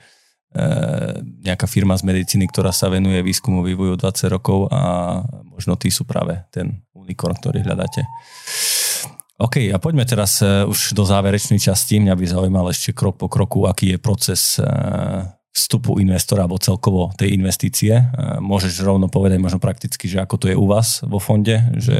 nejaká 1.46 1.70
firma 1.70 1.94
z 1.94 2.02
medicíny, 2.02 2.50
ktorá 2.50 2.74
sa 2.74 2.90
venuje 2.90 3.22
výskumu 3.22 3.62
vývoju 3.62 3.94
20 3.94 4.34
rokov 4.34 4.66
a 4.74 5.22
možno 5.46 5.78
tí 5.78 5.94
sú 5.94 6.02
práve 6.02 6.42
ten 6.50 6.82
unikorn, 6.90 7.38
ktorý 7.38 7.62
hľadáte. 7.62 8.02
OK, 9.40 9.72
a 9.72 9.80
poďme 9.80 10.04
teraz 10.04 10.44
uh, 10.44 10.68
už 10.68 10.92
do 10.92 11.06
záverečnej 11.06 11.56
časti. 11.56 11.96
Mňa 11.96 12.12
by 12.12 12.24
zaujímal 12.28 12.66
ešte 12.68 12.92
krok 12.92 13.16
po 13.16 13.30
kroku, 13.30 13.64
aký 13.64 13.96
je 13.96 13.98
proces 14.02 14.60
uh, 14.60 15.24
vstupu 15.48 15.96
investora 15.96 16.44
alebo 16.44 16.60
celkovo 16.60 17.10
tej 17.16 17.34
investície. 17.34 17.98
Môžeš 18.38 18.86
rovno 18.86 19.10
povedať 19.10 19.42
možno 19.42 19.58
prakticky, 19.58 20.06
že 20.06 20.22
ako 20.22 20.36
to 20.38 20.46
je 20.52 20.56
u 20.56 20.66
vás 20.70 21.02
vo 21.02 21.18
fonde, 21.18 21.58
že 21.74 21.98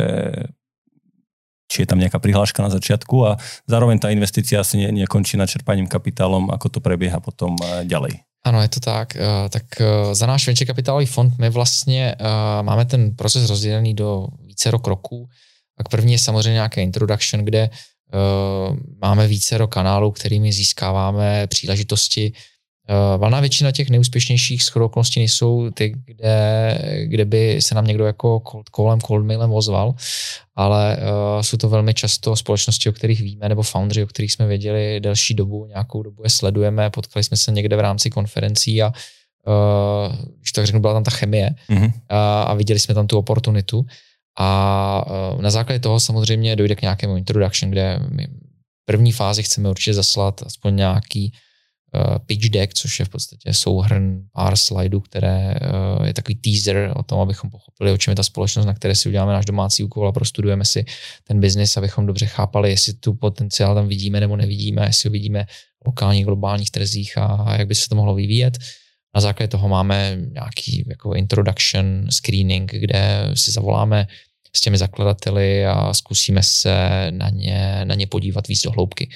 či 1.67 1.83
je 1.83 1.89
tam 1.91 1.99
nejaká 1.99 2.23
prihláška 2.23 2.63
na 2.63 2.71
začiatku 2.71 3.17
a 3.27 3.43
zároveň 3.67 3.99
tá 3.99 4.15
investícia 4.15 4.63
asi 4.63 4.79
ne, 4.79 5.03
nekončí 5.03 5.35
načerpaním 5.35 5.91
kapitálom, 5.91 6.51
ako 6.55 6.79
to 6.79 6.79
prebieha 6.79 7.19
potom 7.19 7.59
ďalej. 7.91 8.30
Ano, 8.45 8.63
je 8.63 8.69
to 8.69 8.81
tak. 8.81 9.17
Tak 9.51 9.63
za 10.13 10.27
náš 10.27 10.47
venture 10.47 10.67
kapitálový 10.67 11.07
fond 11.07 11.39
my 11.39 11.51
vlastně 11.51 12.15
máme 12.63 12.85
ten 12.85 13.17
proces 13.17 13.51
rozdělený 13.51 13.95
do 13.95 14.27
více 14.47 14.71
kroků. 14.83 15.29
Tak 15.77 15.89
první 15.89 16.13
je 16.13 16.19
samozřejmě 16.19 16.53
nějaké 16.53 16.83
introduction, 16.83 17.45
kde 17.45 17.71
máme 19.03 19.27
více 19.27 19.59
kanálů, 19.69 20.11
kterými 20.11 20.53
získáváme 20.53 21.47
příležitosti. 21.47 22.33
Uh, 22.91 23.21
valná 23.21 23.41
většina 23.41 23.73
těch 23.73 23.91
nejúspěšnějších 23.91 24.63
schodoklostí 24.63 25.21
nejsou 25.21 25.71
ty, 25.71 25.95
kde, 26.05 26.79
kde 27.05 27.25
by 27.25 27.63
se 27.63 27.75
nám 27.75 27.87
někdo 27.87 28.07
jako 28.07 28.43
cold 28.51 28.69
callem, 28.77 29.01
cold 29.01 29.27
mailem 29.27 29.53
ozval, 29.53 29.95
ale 30.57 30.97
uh, 30.97 31.43
jsou 31.43 31.57
to 31.57 31.69
velmi 31.69 31.95
často 31.95 32.37
společnosti, 32.37 32.89
o 32.89 32.93
kterých 32.93 33.21
víme, 33.21 33.49
nebo 33.49 33.63
foundry, 33.63 34.05
o 34.05 34.07
kterých 34.07 34.33
jsme 34.33 34.47
věděli 34.47 35.01
delší 35.01 35.35
dobu, 35.35 35.67
nějakou 35.67 36.03
dobu 36.03 36.23
je 36.25 36.31
sledujeme, 36.31 36.91
potkali 36.91 37.25
jsme 37.25 37.37
se 37.37 37.53
někde 37.53 37.77
v 37.77 37.81
rámci 37.81 38.11
konferencí 38.11 38.83
a 38.83 38.87
uh, 38.89 40.15
když 40.39 40.53
tak 40.53 40.67
řeknu, 40.67 40.81
byla 40.81 40.93
tam 40.93 41.05
ta 41.05 41.11
chemie 41.11 41.51
mm-hmm. 41.71 41.93
a, 42.09 42.43
a 42.43 42.55
viděli 42.55 42.81
jsme 42.81 42.95
tam 42.95 43.07
tu 43.07 43.19
oportunitu. 43.19 43.87
A 44.39 45.05
eh, 45.07 45.43
na 45.43 45.51
základě 45.51 45.79
toho 45.79 46.01
samozřejmě 46.01 46.57
dojde 46.57 46.77
k 46.77 46.83
nějakému 46.83 47.17
introduction, 47.17 47.71
kde 47.71 48.01
my 48.09 48.27
v 48.27 48.85
první 48.85 49.13
fázi 49.13 49.43
chceme 49.43 49.69
určitě 49.71 49.95
zaslat 49.95 50.43
aspoň 50.47 50.77
nějaký 50.77 51.33
uh, 51.33 51.39
pitch 52.27 52.49
deck, 52.49 52.75
což 52.75 52.99
je 52.99 53.05
v 53.05 53.09
podstatě 53.09 53.55
souhrn 53.55 54.23
pár 54.33 54.57
slajdů, 54.57 55.01
které 55.01 55.55
uh, 55.99 56.07
je 56.07 56.15
takový 56.15 56.35
teaser 56.35 56.93
o 56.97 57.03
tom, 57.03 57.21
abychom 57.21 57.51
pochopili, 57.51 57.93
o 57.93 57.97
čem 57.99 58.13
je 58.13 58.17
ta 58.17 58.23
společnost, 58.23 58.67
na 58.67 58.75
které 58.75 58.95
si 58.95 59.09
uděláme 59.09 59.33
náš 59.33 59.45
domácí 59.45 59.85
úkol 59.85 60.09
a 60.09 60.13
prostudujeme 60.13 60.65
si 60.65 60.85
ten 61.25 61.41
biznis, 61.41 61.77
abychom 61.77 62.07
dobře 62.07 62.27
chápali, 62.27 62.71
jestli 62.71 62.93
tu 62.93 63.15
potenciál 63.15 63.75
tam 63.75 63.89
vidíme 63.89 64.21
nebo 64.21 64.37
nevidíme, 64.37 64.87
jestli 64.87 65.09
ho 65.09 65.13
vidíme 65.13 65.45
v 65.83 65.87
lokálních, 65.87 66.25
globálních 66.25 66.71
trzích 66.71 67.19
a 67.19 67.57
jak 67.59 67.69
by 67.69 67.75
se 67.75 67.89
to 67.89 67.95
mohlo 67.95 68.15
vyvíjet. 68.15 68.59
Na 69.15 69.21
základě 69.21 69.49
toho 69.49 69.69
máme 69.69 70.19
nějaký 70.33 70.85
jako 70.89 71.15
introduction 71.15 72.07
screening, 72.11 72.73
kde 72.73 73.31
si 73.35 73.51
zavoláme 73.51 74.07
s 74.57 74.61
těmi 74.61 74.79
zakladateli 74.79 75.67
a 75.67 75.95
zkusíme 75.95 76.43
se 76.43 77.07
na 77.11 77.29
ně, 77.29 77.81
na 77.85 77.95
ně 77.95 78.07
podívat 78.07 78.49
víc 78.49 78.63
do 78.63 78.71
hloubky. 78.71 79.11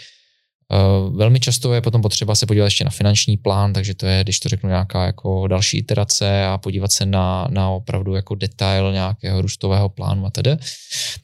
Eh, 0.72 0.76
velmi 1.16 1.40
často 1.40 1.74
je 1.74 1.80
potom 1.80 2.02
potřeba 2.02 2.34
se 2.34 2.46
podívat 2.46 2.64
ještě 2.64 2.84
na 2.84 2.90
finanční 2.90 3.36
plán, 3.36 3.72
takže 3.72 3.94
to 3.94 4.06
je, 4.06 4.24
když 4.24 4.40
to 4.40 4.48
řeknu, 4.48 4.68
nějaká 4.68 5.06
jako 5.06 5.48
další 5.48 5.78
iterace 5.78 6.46
a 6.46 6.58
podívat 6.58 6.92
se 6.92 7.06
na, 7.06 7.46
na 7.50 7.68
opravdu 7.68 8.14
jako 8.14 8.34
detail 8.34 8.92
nějakého 8.92 9.42
růstového 9.42 9.88
plánu 9.88 10.26
a 10.26 10.30
tedy. 10.30 10.56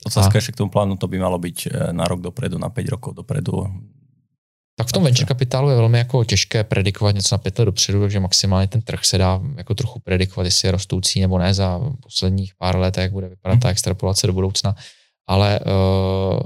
Otázka 0.07 0.39
ještě 0.39 0.53
k 0.53 0.57
tomu 0.57 0.71
plánu, 0.71 0.97
to 0.97 1.09
by 1.09 1.19
malo 1.19 1.39
být 1.39 1.69
eh, 1.71 1.93
na 1.93 2.05
rok 2.05 2.21
dopredu, 2.21 2.59
na 2.59 2.69
5 2.69 2.89
rokov 2.89 3.15
dopredu. 3.15 3.67
Tak 4.77 4.89
v 4.89 4.93
tom 4.93 5.05
venture 5.05 5.27
kapitálu 5.27 5.71
je 5.71 5.77
velmi 5.77 5.99
jako 5.99 6.25
těžké 6.25 6.65
predikovat 6.65 7.15
něco 7.15 7.35
na 7.35 7.39
pět 7.39 7.59
let 7.59 7.65
dopředu, 7.65 8.01
takže 8.01 8.21
maximálně 8.21 8.67
ten 8.67 8.83
trh 8.83 9.05
se 9.05 9.19
dá 9.19 9.41
jako 9.57 9.75
trochu 9.75 10.01
predikovat, 10.01 10.45
jestli 10.45 10.69
je 10.69 10.73
rostoucí 10.73 11.21
nebo 11.21 11.39
ne 11.39 11.55
za 11.55 11.81
posledních 12.03 12.55
pár 12.55 12.77
let, 12.77 12.99
jak 12.99 13.13
bude 13.13 13.29
vypadat 13.29 13.61
ta 13.61 13.71
extrapolace 13.71 14.27
do 14.27 14.33
budoucna. 14.33 14.75
Ale 15.29 15.61
uh, 15.61 16.41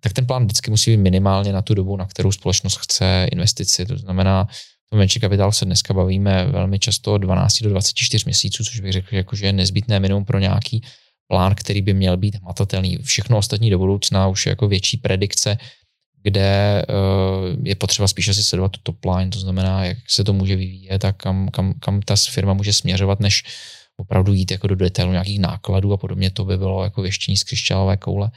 tak 0.00 0.12
ten 0.12 0.26
plán 0.26 0.44
vždycky 0.44 0.70
musí 0.70 0.90
být 0.90 1.02
minimálně 1.02 1.52
na 1.52 1.62
tu 1.62 1.74
dobu, 1.74 1.96
na 1.96 2.06
kterou 2.06 2.32
společnost 2.32 2.76
chce 2.76 3.26
investici. 3.32 3.86
To 3.86 3.96
znamená, 3.96 4.44
v 4.86 4.90
tom 4.90 4.98
venture 4.98 5.20
kapitálu 5.20 5.52
se 5.52 5.64
dneska 5.64 5.94
bavíme 5.94 6.44
velmi 6.44 6.78
často 6.78 7.14
od 7.14 7.18
12 7.18 7.62
do 7.62 7.70
24 7.70 8.22
měsíců, 8.26 8.64
což 8.64 8.80
bych 8.80 8.92
řekl, 8.92 9.14
jako, 9.14 9.36
že 9.36 9.46
je 9.46 9.52
nezbytné 9.52 10.00
minimum 10.00 10.24
pro 10.24 10.38
nějaký 10.38 10.82
plán, 11.28 11.54
který 11.54 11.82
by 11.82 11.94
měl 11.94 12.16
být 12.16 12.34
hmatatelný. 12.34 12.98
Všechno 13.02 13.38
ostatní 13.38 13.70
do 13.70 13.78
budoucna 13.78 14.28
už 14.28 14.46
je 14.46 14.50
jako 14.50 14.68
větší 14.68 14.96
predikce, 14.96 15.58
kde 16.22 16.82
uh, 16.88 17.66
je 17.66 17.74
potřeba 17.74 18.08
spíše 18.08 18.34
si 18.34 18.42
sledovat 18.42 18.72
tu 18.72 18.80
top 18.82 19.04
line, 19.04 19.30
to 19.30 19.38
znamená, 19.38 19.84
jak 19.84 19.98
se 20.08 20.24
to 20.24 20.32
může 20.32 20.56
vyvíjet 20.56 21.04
a 21.04 21.12
kam, 21.12 21.48
kam, 21.48 21.74
kam 21.80 22.02
ta 22.02 22.14
firma 22.30 22.54
může 22.54 22.72
směřovat, 22.72 23.20
než 23.20 23.44
opravdu 23.96 24.32
jít 24.32 24.50
jako 24.50 24.66
do 24.66 24.74
detailu 24.74 25.12
nějakých 25.12 25.40
nákladů 25.40 25.92
a 25.92 25.96
podobně, 25.96 26.30
to 26.30 26.44
by 26.44 26.58
bylo 26.58 26.84
jako 26.84 27.02
věštění 27.02 27.36
z 27.36 27.44
křišťálové 27.44 27.96
koule. 27.96 28.30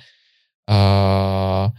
Uh, 0.69 1.71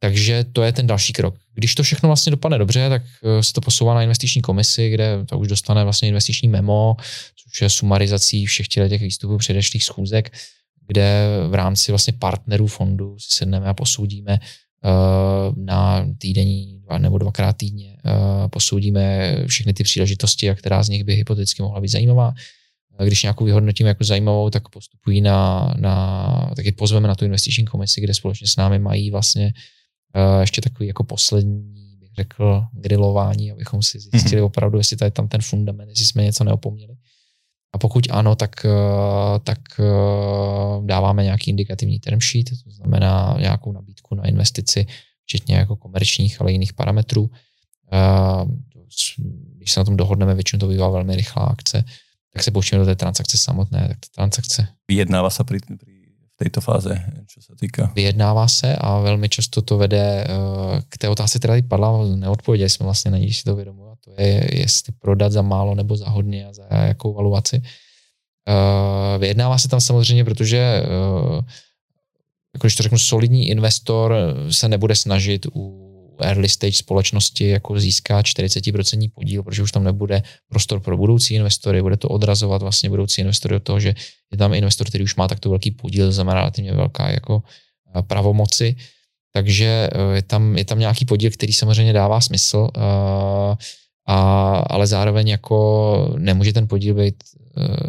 takže 0.00 0.44
to 0.52 0.62
je 0.62 0.72
ten 0.72 0.86
další 0.86 1.12
krok. 1.12 1.34
Když 1.54 1.74
to 1.74 1.82
všechno 1.82 2.06
vlastně 2.06 2.30
dopadne 2.30 2.58
dobře, 2.58 2.88
tak 2.88 3.02
eh, 3.24 3.42
se 3.42 3.52
to 3.52 3.60
posouvá 3.60 3.94
na 3.94 4.02
investiční 4.02 4.42
komisi, 4.42 4.90
kde 4.90 5.24
to 5.26 5.38
už 5.38 5.48
dostane 5.48 5.84
vlastně 5.84 6.08
investiční 6.08 6.48
memo, 6.48 6.96
což 7.52 7.62
je 7.62 7.70
sumarizací 7.70 8.46
všech 8.46 8.68
těch 8.68 9.02
výstupů 9.02 9.38
předešlých 9.38 9.84
schůzek, 9.84 10.32
kde 10.86 11.26
v 11.48 11.54
rámci 11.54 11.92
vlastně 11.92 12.12
partnerů 12.12 12.66
fondu 12.66 13.18
si 13.18 13.36
sedneme 13.36 13.66
a 13.66 13.74
posoudíme, 13.74 14.38
Eh, 14.84 15.52
na 15.56 16.06
týdenní 16.18 16.82
nebo 16.98 17.18
dvakrát 17.18 17.56
týdně 17.56 17.96
eh, 18.04 18.48
posoudíme 18.48 19.36
všechny 19.46 19.72
ty 19.72 19.84
příležitosti, 19.84 20.50
a 20.50 20.54
která 20.54 20.82
z 20.82 20.88
nich 20.88 21.04
by 21.04 21.14
hypoteticky 21.14 21.62
mohla 21.62 21.80
být 21.80 21.88
zajímavá. 21.88 22.34
Když 23.04 23.22
nějakou 23.22 23.44
vyhodnotíme 23.44 23.88
jako 23.88 24.04
zajímavou, 24.04 24.50
tak 24.50 24.68
postupují 24.68 25.20
na, 25.20 25.74
na 25.78 26.50
taky 26.56 26.72
pozveme 26.72 27.08
na 27.08 27.14
tu 27.14 27.24
investiční 27.24 27.64
komisi, 27.64 28.00
kde 28.00 28.14
společně 28.14 28.46
s 28.46 28.56
námi 28.56 28.78
mají 28.78 29.10
vlastně 29.10 29.52
ještě 30.40 30.60
takový 30.60 30.86
jako 30.86 31.04
poslední, 31.04 31.96
bych 32.00 32.14
řekl, 32.14 32.64
grilování, 32.72 33.52
abychom 33.52 33.82
si 33.82 34.00
zjistili 34.00 34.40
mhm. 34.40 34.46
opravdu, 34.46 34.78
jestli 34.78 34.96
tady 34.96 35.10
tam 35.10 35.28
ten 35.28 35.40
fundament, 35.40 35.90
jestli 35.90 36.04
jsme 36.04 36.22
něco 36.22 36.44
neopomněli. 36.44 36.94
A 37.72 37.78
pokud 37.78 38.06
ano, 38.10 38.36
tak, 38.36 38.64
eh, 38.64 39.38
tak 39.44 39.58
eh, 39.80 39.84
dáváme 40.86 41.24
nějaký 41.24 41.50
indikativní 41.50 42.00
term 42.00 42.20
sheet, 42.20 42.46
to 42.64 42.70
znamená 42.70 43.36
nějakou 43.40 43.72
nabídku 43.72 44.14
na 44.14 44.26
investici, 44.26 44.86
včetně 45.24 45.56
jako 45.56 45.76
komerčních, 45.76 46.40
ale 46.40 46.52
jiných 46.52 46.72
parametrů. 46.72 47.30
Když 49.56 49.72
se 49.72 49.80
na 49.80 49.84
tom 49.84 49.96
dohodneme, 49.96 50.34
většinou 50.34 50.60
to 50.60 50.68
bývá 50.68 50.88
velmi 50.88 51.16
rychlá 51.16 51.44
akce, 51.44 51.84
tak 52.38 52.44
se 52.44 52.50
pouštíme 52.50 52.78
do 52.78 52.86
té 52.86 52.96
transakce 52.96 53.38
samotné, 53.38 53.88
tak 53.88 53.98
ta 54.00 54.06
transakce. 54.14 54.68
Vyjednává 54.88 55.30
se 55.30 55.44
při, 55.44 55.58
této 56.36 56.60
fáze, 56.60 57.04
co 57.34 57.40
se 57.42 57.52
týká? 57.60 57.92
Vyjednává 57.94 58.48
se 58.48 58.76
a 58.76 58.98
velmi 58.98 59.28
často 59.28 59.62
to 59.62 59.78
vede 59.78 60.26
k 60.88 60.98
té 60.98 61.08
otázce, 61.08 61.38
která 61.38 61.52
tady 61.52 61.62
padla, 61.62 62.06
neodpověděli 62.16 62.70
jsme 62.70 62.84
vlastně 62.84 63.10
na 63.10 63.18
ní, 63.18 63.32
si 63.32 63.44
to 63.44 63.56
vědomu 63.56 63.88
to 64.04 64.22
je, 64.22 64.60
jestli 64.60 64.92
prodat 64.98 65.32
za 65.32 65.42
málo 65.42 65.74
nebo 65.74 65.96
za 65.96 66.08
hodně 66.08 66.46
a 66.46 66.52
za 66.52 66.66
jakou 66.70 67.14
valuaci. 67.14 67.62
Uh, 67.62 69.20
vyjednává 69.20 69.58
se 69.58 69.68
tam 69.68 69.80
samozřejmě, 69.80 70.24
protože 70.24 70.82
uh, 70.82 71.34
jako 72.54 72.66
když 72.66 72.76
to 72.76 72.82
řeknu, 72.82 72.98
solidní 72.98 73.48
investor 73.48 74.14
se 74.50 74.68
nebude 74.68 74.94
snažit 74.94 75.46
u 75.54 75.88
early 76.20 76.48
stage 76.48 76.72
společnosti 76.72 77.48
jako 77.48 77.80
získat 77.80 78.26
40% 78.26 79.10
podíl, 79.14 79.42
protože 79.42 79.62
už 79.62 79.72
tam 79.72 79.84
nebude 79.84 80.22
prostor 80.48 80.80
pro 80.80 80.96
budoucí 80.96 81.34
investory, 81.34 81.82
bude 81.82 81.96
to 81.96 82.08
odrazovat 82.08 82.62
vlastně 82.62 82.90
budoucí 82.90 83.20
investory 83.20 83.56
od 83.56 83.62
toho, 83.62 83.80
že 83.80 83.94
je 84.32 84.38
tam 84.38 84.54
investor, 84.54 84.86
který 84.86 85.04
už 85.04 85.16
má 85.16 85.28
takto 85.28 85.50
velký 85.50 85.70
podíl, 85.70 86.06
to 86.06 86.12
znamená 86.12 86.34
relativně 86.34 86.72
velká 86.72 87.10
jako 87.10 87.42
pravomoci, 88.06 88.76
takže 89.32 89.90
je 90.12 90.22
tam, 90.22 90.58
je 90.58 90.64
tam 90.64 90.78
nějaký 90.78 91.04
podíl, 91.04 91.30
který 91.30 91.52
samozřejmě 91.52 91.92
dává 91.92 92.20
smysl. 92.20 92.68
Uh, 92.76 92.82
a, 94.08 94.18
ale 94.66 94.86
zároveň 94.86 95.28
jako 95.28 96.14
nemůže 96.18 96.52
ten 96.52 96.68
podíl 96.68 96.94
být 96.94 97.14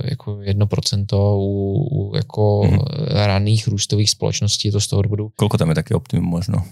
jako 0.03 0.41
jedno 0.41 0.67
procento 0.67 1.37
u, 1.37 1.87
u 1.91 2.15
jako 2.15 2.63
mm. 2.71 2.79
raných 3.07 3.67
růstových 3.67 4.09
společností, 4.09 4.67
je 4.67 4.71
to 4.71 4.81
z 4.81 4.87
toho 4.87 5.01
důvodu. 5.01 5.31
Kolko 5.35 5.57
tam 5.57 5.69
je 5.69 5.75
taky 5.75 5.93
optimum 5.93 6.25
možno? 6.25 6.65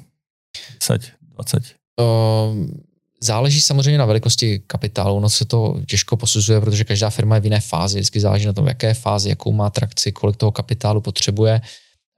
10, 0.79 1.01
20? 1.37 1.63
Uh, 1.99 2.67
záleží 3.23 3.61
samozřejmě 3.61 3.97
na 3.97 4.05
velikosti 4.05 4.59
kapitálu, 4.67 5.19
no 5.19 5.29
se 5.29 5.45
to 5.45 5.75
těžko 5.87 6.17
posuzuje, 6.17 6.61
protože 6.61 6.83
každá 6.83 7.09
firma 7.09 7.35
je 7.35 7.41
v 7.41 7.43
jiné 7.43 7.59
fázi, 7.59 7.99
vždycky 7.99 8.19
záleží 8.19 8.45
na 8.45 8.53
tom, 8.53 8.65
v 8.65 8.67
jaké 8.67 8.93
fázi, 8.93 9.29
jakou 9.29 9.51
má 9.51 9.69
trakci, 9.69 10.11
kolik 10.11 10.37
toho 10.37 10.51
kapitálu 10.51 11.01
potřebuje. 11.01 11.61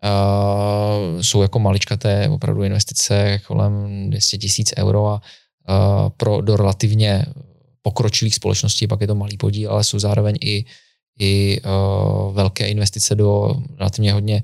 Uh, 0.03 1.21
jsou 1.21 1.41
jako 1.41 1.59
maličkaté 1.59 2.29
opravdu 2.29 2.63
investice 2.63 3.39
kolem 3.47 4.09
200 4.09 4.37
tisíc 4.37 4.73
euro 4.77 5.07
a 5.07 5.21
pro, 6.17 6.41
do 6.41 6.57
relativně 6.57 7.25
pokročilých 7.81 8.35
společností, 8.35 8.87
pak 8.87 9.01
je 9.01 9.07
to 9.07 9.15
malý 9.15 9.37
podíl, 9.37 9.71
ale 9.71 9.83
jsou 9.83 9.99
zároveň 9.99 10.35
i, 10.41 10.65
i 11.19 11.61
uh, 11.61 12.33
velké 12.33 12.67
investice 12.67 13.15
do 13.15 13.55
relativně 13.77 14.13
hodně, 14.13 14.43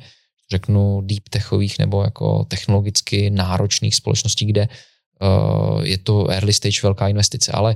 řeknu, 0.51 1.01
deep 1.01 1.29
techových 1.29 1.79
nebo 1.79 2.03
jako 2.03 2.45
technologicky 2.45 3.29
náročných 3.29 3.95
společností, 3.95 4.45
kde 4.45 4.67
uh, 4.67 5.81
je 5.83 5.97
to 5.97 6.31
early 6.31 6.53
stage 6.53 6.79
velká 6.83 7.07
investice, 7.07 7.51
ale 7.51 7.75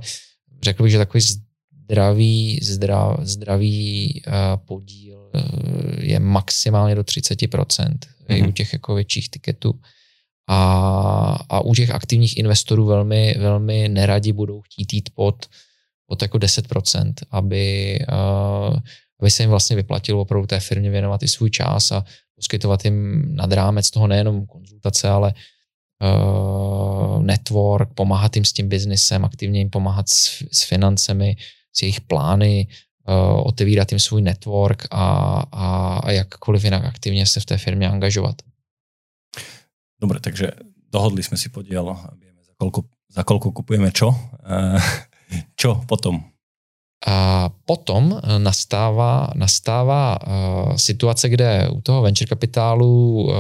řekl 0.64 0.84
bych, 0.84 0.92
že 0.92 0.98
takový 0.98 1.24
zdravý, 1.90 2.60
zdrav, 2.62 3.20
zdravý 3.22 4.22
uh, 4.28 4.34
podíl 4.66 5.32
uh, 5.36 5.42
je 6.00 6.20
maximálně 6.20 6.96
do 6.96 7.02
30% 7.02 7.98
mm-hmm. 8.30 8.50
u 8.50 8.52
těch 8.52 8.74
jako 8.74 8.96
větších 8.96 9.30
tiketů. 9.30 9.74
A, 10.52 11.46
a 11.50 11.62
u 11.62 11.76
těch 11.76 11.90
aktivních 11.90 12.38
investorů 12.38 12.86
velmi, 12.86 13.36
velmi 13.40 13.90
neradi 13.90 14.34
budou 14.34 14.62
chtít 14.62 14.94
jít 14.94 15.10
pod, 15.14 15.46
pod 16.06 16.22
jako 16.22 16.38
10%, 16.38 17.14
aby, 17.32 18.00
uh, 18.12 18.78
aby 19.20 19.32
se 19.32 19.44
jim 19.44 19.50
vlastně 19.50 19.76
vyplatilo 19.76 20.22
opravdu 20.22 20.48
té 20.48 20.60
firmě 20.60 20.90
věnovat 20.90 21.24
i 21.24 21.28
svůj 21.28 21.50
čas 21.50 21.92
a 21.92 22.06
poskytovat 22.40 22.86
jim 22.86 23.28
nad 23.36 23.52
rámec 23.52 23.84
toho 23.92 24.08
nejenom 24.08 24.48
konzultace, 24.48 25.10
ale 25.10 25.36
uh, 26.00 27.20
network, 27.20 27.94
pomáhat 27.94 28.36
jim 28.36 28.46
s 28.46 28.54
tím 28.54 28.70
biznesem, 28.70 29.26
aktivně 29.26 29.60
jim 29.60 29.70
pomáhat 29.70 30.10
s, 30.10 30.40
s 30.52 30.64
financemi, 30.64 31.36
s 31.76 31.82
jejich 31.82 32.02
plány, 32.02 32.68
uh, 33.08 33.44
otevírat 33.44 33.92
jim 33.92 34.00
svůj 34.00 34.22
network 34.22 34.88
a, 34.92 35.06
a, 35.52 35.68
a 36.04 36.12
jakkoliv 36.12 36.64
jinak 36.64 36.86
aktivně 36.86 37.26
se 37.26 37.40
v 37.40 37.46
té 37.46 37.58
firmě 37.58 37.90
angažovat. 37.90 38.36
Dobre, 40.00 40.24
takže 40.24 40.56
dohodli 40.88 41.20
sme 41.20 41.36
si 41.36 41.52
podiel, 41.52 41.84
vieme 42.16 42.40
za 42.40 42.56
koľko, 42.56 42.88
za 43.12 43.28
koľko 43.28 43.52
kupujeme 43.52 43.92
čo. 43.92 44.16
Uh, 44.48 44.80
čo 45.60 45.84
potom? 45.84 46.29
A 47.08 47.50
potom 47.66 48.22
nastává, 48.38 49.32
nastává 49.36 50.18
uh, 50.22 50.76
situace, 50.76 51.30
kde 51.30 51.70
u 51.70 51.82
toho 51.82 52.02
venture 52.02 52.28
kapitálu 52.28 53.24
uh, 53.24 53.34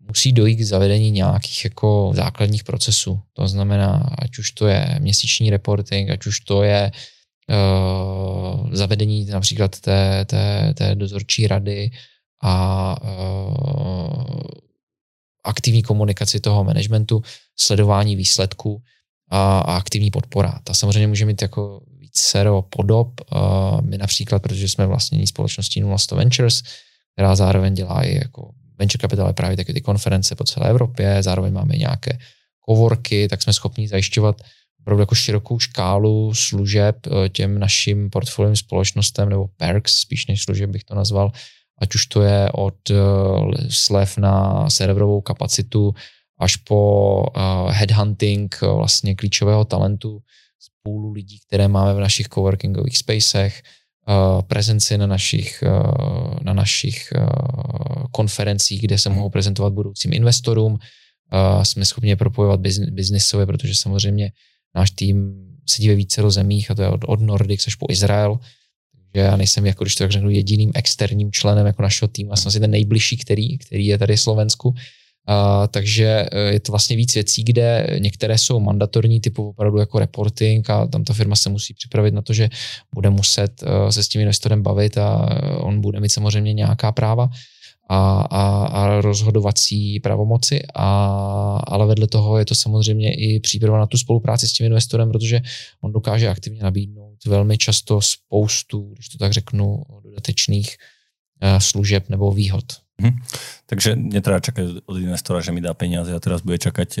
musí 0.00 0.32
dojít 0.32 0.56
k 0.56 0.64
zavedení 0.66 1.10
nějakých 1.10 1.64
jako 1.64 2.12
základních 2.14 2.64
procesů. 2.64 3.20
To 3.32 3.48
znamená, 3.48 4.10
ať 4.18 4.38
už 4.38 4.50
to 4.52 4.66
je 4.66 4.96
měsíční 4.98 5.50
reporting, 5.50 6.10
ať 6.10 6.26
už 6.26 6.40
to 6.40 6.62
je 6.62 6.90
uh, 7.50 8.68
zavedení 8.72 9.24
například 9.24 9.80
té, 9.80 10.24
té, 10.24 10.74
té 10.74 10.94
dozorčí 10.94 11.46
rady 11.46 11.90
a 12.42 12.96
uh, 13.02 14.40
aktivní 15.44 15.82
komunikaci 15.82 16.40
toho 16.40 16.64
managementu, 16.64 17.22
sledování 17.56 18.16
výsledků 18.16 18.82
a, 19.30 19.58
a 19.58 19.76
aktivní 19.76 20.10
podpora. 20.10 20.60
Ta 20.64 20.74
samozřejmě 20.74 21.06
může 21.06 21.24
mít 21.24 21.42
jako 21.42 21.80
vícero 22.18 22.62
podob. 22.62 23.20
Uh, 23.20 23.80
my 23.80 23.98
například, 23.98 24.42
protože 24.42 24.68
jsme 24.68 24.86
vlastnění 24.86 25.26
společností 25.26 25.82
0100 25.96 26.16
Ventures, 26.16 26.62
která 27.12 27.36
zároveň 27.36 27.74
dělá 27.74 28.02
i 28.02 28.14
jako 28.14 28.50
venture 28.78 29.00
capital 29.00 29.32
právě 29.32 29.56
taky 29.56 29.74
ty 29.74 29.80
konference 29.80 30.34
po 30.34 30.44
celé 30.44 30.70
Evropě, 30.70 31.22
zároveň 31.22 31.52
máme 31.52 31.76
nějaké 31.76 32.18
coworky, 32.68 33.28
tak 33.28 33.42
jsme 33.42 33.52
schopni 33.52 33.88
zajišťovat 33.88 34.42
opravdu 34.80 35.02
jako 35.02 35.14
širokou 35.14 35.58
škálu 35.58 36.34
služeb 36.34 36.96
eh, 37.06 37.28
těm 37.28 37.58
našim 37.58 38.10
portfoliovým 38.10 38.56
společnostem 38.56 39.28
nebo 39.28 39.48
perks, 39.56 39.94
spíš 39.94 40.26
než 40.26 40.42
služeb 40.42 40.70
bych 40.70 40.84
to 40.84 40.94
nazval, 40.94 41.32
ať 41.80 41.94
už 41.94 42.06
to 42.06 42.22
je 42.22 42.52
od 42.52 42.90
eh, 42.90 42.94
slev 43.68 44.18
na 44.18 44.70
serverovou 44.70 45.20
kapacitu 45.20 45.94
až 46.40 46.56
po 46.56 47.24
eh, 47.26 47.40
headhunting 47.72 48.60
vlastně 48.60 49.14
klíčového 49.14 49.64
talentu 49.64 50.22
půlu 50.82 51.12
lidí, 51.12 51.38
které 51.46 51.68
máme 51.68 51.94
v 51.94 52.00
našich 52.00 52.28
coworkingových 52.28 52.98
spacech, 52.98 53.62
prezenci 54.46 54.98
na 54.98 55.06
našich, 55.06 55.64
na 56.42 56.52
našich 56.52 57.12
konferencích, 58.10 58.80
kde 58.80 58.98
se 58.98 59.08
mohou 59.08 59.30
prezentovat 59.30 59.72
budoucím 59.72 60.12
investorům. 60.12 60.78
Jsme 61.62 61.84
schopni 61.84 62.16
propojovat 62.16 62.60
biznisově, 62.90 63.46
protože 63.46 63.74
samozřejmě 63.74 64.32
náš 64.74 64.90
tým 64.90 65.44
sedí 65.68 65.88
ve 65.88 65.94
více 65.94 66.30
zemích 66.30 66.70
a 66.70 66.74
to 66.74 66.82
je 66.82 66.88
od, 66.88 67.00
od 67.06 67.20
Nordics 67.20 67.66
až 67.66 67.74
po 67.74 67.86
Izrael. 67.90 68.38
Takže 68.92 69.26
já 69.26 69.36
nejsem, 69.36 69.66
jako 69.66 69.84
když 69.84 69.94
to 69.94 70.04
tak 70.04 70.12
řeknu, 70.12 70.30
jediným 70.30 70.72
externím 70.74 71.32
členem 71.32 71.66
jako 71.66 71.82
našeho 71.82 72.08
týmu, 72.08 72.30
já 72.30 72.36
jsem 72.36 72.48
asi 72.48 72.60
ten 72.60 72.70
nejbližší, 72.70 73.16
který, 73.16 73.58
který 73.58 73.86
je 73.86 73.98
tady 73.98 74.16
v 74.16 74.20
Slovensku. 74.20 74.74
Uh, 75.28 75.66
takže 75.66 76.26
e, 76.32 76.40
je 76.40 76.60
to 76.60 76.72
vlastně 76.72 76.96
víc 76.96 77.14
věcí, 77.14 77.44
kde 77.44 77.86
některé 77.98 78.38
jsou 78.38 78.60
mandatorní, 78.60 79.20
typu 79.20 79.48
opravdu 79.48 79.78
jako 79.78 79.98
reporting 79.98 80.70
a 80.70 80.86
tam 80.86 81.04
ta 81.04 81.12
firma 81.12 81.36
se 81.36 81.50
musí 81.50 81.74
připravit 81.74 82.14
na 82.14 82.22
to, 82.22 82.32
že 82.32 82.48
bude 82.94 83.10
muset 83.10 83.62
uh, 83.62 83.88
se 83.88 84.04
s 84.04 84.08
tím 84.08 84.20
investorem 84.20 84.62
bavit 84.62 84.98
a 84.98 85.28
on 85.60 85.80
bude 85.80 86.00
mít 86.00 86.08
samozřejmě 86.08 86.52
nějaká 86.52 86.92
práva 86.92 87.28
a, 87.88 88.20
a, 88.20 88.66
a 88.66 89.00
rozhodovací 89.00 90.00
pravomoci, 90.00 90.62
a, 90.74 90.88
ale 91.66 91.86
vedle 91.86 92.06
toho 92.06 92.38
je 92.38 92.44
to 92.44 92.54
samozřejmě 92.54 93.14
i 93.14 93.40
příprava 93.40 93.78
na 93.78 93.86
tu 93.86 93.98
spolupráci 93.98 94.48
s 94.48 94.52
tím 94.52 94.66
investorem, 94.66 95.08
protože 95.12 95.40
on 95.80 95.92
dokáže 95.92 96.28
aktivně 96.28 96.62
nabídnout 96.62 97.24
velmi 97.26 97.58
často 97.58 98.00
spoustu, 98.00 98.92
když 98.94 99.08
to 99.08 99.18
tak 99.18 99.32
řeknu, 99.32 99.82
dodatečných 100.04 100.76
uh, 101.42 101.58
služeb 101.58 102.08
nebo 102.08 102.32
výhod. 102.32 102.64
Mhm. 102.98 103.14
Takže 103.70 103.94
netreba 103.94 104.42
čakať 104.42 104.82
od 104.90 104.96
investora, 104.98 105.38
že 105.38 105.54
mi 105.54 105.62
dá 105.62 105.70
peniaze 105.70 106.10
a 106.10 106.18
teraz 106.18 106.42
bude 106.42 106.58
čakať 106.58 106.98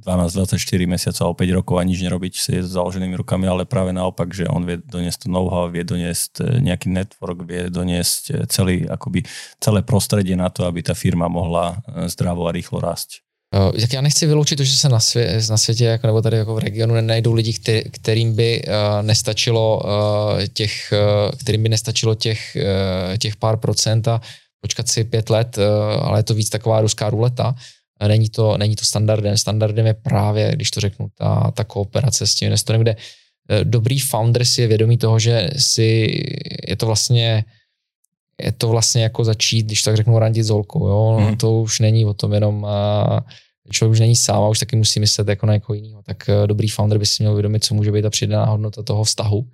12-24 0.00 0.56
eh, 0.56 0.88
mesiacov 0.88 1.22
alebo 1.26 1.36
5 1.44 1.58
rokov 1.60 1.74
a 1.76 1.84
nič 1.84 2.00
nerobiť 2.00 2.32
si 2.32 2.52
s 2.64 2.72
založenými 2.72 3.12
rukami, 3.12 3.44
ale 3.44 3.68
práve 3.68 3.92
naopak, 3.92 4.32
že 4.32 4.48
on 4.48 4.64
vie 4.64 4.80
doniesť 4.80 5.26
to 5.26 5.28
know-how, 5.28 5.68
vie 5.68 5.84
doniesť 5.84 6.32
eh, 6.40 6.64
nejaký 6.64 6.88
network, 6.88 7.44
vie 7.44 7.68
doniesť 7.68 8.22
eh, 8.30 8.34
celý, 8.48 8.88
akoby, 8.88 9.28
celé 9.60 9.84
prostredie 9.84 10.32
na 10.32 10.48
to, 10.48 10.64
aby 10.64 10.80
tá 10.80 10.96
firma 10.96 11.28
mohla 11.28 11.84
zdravo 12.08 12.48
a 12.48 12.54
rýchlo 12.54 12.80
rásť. 12.80 13.20
Tak 13.80 13.92
já 13.92 14.00
nechci 14.00 14.26
vyloučit 14.26 14.56
to, 14.56 14.64
že 14.64 14.76
se 14.76 14.88
na, 14.88 15.00
svě, 15.00 15.40
na 15.50 15.56
světě 15.56 15.84
jako, 15.84 16.06
nebo 16.06 16.22
tady 16.22 16.36
jako 16.36 16.54
v 16.54 16.58
regionu 16.58 16.94
nenajdou 16.94 17.32
lidi, 17.32 17.52
který, 17.52 17.82
kterým 17.90 18.36
by 18.36 18.62
uh, 18.62 18.72
nestačilo 19.02 19.80
uh, 19.84 19.90
těch, 20.52 20.92
uh, 20.92 21.32
kterým 21.38 21.62
by 21.62 21.68
nestačilo 21.68 22.14
těch, 22.14 22.56
uh, 22.56 23.16
těch 23.16 23.36
pár 23.36 23.56
procent 23.56 24.08
a 24.08 24.20
počkat 24.60 24.88
si 24.88 25.04
pět 25.04 25.30
let, 25.30 25.58
eh, 25.58 25.64
ale 26.00 26.18
je 26.18 26.22
to 26.22 26.34
víc 26.34 26.50
taková 26.50 26.80
ruská 26.80 27.10
ruleta. 27.10 27.54
Není 28.08 28.28
to, 28.28 28.58
není 28.58 28.76
to 28.76 28.84
standardem. 28.84 29.36
Standardem 29.36 29.86
je 29.86 29.94
právě, 29.94 30.52
když 30.54 30.70
to 30.70 30.80
řeknu, 30.80 31.08
ta, 31.18 31.50
ta 31.54 31.64
kooperace 31.64 32.26
s 32.26 32.34
tím 32.34 32.46
investorem, 32.46 32.82
kde 32.82 32.96
eh, 33.50 33.64
dobrý 33.64 33.98
founder 33.98 34.44
si 34.44 34.60
je 34.60 34.66
vědomý 34.66 34.98
toho, 34.98 35.18
že 35.18 35.50
si 35.56 36.14
je 36.68 36.76
to 36.76 36.86
vlastně 36.86 37.44
je 38.42 38.52
to 38.52 38.68
vlastně 38.68 39.02
jako 39.02 39.24
začít, 39.24 39.66
když 39.66 39.82
tak 39.82 39.96
řeknu, 39.96 40.18
randit 40.18 40.44
s 40.44 40.48
holkou, 40.48 40.88
jo? 40.88 41.20
Mm. 41.20 41.36
to 41.36 41.60
už 41.60 41.80
není 41.80 42.04
o 42.04 42.14
tom 42.14 42.32
jenom 42.32 42.64
a 42.64 43.24
člověk 43.70 43.92
už 43.92 44.00
není 44.00 44.16
sám 44.16 44.42
a 44.42 44.48
už 44.48 44.58
taky 44.58 44.76
musí 44.76 45.00
myslet 45.00 45.28
jako 45.28 45.46
na 45.46 45.52
někoho 45.52 45.74
jiného. 45.74 46.02
Tak 46.02 46.28
eh, 46.28 46.46
dobrý 46.46 46.68
founder 46.68 46.98
by 46.98 47.06
si 47.06 47.22
měl 47.22 47.34
vědomit, 47.34 47.64
co 47.64 47.74
může 47.74 47.92
být 47.92 48.02
ta 48.02 48.10
přidaná 48.10 48.44
hodnota 48.44 48.82
toho 48.82 49.04
vztahu 49.04 49.48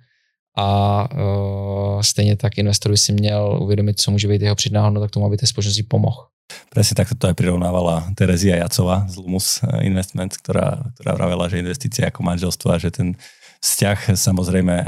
a 0.57 0.67
uh, 1.13 2.01
stejně 2.01 2.35
tak 2.35 2.57
investor 2.57 2.91
by 2.91 2.97
si 2.97 3.13
měl 3.13 3.59
uvědomit, 3.61 3.99
co 3.99 4.11
může 4.11 4.27
být 4.27 4.41
jeho 4.41 4.55
přidaná 4.55 4.85
hodnota 4.85 5.07
k 5.07 5.11
tomu, 5.11 5.25
aby 5.25 5.37
té 5.37 5.47
společnosti 5.47 5.83
pomohl. 5.83 6.27
Presne 6.69 6.93
takto 6.93 7.17
to 7.17 7.25
aj 7.25 7.35
prirovnávala 7.39 8.13
Terezia 8.13 8.61
Jacová 8.61 9.09
z 9.09 9.17
Lumus 9.17 9.65
Investment, 9.81 10.37
ktorá, 10.37 10.93
ktorá 10.93 11.17
vravela, 11.17 11.49
že 11.49 11.57
investície 11.57 12.05
ako 12.05 12.21
manželstvo 12.21 12.67
a 12.69 12.77
že 12.77 12.93
ten 12.93 13.17
vzťah 13.65 14.13
samozrejme 14.13 14.75
e, 14.77 14.85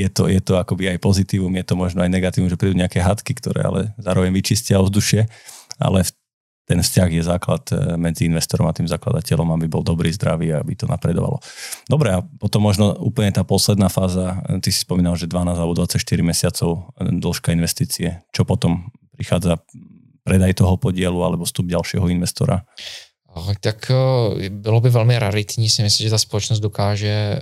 je 0.00 0.08
to, 0.08 0.24
je 0.30 0.40
to 0.40 0.56
akoby 0.56 0.88
aj 0.88 0.98
pozitívum, 1.04 1.52
je 1.52 1.66
to 1.68 1.74
možno 1.76 2.00
aj 2.00 2.08
negatívum, 2.08 2.48
že 2.48 2.56
prídu 2.56 2.80
nejaké 2.80 3.04
hadky, 3.04 3.36
ktoré 3.36 3.60
ale 3.60 3.80
zároveň 4.00 4.32
vyčistia 4.32 4.80
ovzdušie, 4.80 5.28
ale 5.76 6.00
v 6.00 6.10
ten 6.70 6.78
vzťah 6.86 7.10
je 7.10 7.22
základ 7.26 7.62
eh, 7.74 7.98
medzi 7.98 8.30
investorom 8.30 8.70
a 8.70 8.76
tým 8.76 8.86
zakladateľom, 8.86 9.58
aby 9.58 9.66
bol 9.66 9.82
dobrý, 9.82 10.14
zdravý 10.14 10.54
a 10.54 10.62
aby 10.62 10.78
to 10.78 10.86
napredovalo. 10.86 11.42
Dobre, 11.90 12.14
a 12.14 12.22
potom 12.22 12.62
možno 12.62 12.94
úplne 12.94 13.34
tá 13.34 13.42
posledná 13.42 13.90
fáza, 13.90 14.38
eh, 14.46 14.62
ty 14.62 14.70
si 14.70 14.86
spomínal, 14.86 15.18
že 15.18 15.26
12 15.26 15.58
alebo 15.58 15.74
24 15.74 16.22
mesiacov 16.22 16.94
eh, 16.94 17.10
dĺžka 17.10 17.50
investície. 17.50 18.22
Čo 18.30 18.46
potom 18.46 18.94
prichádza 19.18 19.58
predaj 20.22 20.62
toho 20.62 20.78
podielu 20.78 21.18
alebo 21.18 21.42
vstup 21.42 21.66
ďalšieho 21.66 22.06
investora? 22.06 22.62
Tak 23.60 23.92
bylo 24.50 24.80
by 24.80 24.90
velmi 24.90 25.18
raritní 25.18 25.70
si 25.70 25.82
myslím, 25.82 26.04
že 26.06 26.10
ta 26.10 26.18
společnost 26.18 26.60
dokáže 26.60 27.38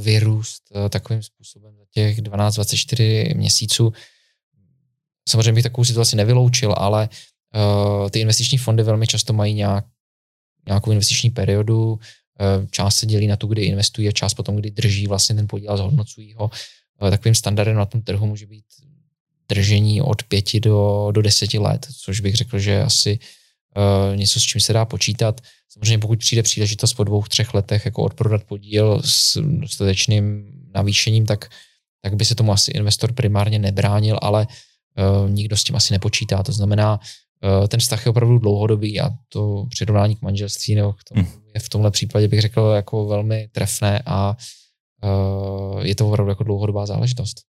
vyrůst 0.00 0.72
takovým 0.88 1.22
způsobem 1.22 1.76
za 1.76 1.84
těch 1.90 2.18
12-24 2.18 3.36
měsíců. 3.36 3.92
Samozřejmě 5.28 5.52
bych 5.52 5.62
takovou 5.62 5.84
situaci 5.84 6.16
nevyloučil, 6.16 6.74
ale 6.76 7.08
Uh, 7.56 8.10
ty 8.10 8.20
investiční 8.20 8.58
fondy 8.58 8.82
velmi 8.82 9.06
často 9.06 9.32
mají 9.32 9.54
nějak, 9.54 9.84
nějakou 10.66 10.90
investiční 10.90 11.30
periodu, 11.30 11.92
uh, 11.92 11.98
část 12.70 12.96
se 12.96 13.06
dělí 13.06 13.26
na 13.26 13.36
to, 13.36 13.46
kdy 13.46 13.62
investují 13.62 14.08
a 14.08 14.12
část 14.12 14.34
potom, 14.34 14.56
kdy 14.56 14.70
drží 14.70 15.06
vlastně 15.06 15.34
ten 15.34 15.48
podíl 15.48 15.72
a 15.72 15.76
zhodnocují 15.76 16.34
ho. 16.34 16.50
Uh, 17.02 17.10
takovým 17.10 17.34
standardem 17.34 17.76
na 17.76 17.86
tom 17.86 18.02
trhu 18.02 18.26
může 18.26 18.46
být 18.46 18.64
držení 19.48 20.02
od 20.02 20.22
pěti 20.22 20.60
do, 20.60 21.08
do 21.10 21.22
deseti 21.22 21.58
let, 21.58 21.86
což 22.00 22.20
bych 22.20 22.34
řekl, 22.34 22.58
že 22.58 22.82
asi 22.82 23.18
něco, 24.14 24.40
s 24.40 24.42
čím 24.42 24.60
se 24.60 24.72
dá 24.72 24.84
počítat. 24.84 25.40
Samozřejmě 25.68 25.98
pokud 25.98 26.18
přijde 26.18 26.42
příležitost 26.42 26.94
po 26.94 27.04
dvou, 27.04 27.22
třech 27.22 27.54
letech 27.54 27.84
jako 27.84 28.02
odprodat 28.02 28.44
podíl 28.44 29.02
s 29.04 29.38
dostatečným 29.42 30.52
navýšením, 30.74 31.26
tak, 31.26 31.50
tak 32.02 32.16
by 32.16 32.24
se 32.24 32.34
tomu 32.34 32.52
asi 32.52 32.70
investor 32.70 33.12
primárně 33.12 33.58
nebránil, 33.58 34.18
ale 34.22 34.46
nikdo 35.28 35.56
s 35.56 35.64
tím 35.64 35.76
asi 35.76 35.94
nepočítá. 35.94 36.42
To 36.42 36.52
znamená, 36.52 37.00
ten 37.68 37.80
vztah 37.80 38.06
je 38.06 38.10
opravdu 38.10 38.38
dlouhodobý 38.38 39.00
a 39.00 39.10
to 39.28 39.66
přirovnání 39.70 40.16
k 40.16 40.22
manželství 40.22 40.74
nebo 40.74 40.92
k 40.92 41.04
tomu, 41.04 41.22
hmm. 41.22 41.42
je 41.54 41.60
v 41.60 41.68
tomhle 41.68 41.90
případě 41.90 42.28
bych 42.28 42.40
řekl 42.40 42.60
jako 42.60 43.06
velmi 43.06 43.48
trefné 43.52 44.02
a 44.06 44.36
uh, 45.04 45.80
je 45.80 45.94
to 45.94 46.08
opravdu 46.08 46.30
jako 46.30 46.44
dlouhodobá 46.44 46.86
záležitost. 46.86 47.44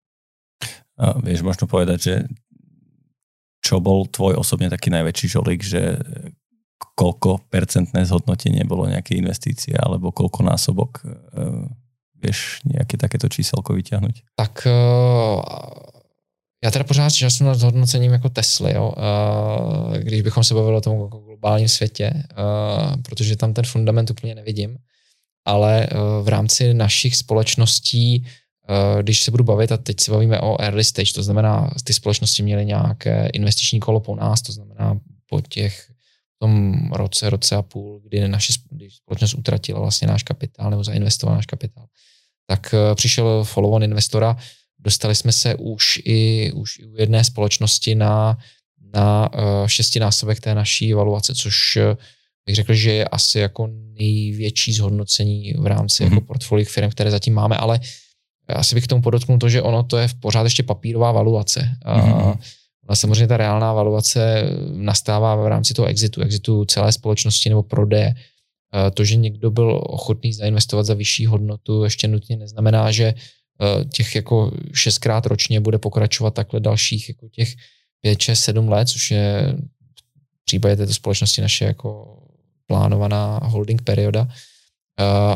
A 0.97 1.13
vieš 1.21 1.45
možno 1.45 1.69
povedať, 1.69 1.99
že 2.01 2.13
čo 3.61 3.77
bol 3.77 4.09
tvoj 4.09 4.41
osobne 4.41 4.65
taký 4.65 4.89
najväčší 4.89 5.27
žolík, 5.29 5.61
že 5.61 6.01
koľko 6.97 7.45
percentné 7.53 8.01
zhodnotenie 8.01 8.65
bolo 8.65 8.89
nejaké 8.89 9.13
investície 9.13 9.77
alebo 9.77 10.09
koľko 10.09 10.41
násobok 10.41 11.05
vieš 12.17 12.65
nejaké 12.65 12.97
takéto 12.97 13.29
číselko 13.29 13.77
vyťahnuť? 13.77 14.33
Tak 14.33 14.65
já 16.63 16.71
teda 16.71 16.83
pořád 16.83 17.13
času 17.13 17.43
nad 17.43 17.61
hodnocením 17.61 18.11
jako 18.11 18.29
Tesly, 18.29 18.73
jo, 18.73 18.93
když 19.97 20.21
bychom 20.21 20.43
se 20.43 20.53
bavili 20.53 20.77
o 20.77 20.81
tom 20.81 21.01
jako 21.01 21.17
globálním 21.17 21.67
světě, 21.67 22.23
protože 23.01 23.35
tam 23.35 23.53
ten 23.53 23.65
fundament 23.65 24.11
úplně 24.11 24.35
nevidím, 24.35 24.77
ale 25.45 25.87
uh, 25.91 26.25
v 26.25 26.27
rámci 26.27 26.73
našich 26.73 27.15
společností 27.15 28.25
Eh, 28.69 29.03
když 29.03 29.23
se 29.23 29.31
budu 29.31 29.43
bavit, 29.43 29.71
a 29.71 29.77
teď 29.77 29.99
se 29.99 30.11
bavíme 30.11 30.39
o 30.39 30.61
early 30.61 30.83
stage, 30.83 31.13
to 31.13 31.23
znamená, 31.23 31.71
ty 31.83 31.93
společnosti 31.93 32.43
měly 32.43 32.65
nějaké 32.65 33.29
investiční 33.33 33.79
kolo 33.79 33.99
po 33.99 34.15
nás, 34.15 34.41
to 34.41 34.51
znamená 34.51 34.99
po 35.29 35.41
těch 35.41 35.91
tom 36.39 36.75
roce, 36.91 37.29
roce 37.29 37.55
a 37.55 37.61
půl, 37.61 37.99
kdy 38.03 38.27
naše 38.27 38.53
společnost 38.89 39.33
utratila 39.33 39.79
vlastně 39.79 40.07
náš 40.07 40.23
kapitál 40.23 40.69
nebo 40.69 40.83
zainvestovala 40.83 41.35
náš 41.35 41.45
kapitál, 41.45 41.85
tak 42.47 42.73
eh, 42.73 42.95
přišel 42.95 43.43
follow-on 43.43 43.83
investora, 43.83 44.37
dostali 44.79 45.15
jsme 45.15 45.31
se 45.31 45.55
už 45.55 45.99
i, 46.05 46.51
už 46.51 46.79
i 46.79 46.85
u 46.85 46.97
jedné 46.97 47.23
společnosti 47.23 47.95
na, 47.95 48.37
na 48.93 49.33
uh, 49.33 49.67
šestinásobek 49.67 50.39
té 50.39 50.55
naší 50.55 50.91
evaluace, 50.91 51.35
což 51.35 51.77
bych 52.45 52.55
řekl, 52.55 52.73
že 52.73 52.91
je 52.91 53.05
asi 53.07 53.39
jako 53.39 53.69
největší 53.99 54.73
zhodnocení 54.73 55.53
v 55.53 55.65
rámci 55.65 56.03
mm-hmm. 56.03 56.13
jako 56.13 56.21
portfolio 56.21 56.65
firm, 56.65 56.89
které 56.89 57.11
zatím 57.11 57.33
máme, 57.33 57.57
ale 57.57 57.79
asi 58.47 58.75
bych 58.75 58.83
k 58.83 58.87
tomu 58.87 59.01
podotknul 59.01 59.37
to, 59.37 59.49
že 59.49 59.61
ono 59.61 59.83
to 59.83 59.97
je 59.97 60.07
v 60.07 60.13
pořád 60.13 60.43
ještě 60.43 60.63
papírová 60.63 61.11
valuace. 61.11 61.69
Mm-hmm. 61.85 62.37
A 62.87 62.95
samozřejmě 62.95 63.27
ta 63.27 63.37
reálná 63.37 63.73
valuace 63.73 64.49
nastává 64.73 65.35
v 65.35 65.47
rámci 65.47 65.73
toho 65.73 65.87
exitu, 65.87 66.21
exitu 66.21 66.65
celé 66.65 66.91
společnosti 66.91 67.49
nebo 67.49 67.63
prodeje. 67.63 68.15
To, 68.93 69.03
že 69.03 69.15
někdo 69.15 69.51
byl 69.51 69.81
ochotný 69.83 70.33
zainvestovat 70.33 70.85
za 70.85 70.93
vyšší 70.93 71.25
hodnotu, 71.25 71.83
ještě 71.83 72.07
nutně 72.07 72.37
neznamená, 72.37 72.91
že 72.91 73.13
těch 73.93 74.15
jako 74.15 74.51
šestkrát 74.73 75.25
ročně 75.25 75.59
bude 75.59 75.77
pokračovat 75.77 76.33
takhle 76.33 76.59
dalších 76.59 77.09
jako 77.09 77.29
těch 77.29 77.55
pět, 78.01 78.21
šest, 78.21 78.39
sedm 78.39 78.69
let, 78.69 78.89
což 78.89 79.11
je 79.11 79.55
v 80.41 80.45
případě 80.45 80.75
této 80.75 80.93
společnosti 80.93 81.41
naše 81.41 81.65
jako 81.65 82.17
plánovaná 82.67 83.39
holding 83.43 83.81
perioda 83.81 84.27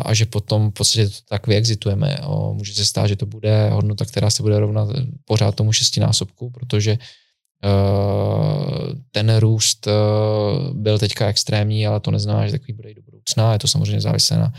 a 0.05 0.13
že 0.13 0.25
potom 0.25 0.69
v 0.69 0.73
podstatě 0.73 1.09
to 1.09 1.15
tak 1.29 1.47
vyexitujeme. 1.47 2.17
Může 2.53 2.73
se 2.73 2.85
stát, 2.85 3.07
že 3.07 3.15
to 3.15 3.25
bude 3.25 3.69
hodnota, 3.69 4.05
která 4.05 4.29
se 4.29 4.43
bude 4.43 4.59
rovnat 4.59 4.89
pořád 5.25 5.55
tomu 5.55 5.71
šestinásobku, 5.71 6.49
protože 6.49 6.97
ten 9.11 9.37
růst 9.37 9.87
byl 10.73 10.99
teďka 10.99 11.27
extrémní, 11.27 11.87
ale 11.87 11.99
to 11.99 12.11
neznamená, 12.11 12.45
že 12.45 12.51
takový 12.51 12.73
bude 12.73 12.91
i 12.91 12.93
do 12.93 13.01
budoucna. 13.01 13.53
Je 13.53 13.59
to 13.59 13.67
samozřejmě 13.67 14.01
závislé 14.01 14.37
na 14.37 14.53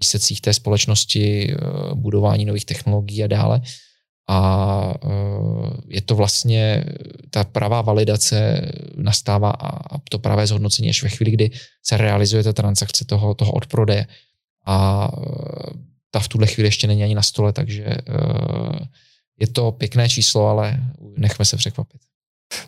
výsledcích 0.00 0.40
té 0.40 0.52
společnosti, 0.52 1.54
budování 1.94 2.44
nových 2.44 2.64
technologií 2.64 3.24
a 3.24 3.26
dále. 3.26 3.60
A 4.28 4.94
je 5.88 6.00
to 6.00 6.14
vlastně, 6.14 6.84
ta 7.30 7.44
pravá 7.44 7.82
validace 7.82 8.70
nastává 8.96 9.50
a 9.50 9.98
to 10.10 10.18
pravé 10.18 10.46
zhodnocení 10.46 10.90
až 10.90 11.02
ve 11.02 11.08
chvíli, 11.08 11.30
kdy 11.30 11.50
se 11.82 11.96
realizuje 11.96 12.42
ta 12.42 12.52
transakce 12.52 13.04
toho, 13.04 13.34
toho 13.34 13.52
odprodeje 13.52 14.06
a 14.66 15.08
eh, 15.12 15.72
ta 16.10 16.20
v 16.20 16.28
tuhle 16.28 16.46
chvíli 16.46 16.66
ještě 16.66 16.86
není 16.86 17.04
ani 17.04 17.14
na 17.14 17.22
stole, 17.22 17.52
takže 17.52 17.84
eh, 17.84 18.00
je 19.40 19.46
to 19.46 19.72
pěkné 19.72 20.08
číslo, 20.08 20.46
ale 20.46 20.80
nechme 21.16 21.44
se 21.44 21.56
překvapit. 21.56 22.00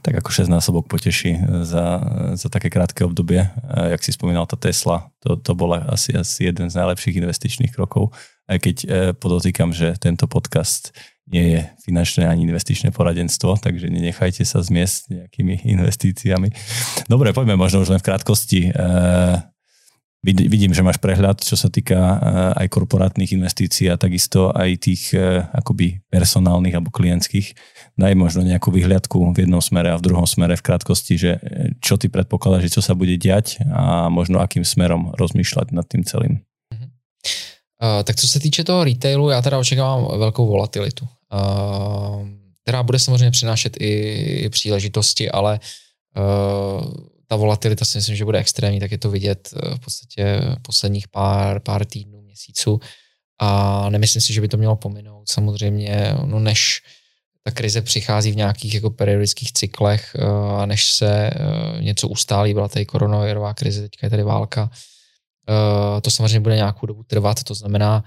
Tak 0.03 0.15
jako 0.15 0.31
6 0.31 0.49
násobok 0.49 0.89
poteší 0.89 1.39
za, 1.63 2.01
za 2.35 2.49
také 2.49 2.71
krátké 2.71 3.05
obdobie. 3.05 3.51
Jak 3.91 4.05
si 4.05 4.13
spomínal, 4.13 4.47
ta 4.47 4.57
Tesla, 4.57 5.11
to, 5.19 5.37
to 5.37 5.55
bol 5.55 5.75
asi, 5.75 6.15
asi 6.15 6.45
jeden 6.45 6.71
z 6.71 6.75
najlepších 6.75 7.17
investičných 7.17 7.75
krokov. 7.75 8.11
Aj 8.47 8.59
keď 8.63 8.77
eh, 8.83 8.89
podotýkam, 9.13 9.75
že 9.75 9.99
tento 9.99 10.31
podcast 10.31 10.95
nie 11.27 11.59
je 11.59 11.61
finančné 11.83 12.23
ani 12.23 12.47
investičné 12.47 12.95
poradenstvo, 12.95 13.59
takže 13.59 13.91
nenechajte 13.91 14.47
sa 14.47 14.63
zmiesť 14.63 15.11
nejakými 15.11 15.67
investíciami. 15.75 16.55
Dobre, 17.11 17.35
poďme 17.35 17.59
možno 17.59 17.83
už 17.83 17.91
len 17.91 17.99
v 17.99 18.07
krátkosti 18.07 18.71
vidím, 20.27 20.75
že 20.75 20.83
máš 20.83 20.99
prehľad, 20.99 21.39
čo 21.43 21.55
sa 21.55 21.71
týka 21.71 21.99
eh, 21.99 22.19
aj 22.63 22.67
korporátnych 22.71 23.35
investícií 23.35 23.91
a 23.91 23.99
takisto 23.99 24.55
aj 24.55 24.71
tých 24.79 25.15
akoby 25.51 26.07
personálnych 26.07 26.75
alebo 26.79 26.95
klientských. 26.95 27.55
Daj 27.97 28.13
možno 28.13 28.45
nejakú 28.45 28.69
vyhliadku 28.69 29.33
v 29.33 29.49
jednom 29.49 29.65
smere 29.65 29.93
a 29.93 29.97
v 29.97 30.05
druhom 30.05 30.29
smere 30.29 30.57
v 30.57 30.63
krátkosti, 30.63 31.17
že 31.17 31.31
eh, 31.37 31.73
čo 31.81 31.97
ty 31.97 32.13
predpokladáš, 32.13 32.69
že 32.69 32.75
čo 32.81 32.83
sa 32.85 32.93
bude 32.93 33.17
diať 33.17 33.65
a 33.73 34.13
možno 34.13 34.41
akým 34.41 34.65
smerom 34.65 35.17
rozmýšľať 35.17 35.73
nad 35.73 35.89
tým 35.89 36.05
celým. 36.05 36.45
Uh, 37.77 38.01
tak 38.05 38.17
co 38.17 38.29
se 38.29 38.41
týče 38.41 38.65
toho 38.65 38.85
retailu, 38.85 39.31
já 39.31 39.43
teda 39.43 39.59
očekávám 39.59 40.19
velkou 40.19 40.47
volatilitu, 40.47 41.05
uh, 41.05 42.29
která 42.63 42.83
bude 42.83 42.99
samozřejmě 42.99 43.31
přinášet 43.31 43.77
i, 43.81 43.93
i 44.45 44.49
příležitosti, 44.49 45.31
ale 45.31 45.61
uh, 46.17 47.07
ta 47.27 47.37
volatilita 47.37 47.85
si 47.85 47.99
myslím, 47.99 48.17
že 48.17 48.25
bude 48.25 48.39
extrémní, 48.39 48.81
tak 48.81 48.91
je 48.91 48.99
to 48.99 49.11
vidět 49.11 49.51
eh, 49.53 49.75
v 49.75 49.81
podstatě 49.81 50.41
posledních 50.63 51.09
pár, 51.09 51.61
pár 51.61 51.85
týdnů, 51.85 52.23
měsíců 52.23 52.81
a 53.41 53.91
nemyslím 53.91 54.21
si, 54.21 54.33
že 54.33 54.41
by 54.41 54.49
to 54.49 54.57
mělo 54.57 54.77
pominout. 54.77 55.29
Samozřejmě, 55.29 56.15
no 56.25 56.39
než 56.39 56.83
ta 57.47 57.51
krize 57.51 57.83
přichází 57.83 58.33
v 58.33 58.37
nějakých 58.37 58.75
jako 58.75 58.91
periodických 58.91 59.53
cyklech 59.53 60.17
eh, 60.19 60.23
a 60.59 60.67
než 60.67 60.93
se 60.93 61.31
eh, 61.31 61.83
něco 61.83 62.09
ustálí, 62.09 62.55
byla 62.55 62.69
tady 62.69 62.87
koronavirová 62.87 63.55
krize, 63.55 63.83
teďka 63.83 64.07
je 64.07 64.11
tady 64.11 64.23
válka, 64.23 64.71
to 66.03 66.11
samozřejmě 66.11 66.41
bude 66.41 66.57
nějakou 66.57 66.87
dobu 66.87 67.03
trvat, 67.03 67.43
to 67.43 67.55
znamená, 67.55 68.05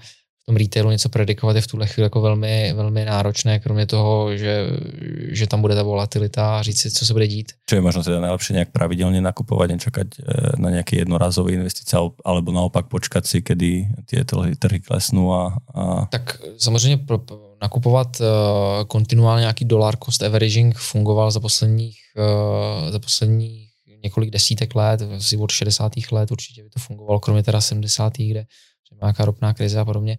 tom 0.50 0.58
retailu 0.58 0.90
něco 0.90 1.08
predikovat 1.08 1.56
je 1.56 1.62
v 1.62 1.66
tuhle 1.66 1.86
chvíli 1.86 2.04
jako 2.04 2.20
velmi, 2.20 2.72
velmi 2.76 3.04
náročné, 3.04 3.58
kromě 3.58 3.86
toho, 3.86 4.36
že, 4.36 4.66
že 5.30 5.46
tam 5.46 5.62
bude 5.62 5.74
ta 5.74 5.82
volatilita 5.82 6.58
a 6.58 6.62
říct 6.62 6.80
si, 6.80 6.90
co 6.90 7.06
se 7.06 7.12
bude 7.12 7.26
dít. 7.26 7.52
Čo 7.70 7.78
je 7.78 7.86
možno 7.86 8.02
teda 8.02 8.18
najlepšie 8.18 8.58
nejak 8.58 8.74
pravidelne 8.74 9.22
nakupovať, 9.22 9.68
nečakať 9.78 10.08
e, 10.10 10.20
na 10.58 10.74
nejaké 10.74 10.98
jednorazové 11.06 11.54
investície, 11.54 11.94
alebo 12.26 12.50
naopak 12.50 12.90
počkať 12.90 13.22
si, 13.22 13.38
kedy 13.46 13.70
tie 14.10 14.26
trhy 14.58 14.82
klesnú 14.82 15.30
a, 15.30 15.54
a... 15.70 16.10
Tak 16.10 16.42
samozřejmě 16.58 16.96
pro, 17.06 17.18
nakupovat 17.62 18.20
uh, 18.20 18.26
kontinuálně 18.86 19.40
nějaký 19.40 19.64
dollar 19.64 19.96
cost 20.04 20.22
averaging 20.22 20.78
fungoval 20.78 21.30
za 21.30 21.40
posledních, 21.40 21.98
uh, 22.16 22.90
za 22.90 22.98
posledních 22.98 23.70
několik 24.02 24.30
desítek 24.30 24.74
let, 24.74 25.02
asi 25.02 25.36
od 25.36 25.50
60. 25.50 25.92
let 26.12 26.30
určitě 26.30 26.62
by 26.62 26.70
to 26.70 26.80
fungovalo, 26.80 27.20
kromě 27.20 27.42
teda 27.42 27.60
70. 27.60 28.12
kde 28.16 28.44
nějaká 29.02 29.24
ropná 29.24 29.54
krize 29.54 29.80
a 29.80 29.84
podobně. 29.84 30.18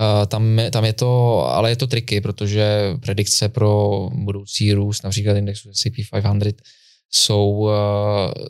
Uh, 0.00 0.26
tam, 0.26 0.60
tam 0.70 0.84
je 0.84 0.92
to, 0.92 1.42
ale 1.46 1.70
je 1.70 1.76
to 1.76 1.86
triky, 1.86 2.20
protože 2.20 2.94
predikce 3.00 3.48
pro 3.48 4.08
budoucí 4.12 4.72
růst, 4.72 5.04
například 5.04 5.36
indexu 5.36 5.70
S&P 5.72 6.02
500, 6.12 6.62
jsou, 7.10 7.68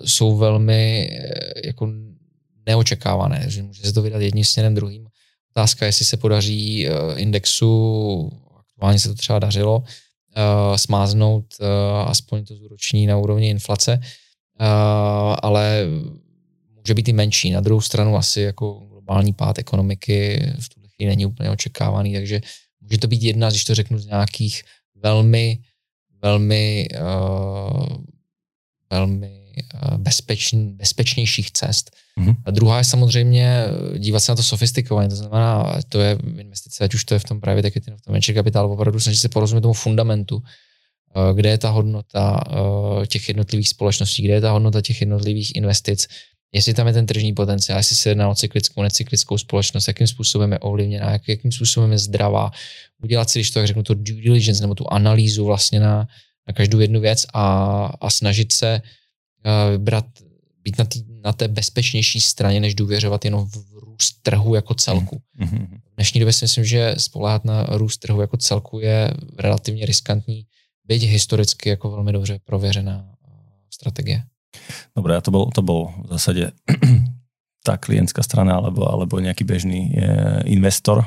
jsou 0.04 0.36
velmi 0.36 1.08
jako 1.64 1.88
neočekávané, 2.66 3.44
že 3.48 3.62
může 3.62 3.82
se 3.82 3.92
to 3.92 4.02
vydat 4.02 4.22
jedním 4.22 4.44
směrem 4.44 4.74
druhým. 4.74 5.06
Otázka, 5.56 5.86
jestli 5.86 6.04
se 6.04 6.16
podaří 6.16 6.88
uh, 6.88 7.20
indexu, 7.20 8.30
aktuálně 8.58 8.98
se 8.98 9.08
to 9.08 9.14
třeba 9.14 9.38
dařilo, 9.38 9.78
uh, 9.78 10.76
smáznout 10.76 11.44
uh, 11.60 11.66
aspoň 12.10 12.44
to 12.44 12.56
zúroční 12.56 13.06
na 13.06 13.16
úrovni 13.16 13.50
inflace, 13.50 14.00
ale 15.42 15.86
může 16.74 16.94
být 16.94 17.08
i 17.08 17.12
menší. 17.12 17.50
Na 17.50 17.60
druhou 17.60 17.80
stranu 17.80 18.16
asi 18.16 18.40
jako 18.40 18.72
globální 18.72 19.32
pád 19.32 19.58
ekonomiky 19.58 20.46
v 20.60 20.68
tuhle 20.68 20.88
chvíli 20.88 21.10
není 21.10 21.26
úplně 21.26 21.50
očekávaný, 21.50 22.14
takže 22.14 22.40
může 22.80 22.98
to 22.98 23.06
být 23.06 23.22
jedna, 23.22 23.50
když 23.50 23.64
to 23.64 23.74
řeknu, 23.74 23.98
z 23.98 24.06
nějakých 24.06 24.62
velmi, 24.94 25.58
velmi, 26.22 26.88
velmi 28.90 29.45
uh, 29.56 29.96
bezpečný, 29.96 30.72
bezpečnějších 30.72 31.50
cest. 31.50 31.90
Mm-hmm. 32.20 32.34
A 32.44 32.50
druhá 32.50 32.78
je 32.78 32.84
samozřejmě 32.84 33.64
eh, 33.94 33.98
dívat 33.98 34.20
se 34.20 34.32
na 34.32 34.36
to 34.36 34.42
sofistikovaně, 34.42 35.08
to 35.08 35.16
znamená, 35.16 35.78
to 35.88 36.00
je 36.00 36.18
investice, 36.38 36.84
ať 36.84 36.94
už 36.94 37.04
to 37.04 37.14
je 37.14 37.18
v 37.18 37.24
tom 37.24 37.40
private 37.40 37.68
equity, 37.68 37.90
v 37.90 38.02
tom 38.02 38.12
venture 38.12 38.34
capital, 38.34 38.72
opravdu 38.72 39.00
snažit 39.00 39.18
se 39.18 39.28
porozumět 39.28 39.62
tomu 39.62 39.74
fundamentu, 39.74 40.42
kde 41.34 41.50
je 41.50 41.58
ta 41.58 41.70
hodnota 41.70 42.44
těch 43.08 43.28
jednotlivých 43.28 43.68
společností, 43.68 44.22
kde 44.22 44.34
je 44.34 44.40
ta 44.40 44.50
hodnota 44.50 44.82
těch 44.82 45.00
jednotlivých 45.00 45.56
investic, 45.56 46.08
jestli 46.52 46.74
tam 46.74 46.86
je 46.86 46.92
ten 46.92 47.06
tržní 47.06 47.32
potenciál, 47.32 47.78
jestli 47.78 47.96
se 47.96 48.08
jedná 48.08 48.28
o 48.28 48.34
cyklickou, 48.34 48.82
necyklickou 48.82 49.38
společnost, 49.38 49.88
jakým 49.88 50.06
způsobem 50.06 50.52
je 50.52 50.58
ovlivněná, 50.58 51.12
jak, 51.12 51.28
jakým 51.28 51.52
způsobem 51.52 51.92
je 51.92 51.98
zdravá, 51.98 52.50
udělat 53.02 53.30
si, 53.30 53.38
když 53.38 53.50
to 53.50 53.60
tak 53.60 53.66
řeknu, 53.66 53.82
to 53.82 53.94
due 53.94 54.22
diligence 54.22 54.62
nebo 54.62 54.74
tu 54.74 54.92
analýzu 54.92 55.44
vlastně 55.44 55.80
na, 55.80 56.08
na 56.48 56.54
každou 56.54 56.80
jednu 56.80 57.00
věc 57.00 57.26
a, 57.34 57.44
a 58.00 58.10
snažit 58.10 58.52
se 58.52 58.80
uh, 58.84 58.88
vybrat, 59.70 60.06
být 60.62 60.78
na, 60.78 60.84
tý, 60.84 61.04
na 61.24 61.32
té 61.32 61.48
bezpečnější 61.48 62.20
straně, 62.20 62.60
než 62.60 62.74
důvěřovat 62.74 63.24
jenom 63.24 63.46
v 63.46 63.56
růst 63.80 64.22
trhu 64.22 64.54
jako 64.54 64.74
celku. 64.74 65.20
Mm-hmm. 65.40 65.66
V 65.66 65.96
dnešní 65.96 66.20
době 66.20 66.32
si 66.32 66.44
myslím, 66.44 66.64
že 66.64 66.94
spoléhat 66.98 67.44
na 67.44 67.62
růst 67.62 67.98
trhu 67.98 68.20
jako 68.20 68.36
celku 68.36 68.80
je 68.80 69.10
relativně 69.38 69.86
riskantní, 69.86 70.46
byť 70.84 71.02
historicky 71.02 71.68
jako 71.68 71.90
velmi 71.90 72.12
dobře 72.12 72.38
prověřená 72.44 73.16
strategie. 73.70 74.22
Dobre, 74.96 75.16
a 75.16 75.20
to 75.20 75.30
bol, 75.30 75.50
to 75.52 75.62
bol 75.62 75.92
v 76.04 76.16
zásade 76.16 76.52
tá 77.66 77.76
klientská 77.76 78.22
strana 78.22 78.62
alebo, 78.62 78.86
alebo 78.86 79.20
nejaký 79.20 79.42
bežný 79.42 79.92
e, 79.92 80.00
investor 80.48 81.04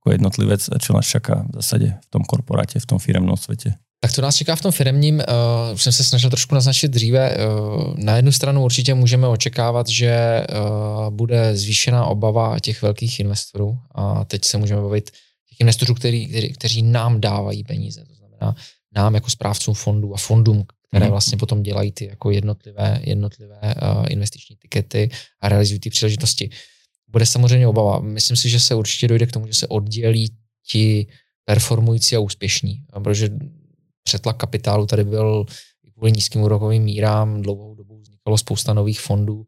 ako 0.00 0.16
jednotlivec, 0.16 0.62
čo 0.80 0.96
nás 0.96 1.04
čaká 1.04 1.44
v 1.50 1.60
zásade 1.60 1.88
v 2.00 2.06
tom 2.08 2.24
korporáte, 2.24 2.80
v 2.80 2.88
tom 2.88 2.96
firemnom 2.96 3.36
svete? 3.36 3.76
Tak 4.00 4.12
to 4.12 4.22
nás 4.22 4.36
čeká 4.36 4.56
v 4.56 4.60
tom 4.60 4.72
firmním, 4.72 5.14
uh, 5.14 5.74
už 5.74 5.82
jsem 5.82 5.92
se 5.92 6.04
snažil 6.04 6.30
trošku 6.30 6.54
naznačit 6.54 6.88
dříve, 6.88 7.36
uh, 7.36 7.94
na 7.96 8.16
jednu 8.16 8.32
stranu 8.32 8.64
určitě 8.64 8.94
můžeme 8.94 9.28
očekávat, 9.28 9.88
že 9.88 10.44
uh, 10.48 11.10
bude 11.10 11.56
zvýšená 11.56 12.06
obava 12.06 12.60
těch 12.60 12.82
velkých 12.82 13.20
investorů 13.20 13.78
a 13.94 14.24
teď 14.24 14.44
se 14.44 14.58
můžeme 14.58 14.82
bavit 14.82 15.10
těch 15.48 15.60
investorů, 15.60 15.94
který, 15.94 16.28
který, 16.28 16.52
kteří 16.52 16.82
nám 16.82 17.20
dávají 17.20 17.64
peníze, 17.64 18.04
to 18.04 18.14
znamená 18.14 18.56
nám 18.94 19.14
jako 19.14 19.30
správcům 19.30 19.74
fondů 19.74 20.14
a 20.14 20.16
fondům, 20.16 20.64
které 20.88 21.04
mhm. 21.04 21.10
vlastně 21.10 21.38
potom 21.38 21.62
dělají 21.62 21.92
ty 21.92 22.06
jako 22.06 22.30
jednotlivé, 22.30 23.00
jednotlivé 23.04 23.60
uh, 23.62 24.04
investiční 24.08 24.56
tikety 24.56 25.10
a 25.40 25.48
realizují 25.48 25.80
ty 25.80 25.90
příležitosti. 25.90 26.50
Bude 27.08 27.26
samozřejmě 27.26 27.68
obava. 27.68 28.00
Myslím 28.00 28.36
si, 28.36 28.48
že 28.48 28.60
se 28.60 28.74
určitě 28.74 29.08
dojde 29.08 29.26
k 29.26 29.32
tomu, 29.32 29.46
že 29.46 29.54
se 29.54 29.66
oddělí 29.66 30.34
ti 30.66 31.06
performující 31.44 32.16
a 32.16 32.20
úspěšní, 32.20 32.82
protože 33.04 33.30
přetlak 34.02 34.36
kapitálu 34.36 34.86
tady 34.86 35.04
byl 35.04 35.44
kvůli 35.94 36.12
nízkým 36.12 36.42
úrokovým 36.42 36.82
mírám, 36.82 37.42
dlouhou 37.42 37.74
dobu 37.74 38.00
vznikalo 38.00 38.38
spousta 38.38 38.74
nových 38.74 39.00
fondů. 39.00 39.46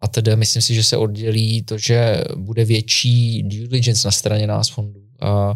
A 0.00 0.08
tedy 0.08 0.36
myslím 0.36 0.62
si, 0.62 0.74
že 0.74 0.84
se 0.84 0.96
oddělí 0.96 1.62
to, 1.62 1.78
že 1.78 2.24
bude 2.36 2.64
větší 2.64 3.42
due 3.42 3.68
diligence 3.68 4.08
na 4.08 4.12
straně 4.12 4.46
nás 4.46 4.68
fondů, 4.68 5.00
uh, 5.00 5.54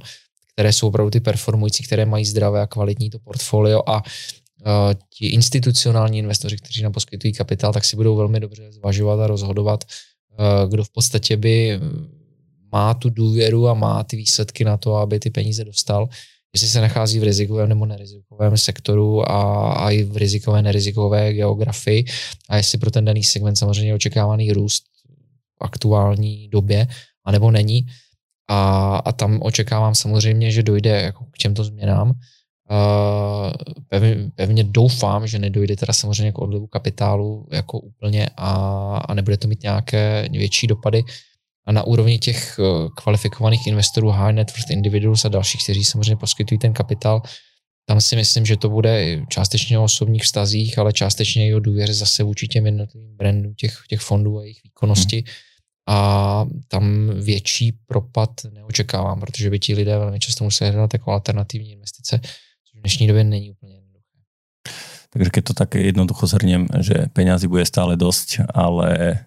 které 0.52 0.72
jsou 0.72 0.88
opravdu 0.88 1.10
ty 1.10 1.20
performující, 1.20 1.84
které 1.84 2.06
mají 2.06 2.24
zdravé 2.24 2.62
a 2.62 2.66
kvalitní 2.66 3.10
to 3.10 3.18
portfolio 3.18 3.82
a 3.86 3.96
uh, 3.96 4.72
ti 5.18 5.26
institucionální 5.26 6.18
investoři, 6.18 6.56
kteří 6.56 6.82
nám 6.82 6.92
poskytují 6.92 7.32
kapitál, 7.32 7.72
tak 7.72 7.84
si 7.84 7.96
budou 7.96 8.16
velmi 8.16 8.40
dobře 8.40 8.72
zvažovat 8.72 9.20
a 9.20 9.26
rozhodovat, 9.26 9.84
uh, 9.84 10.70
kdo 10.70 10.84
v 10.84 10.90
podstatě 10.90 11.36
by 11.36 11.80
má 12.72 12.94
tu 12.94 13.10
důvěru 13.10 13.68
a 13.68 13.74
má 13.74 14.04
ty 14.04 14.16
výsledky 14.16 14.64
na 14.64 14.76
to, 14.76 14.96
aby 14.96 15.20
ty 15.20 15.30
peníze 15.30 15.64
dostal, 15.64 16.08
jestli 16.52 16.68
se 16.68 16.80
nachází 16.80 17.18
v 17.18 17.22
rizikovém 17.22 17.68
nebo 17.68 17.86
nerizikovém 17.86 18.56
sektoru 18.56 19.30
a, 19.30 19.72
a 19.72 19.90
i 19.90 20.02
v 20.02 20.16
rizikové, 20.16 20.62
nerizikové 20.62 21.32
geografii 21.32 22.04
a 22.48 22.56
jestli 22.56 22.78
pro 22.78 22.90
ten 22.90 23.04
daný 23.04 23.24
segment 23.24 23.56
samozřejmě 23.56 23.94
očekávaný 23.94 24.52
růst 24.52 24.84
v 25.58 25.64
aktuální 25.64 26.48
době, 26.48 26.86
anebo 27.24 27.50
není. 27.50 27.86
A, 28.50 28.96
a 28.96 29.12
tam 29.12 29.38
očekávám 29.42 29.94
samozřejmě, 29.94 30.50
že 30.50 30.62
dojde 30.62 31.02
jako 31.02 31.24
k 31.24 31.38
těmto 31.38 31.64
změnám. 31.64 32.12
Uh, 32.70 33.52
pevně, 33.88 34.30
pevně 34.34 34.64
doufám, 34.64 35.26
že 35.26 35.38
nedojde 35.38 35.76
teda 35.76 35.92
samozřejmě 35.92 36.32
k 36.32 36.38
odlivu 36.38 36.66
kapitálu 36.66 37.48
jako 37.50 37.80
úplně 37.80 38.28
a, 38.36 38.52
a 38.96 39.14
nebude 39.14 39.36
to 39.36 39.48
mít 39.48 39.62
nějaké 39.62 40.28
větší 40.30 40.66
dopady 40.66 41.04
a 41.68 41.72
na 41.72 41.82
úrovni 41.82 42.18
těch 42.18 42.58
uh, 42.58 42.88
kvalifikovaných 42.94 43.66
investorů, 43.66 44.08
high 44.08 44.32
net 44.32 44.56
worth 44.56 44.70
individuals 44.70 45.24
a 45.24 45.28
dalších, 45.28 45.62
kteří 45.62 45.84
samozřejmě 45.84 46.16
poskytují 46.16 46.58
ten 46.58 46.72
kapitál, 46.72 47.22
tam 47.88 48.00
si 48.00 48.16
myslím, 48.16 48.46
že 48.46 48.56
to 48.56 48.68
bude 48.68 49.22
částečně 49.28 49.78
o 49.78 49.84
osobních 49.84 50.22
vztazích, 50.22 50.78
ale 50.78 50.92
částečně 50.92 51.48
i 51.48 51.54
o 51.54 51.60
důvěře 51.60 51.94
zase 51.94 52.22
vůči 52.22 52.48
těm 52.48 52.66
jednotlivým 52.66 53.16
brandům 53.16 53.54
těch, 53.54 53.82
těch 53.88 54.00
fondů 54.00 54.38
a 54.38 54.42
jejich 54.42 54.62
výkonnosti. 54.64 55.16
Hmm. 55.16 55.26
A 55.88 56.46
tam 56.68 57.10
větší 57.14 57.72
propad 57.86 58.30
neočekávám, 58.52 59.20
protože 59.20 59.50
by 59.50 59.58
ti 59.58 59.74
lidé 59.74 59.98
velmi 59.98 60.20
často 60.20 60.44
museli 60.44 60.70
hledat 60.70 60.92
jako 60.92 61.12
alternativní 61.12 61.72
investice, 61.72 62.20
v 62.76 62.80
dnešní 62.80 63.06
době 63.06 63.24
není 63.24 63.50
úplně 63.50 63.74
jednoduché. 63.74 64.18
Takže 65.10 65.30
keď 65.30 65.44
to 65.44 65.54
tak 65.54 65.74
jednoducho 65.74 66.26
zhrniem, 66.26 66.66
že 66.80 66.94
peňazí 67.12 67.48
bude 67.48 67.64
stále 67.64 67.96
dosť, 67.96 68.40
ale 68.54 69.18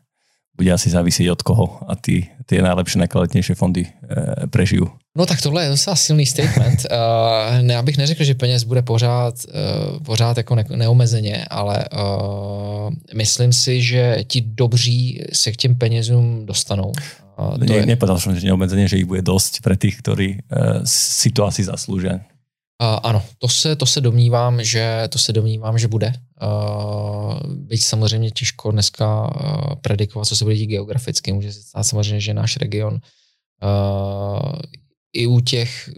bude 0.61 0.77
asi 0.77 0.93
závisieť 0.93 1.33
od 1.33 1.41
koho 1.41 1.65
a 1.89 1.97
ty, 1.97 2.29
ty 2.45 2.61
najlepšie, 2.61 3.01
najkvalitnější 3.01 3.53
fondy 3.57 3.89
e, 3.89 4.45
prežijú. 4.47 4.93
No 5.17 5.25
tak 5.25 5.41
tohle 5.41 5.63
je 5.63 5.69
docela 5.69 5.95
silný 5.95 6.25
statement. 6.25 6.87
uh, 6.87 7.61
ne, 7.67 7.75
abych 7.75 7.97
neřekl, 7.97 8.23
že 8.23 8.33
peněz 8.33 8.63
bude 8.63 8.81
pořád, 8.81 9.35
uh, 9.43 9.99
pořád 10.03 10.37
jako 10.37 10.55
ne, 10.55 10.65
neomezeně, 10.75 11.45
ale 11.49 11.85
uh, 11.91 12.93
myslím 13.15 13.53
si, 13.53 13.81
že 13.81 14.17
ti 14.27 14.41
dobří 14.41 15.23
se 15.33 15.51
k 15.51 15.57
těm 15.57 15.75
penězům 15.75 16.45
dostanou. 16.45 16.91
Uh, 17.39 17.57
to 17.57 17.65
ne, 17.65 17.75
je... 17.75 17.85
Nepovedal 17.85 18.19
som, 18.19 18.35
že 18.35 18.47
neomezeně, 18.47 18.87
že 18.87 18.97
ich 18.97 19.05
bude 19.05 19.21
dosť 19.21 19.59
pre 19.65 19.75
tých, 19.75 19.99
ktorí 19.99 20.45
uh, 20.47 20.85
si 20.87 21.33
to 21.35 21.43
asi 21.43 21.63
zaslúžia. 21.63 22.23
Uh, 22.81 22.99
ano, 23.03 23.21
to 23.37 23.47
se, 23.47 23.75
to 23.75 23.85
se 23.85 24.01
domnívám, 24.01 24.63
že 24.63 25.07
to 25.09 25.19
se 25.19 25.33
domnívám, 25.33 25.77
že 25.77 25.87
bude. 25.87 26.13
Uh, 26.41 27.37
byť 27.45 27.83
samozřejmě 27.83 28.31
těžko 28.31 28.71
dneska 28.71 29.05
uh, 29.21 29.75
predikovat, 29.81 30.25
co 30.25 30.35
se 30.35 30.43
bude 30.43 30.55
dít 30.55 30.67
geograficky. 30.67 31.33
Může 31.33 31.53
se 31.53 31.61
stát 31.61 31.83
samozřejmě, 31.83 32.19
že 32.21 32.33
náš 32.33 32.57
region 32.57 32.93
uh, 32.93 34.51
i 35.13 35.27
u 35.27 35.39
těch 35.39 35.89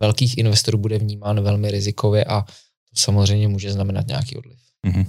velkých 0.00 0.38
investorů 0.38 0.78
bude 0.78 0.98
vnímán 0.98 1.40
velmi 1.40 1.70
rizikově 1.70 2.24
a 2.24 2.42
to 2.42 2.96
samozřejmě 2.96 3.48
může 3.48 3.72
znamenat 3.72 4.06
nějaký 4.06 4.36
odliv. 4.36 4.58
Mm-hmm. 4.86 5.06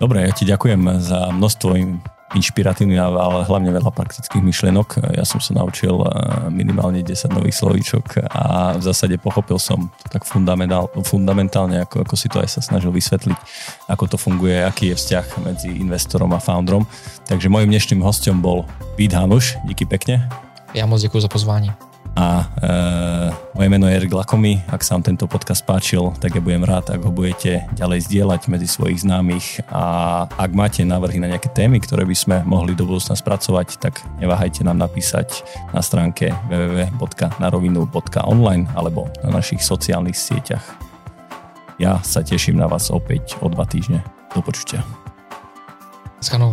Dobre, 0.00 0.24
ja 0.24 0.32
ti 0.32 0.48
ďakujem 0.48 0.96
za 0.96 1.28
množstvo 1.28 1.76
inšpiratívny, 2.34 2.94
ale 2.94 3.42
hlavne 3.46 3.74
veľa 3.74 3.90
praktických 3.90 4.42
myšlienok. 4.42 5.14
Ja 5.18 5.26
som 5.26 5.42
sa 5.42 5.56
naučil 5.58 5.94
eh, 5.98 6.08
minimálne 6.50 7.02
10 7.02 7.34
nových 7.34 7.58
slovíčok 7.58 8.22
a 8.30 8.76
v 8.78 8.82
zásade 8.82 9.18
pochopil 9.18 9.58
som 9.58 9.90
to 10.02 10.06
tak 10.10 10.22
fundamentál, 10.22 10.86
fundamentálne, 11.02 11.82
ako, 11.82 12.06
ako 12.06 12.14
si 12.14 12.30
to 12.30 12.38
aj 12.38 12.48
sa 12.48 12.60
snažil 12.62 12.94
vysvetliť, 12.94 13.38
ako 13.90 14.04
to 14.14 14.16
funguje, 14.16 14.62
aký 14.62 14.94
je 14.94 14.98
vzťah 14.98 15.26
medzi 15.42 15.70
investorom 15.74 16.30
a 16.34 16.40
founderom. 16.42 16.86
Takže 17.26 17.50
mojím 17.50 17.74
dnešným 17.74 18.00
hostom 18.02 18.38
bol 18.38 18.66
Vít 18.94 19.14
Hanuš. 19.14 19.58
Díky 19.66 19.86
pekne. 19.86 20.30
Ja 20.70 20.86
moc 20.86 21.02
ďakujem 21.02 21.26
za 21.26 21.30
pozvání 21.30 21.89
a 22.16 22.42
e, 22.42 22.44
moje 23.54 23.68
meno 23.68 23.86
je 23.86 23.96
Erik 23.96 24.12
Lakomi. 24.12 24.62
Ak 24.68 24.82
sa 24.82 24.94
vám 24.98 25.06
tento 25.06 25.26
podcast 25.30 25.62
páčil, 25.62 26.10
tak 26.18 26.34
ja 26.34 26.42
budem 26.42 26.66
rád, 26.66 26.90
ak 26.90 27.06
ho 27.06 27.14
budete 27.14 27.62
ďalej 27.76 28.00
zdieľať 28.10 28.48
medzi 28.50 28.66
svojich 28.66 29.06
známych 29.06 29.62
a 29.70 30.26
ak 30.26 30.50
máte 30.54 30.82
návrhy 30.82 31.22
na 31.22 31.28
nejaké 31.30 31.48
témy, 31.52 31.80
ktoré 31.82 32.06
by 32.06 32.14
sme 32.16 32.42
mohli 32.46 32.74
do 32.74 32.86
budúcna 32.86 33.14
spracovať, 33.14 33.78
tak 33.78 34.02
neváhajte 34.18 34.64
nám 34.66 34.78
napísať 34.82 35.44
na 35.70 35.82
stránke 35.84 36.34
www.narovinu.online 36.50 38.66
alebo 38.74 39.06
na 39.22 39.30
našich 39.30 39.62
sociálnych 39.62 40.18
sieťach. 40.18 40.90
Ja 41.80 41.96
sa 42.04 42.20
teším 42.20 42.60
na 42.60 42.68
vás 42.68 42.92
opäť 42.92 43.40
o 43.40 43.48
dva 43.48 43.64
týždne. 43.64 44.04
Do 44.36 44.44
počutia. 44.44 44.84
Schanou. 46.20 46.52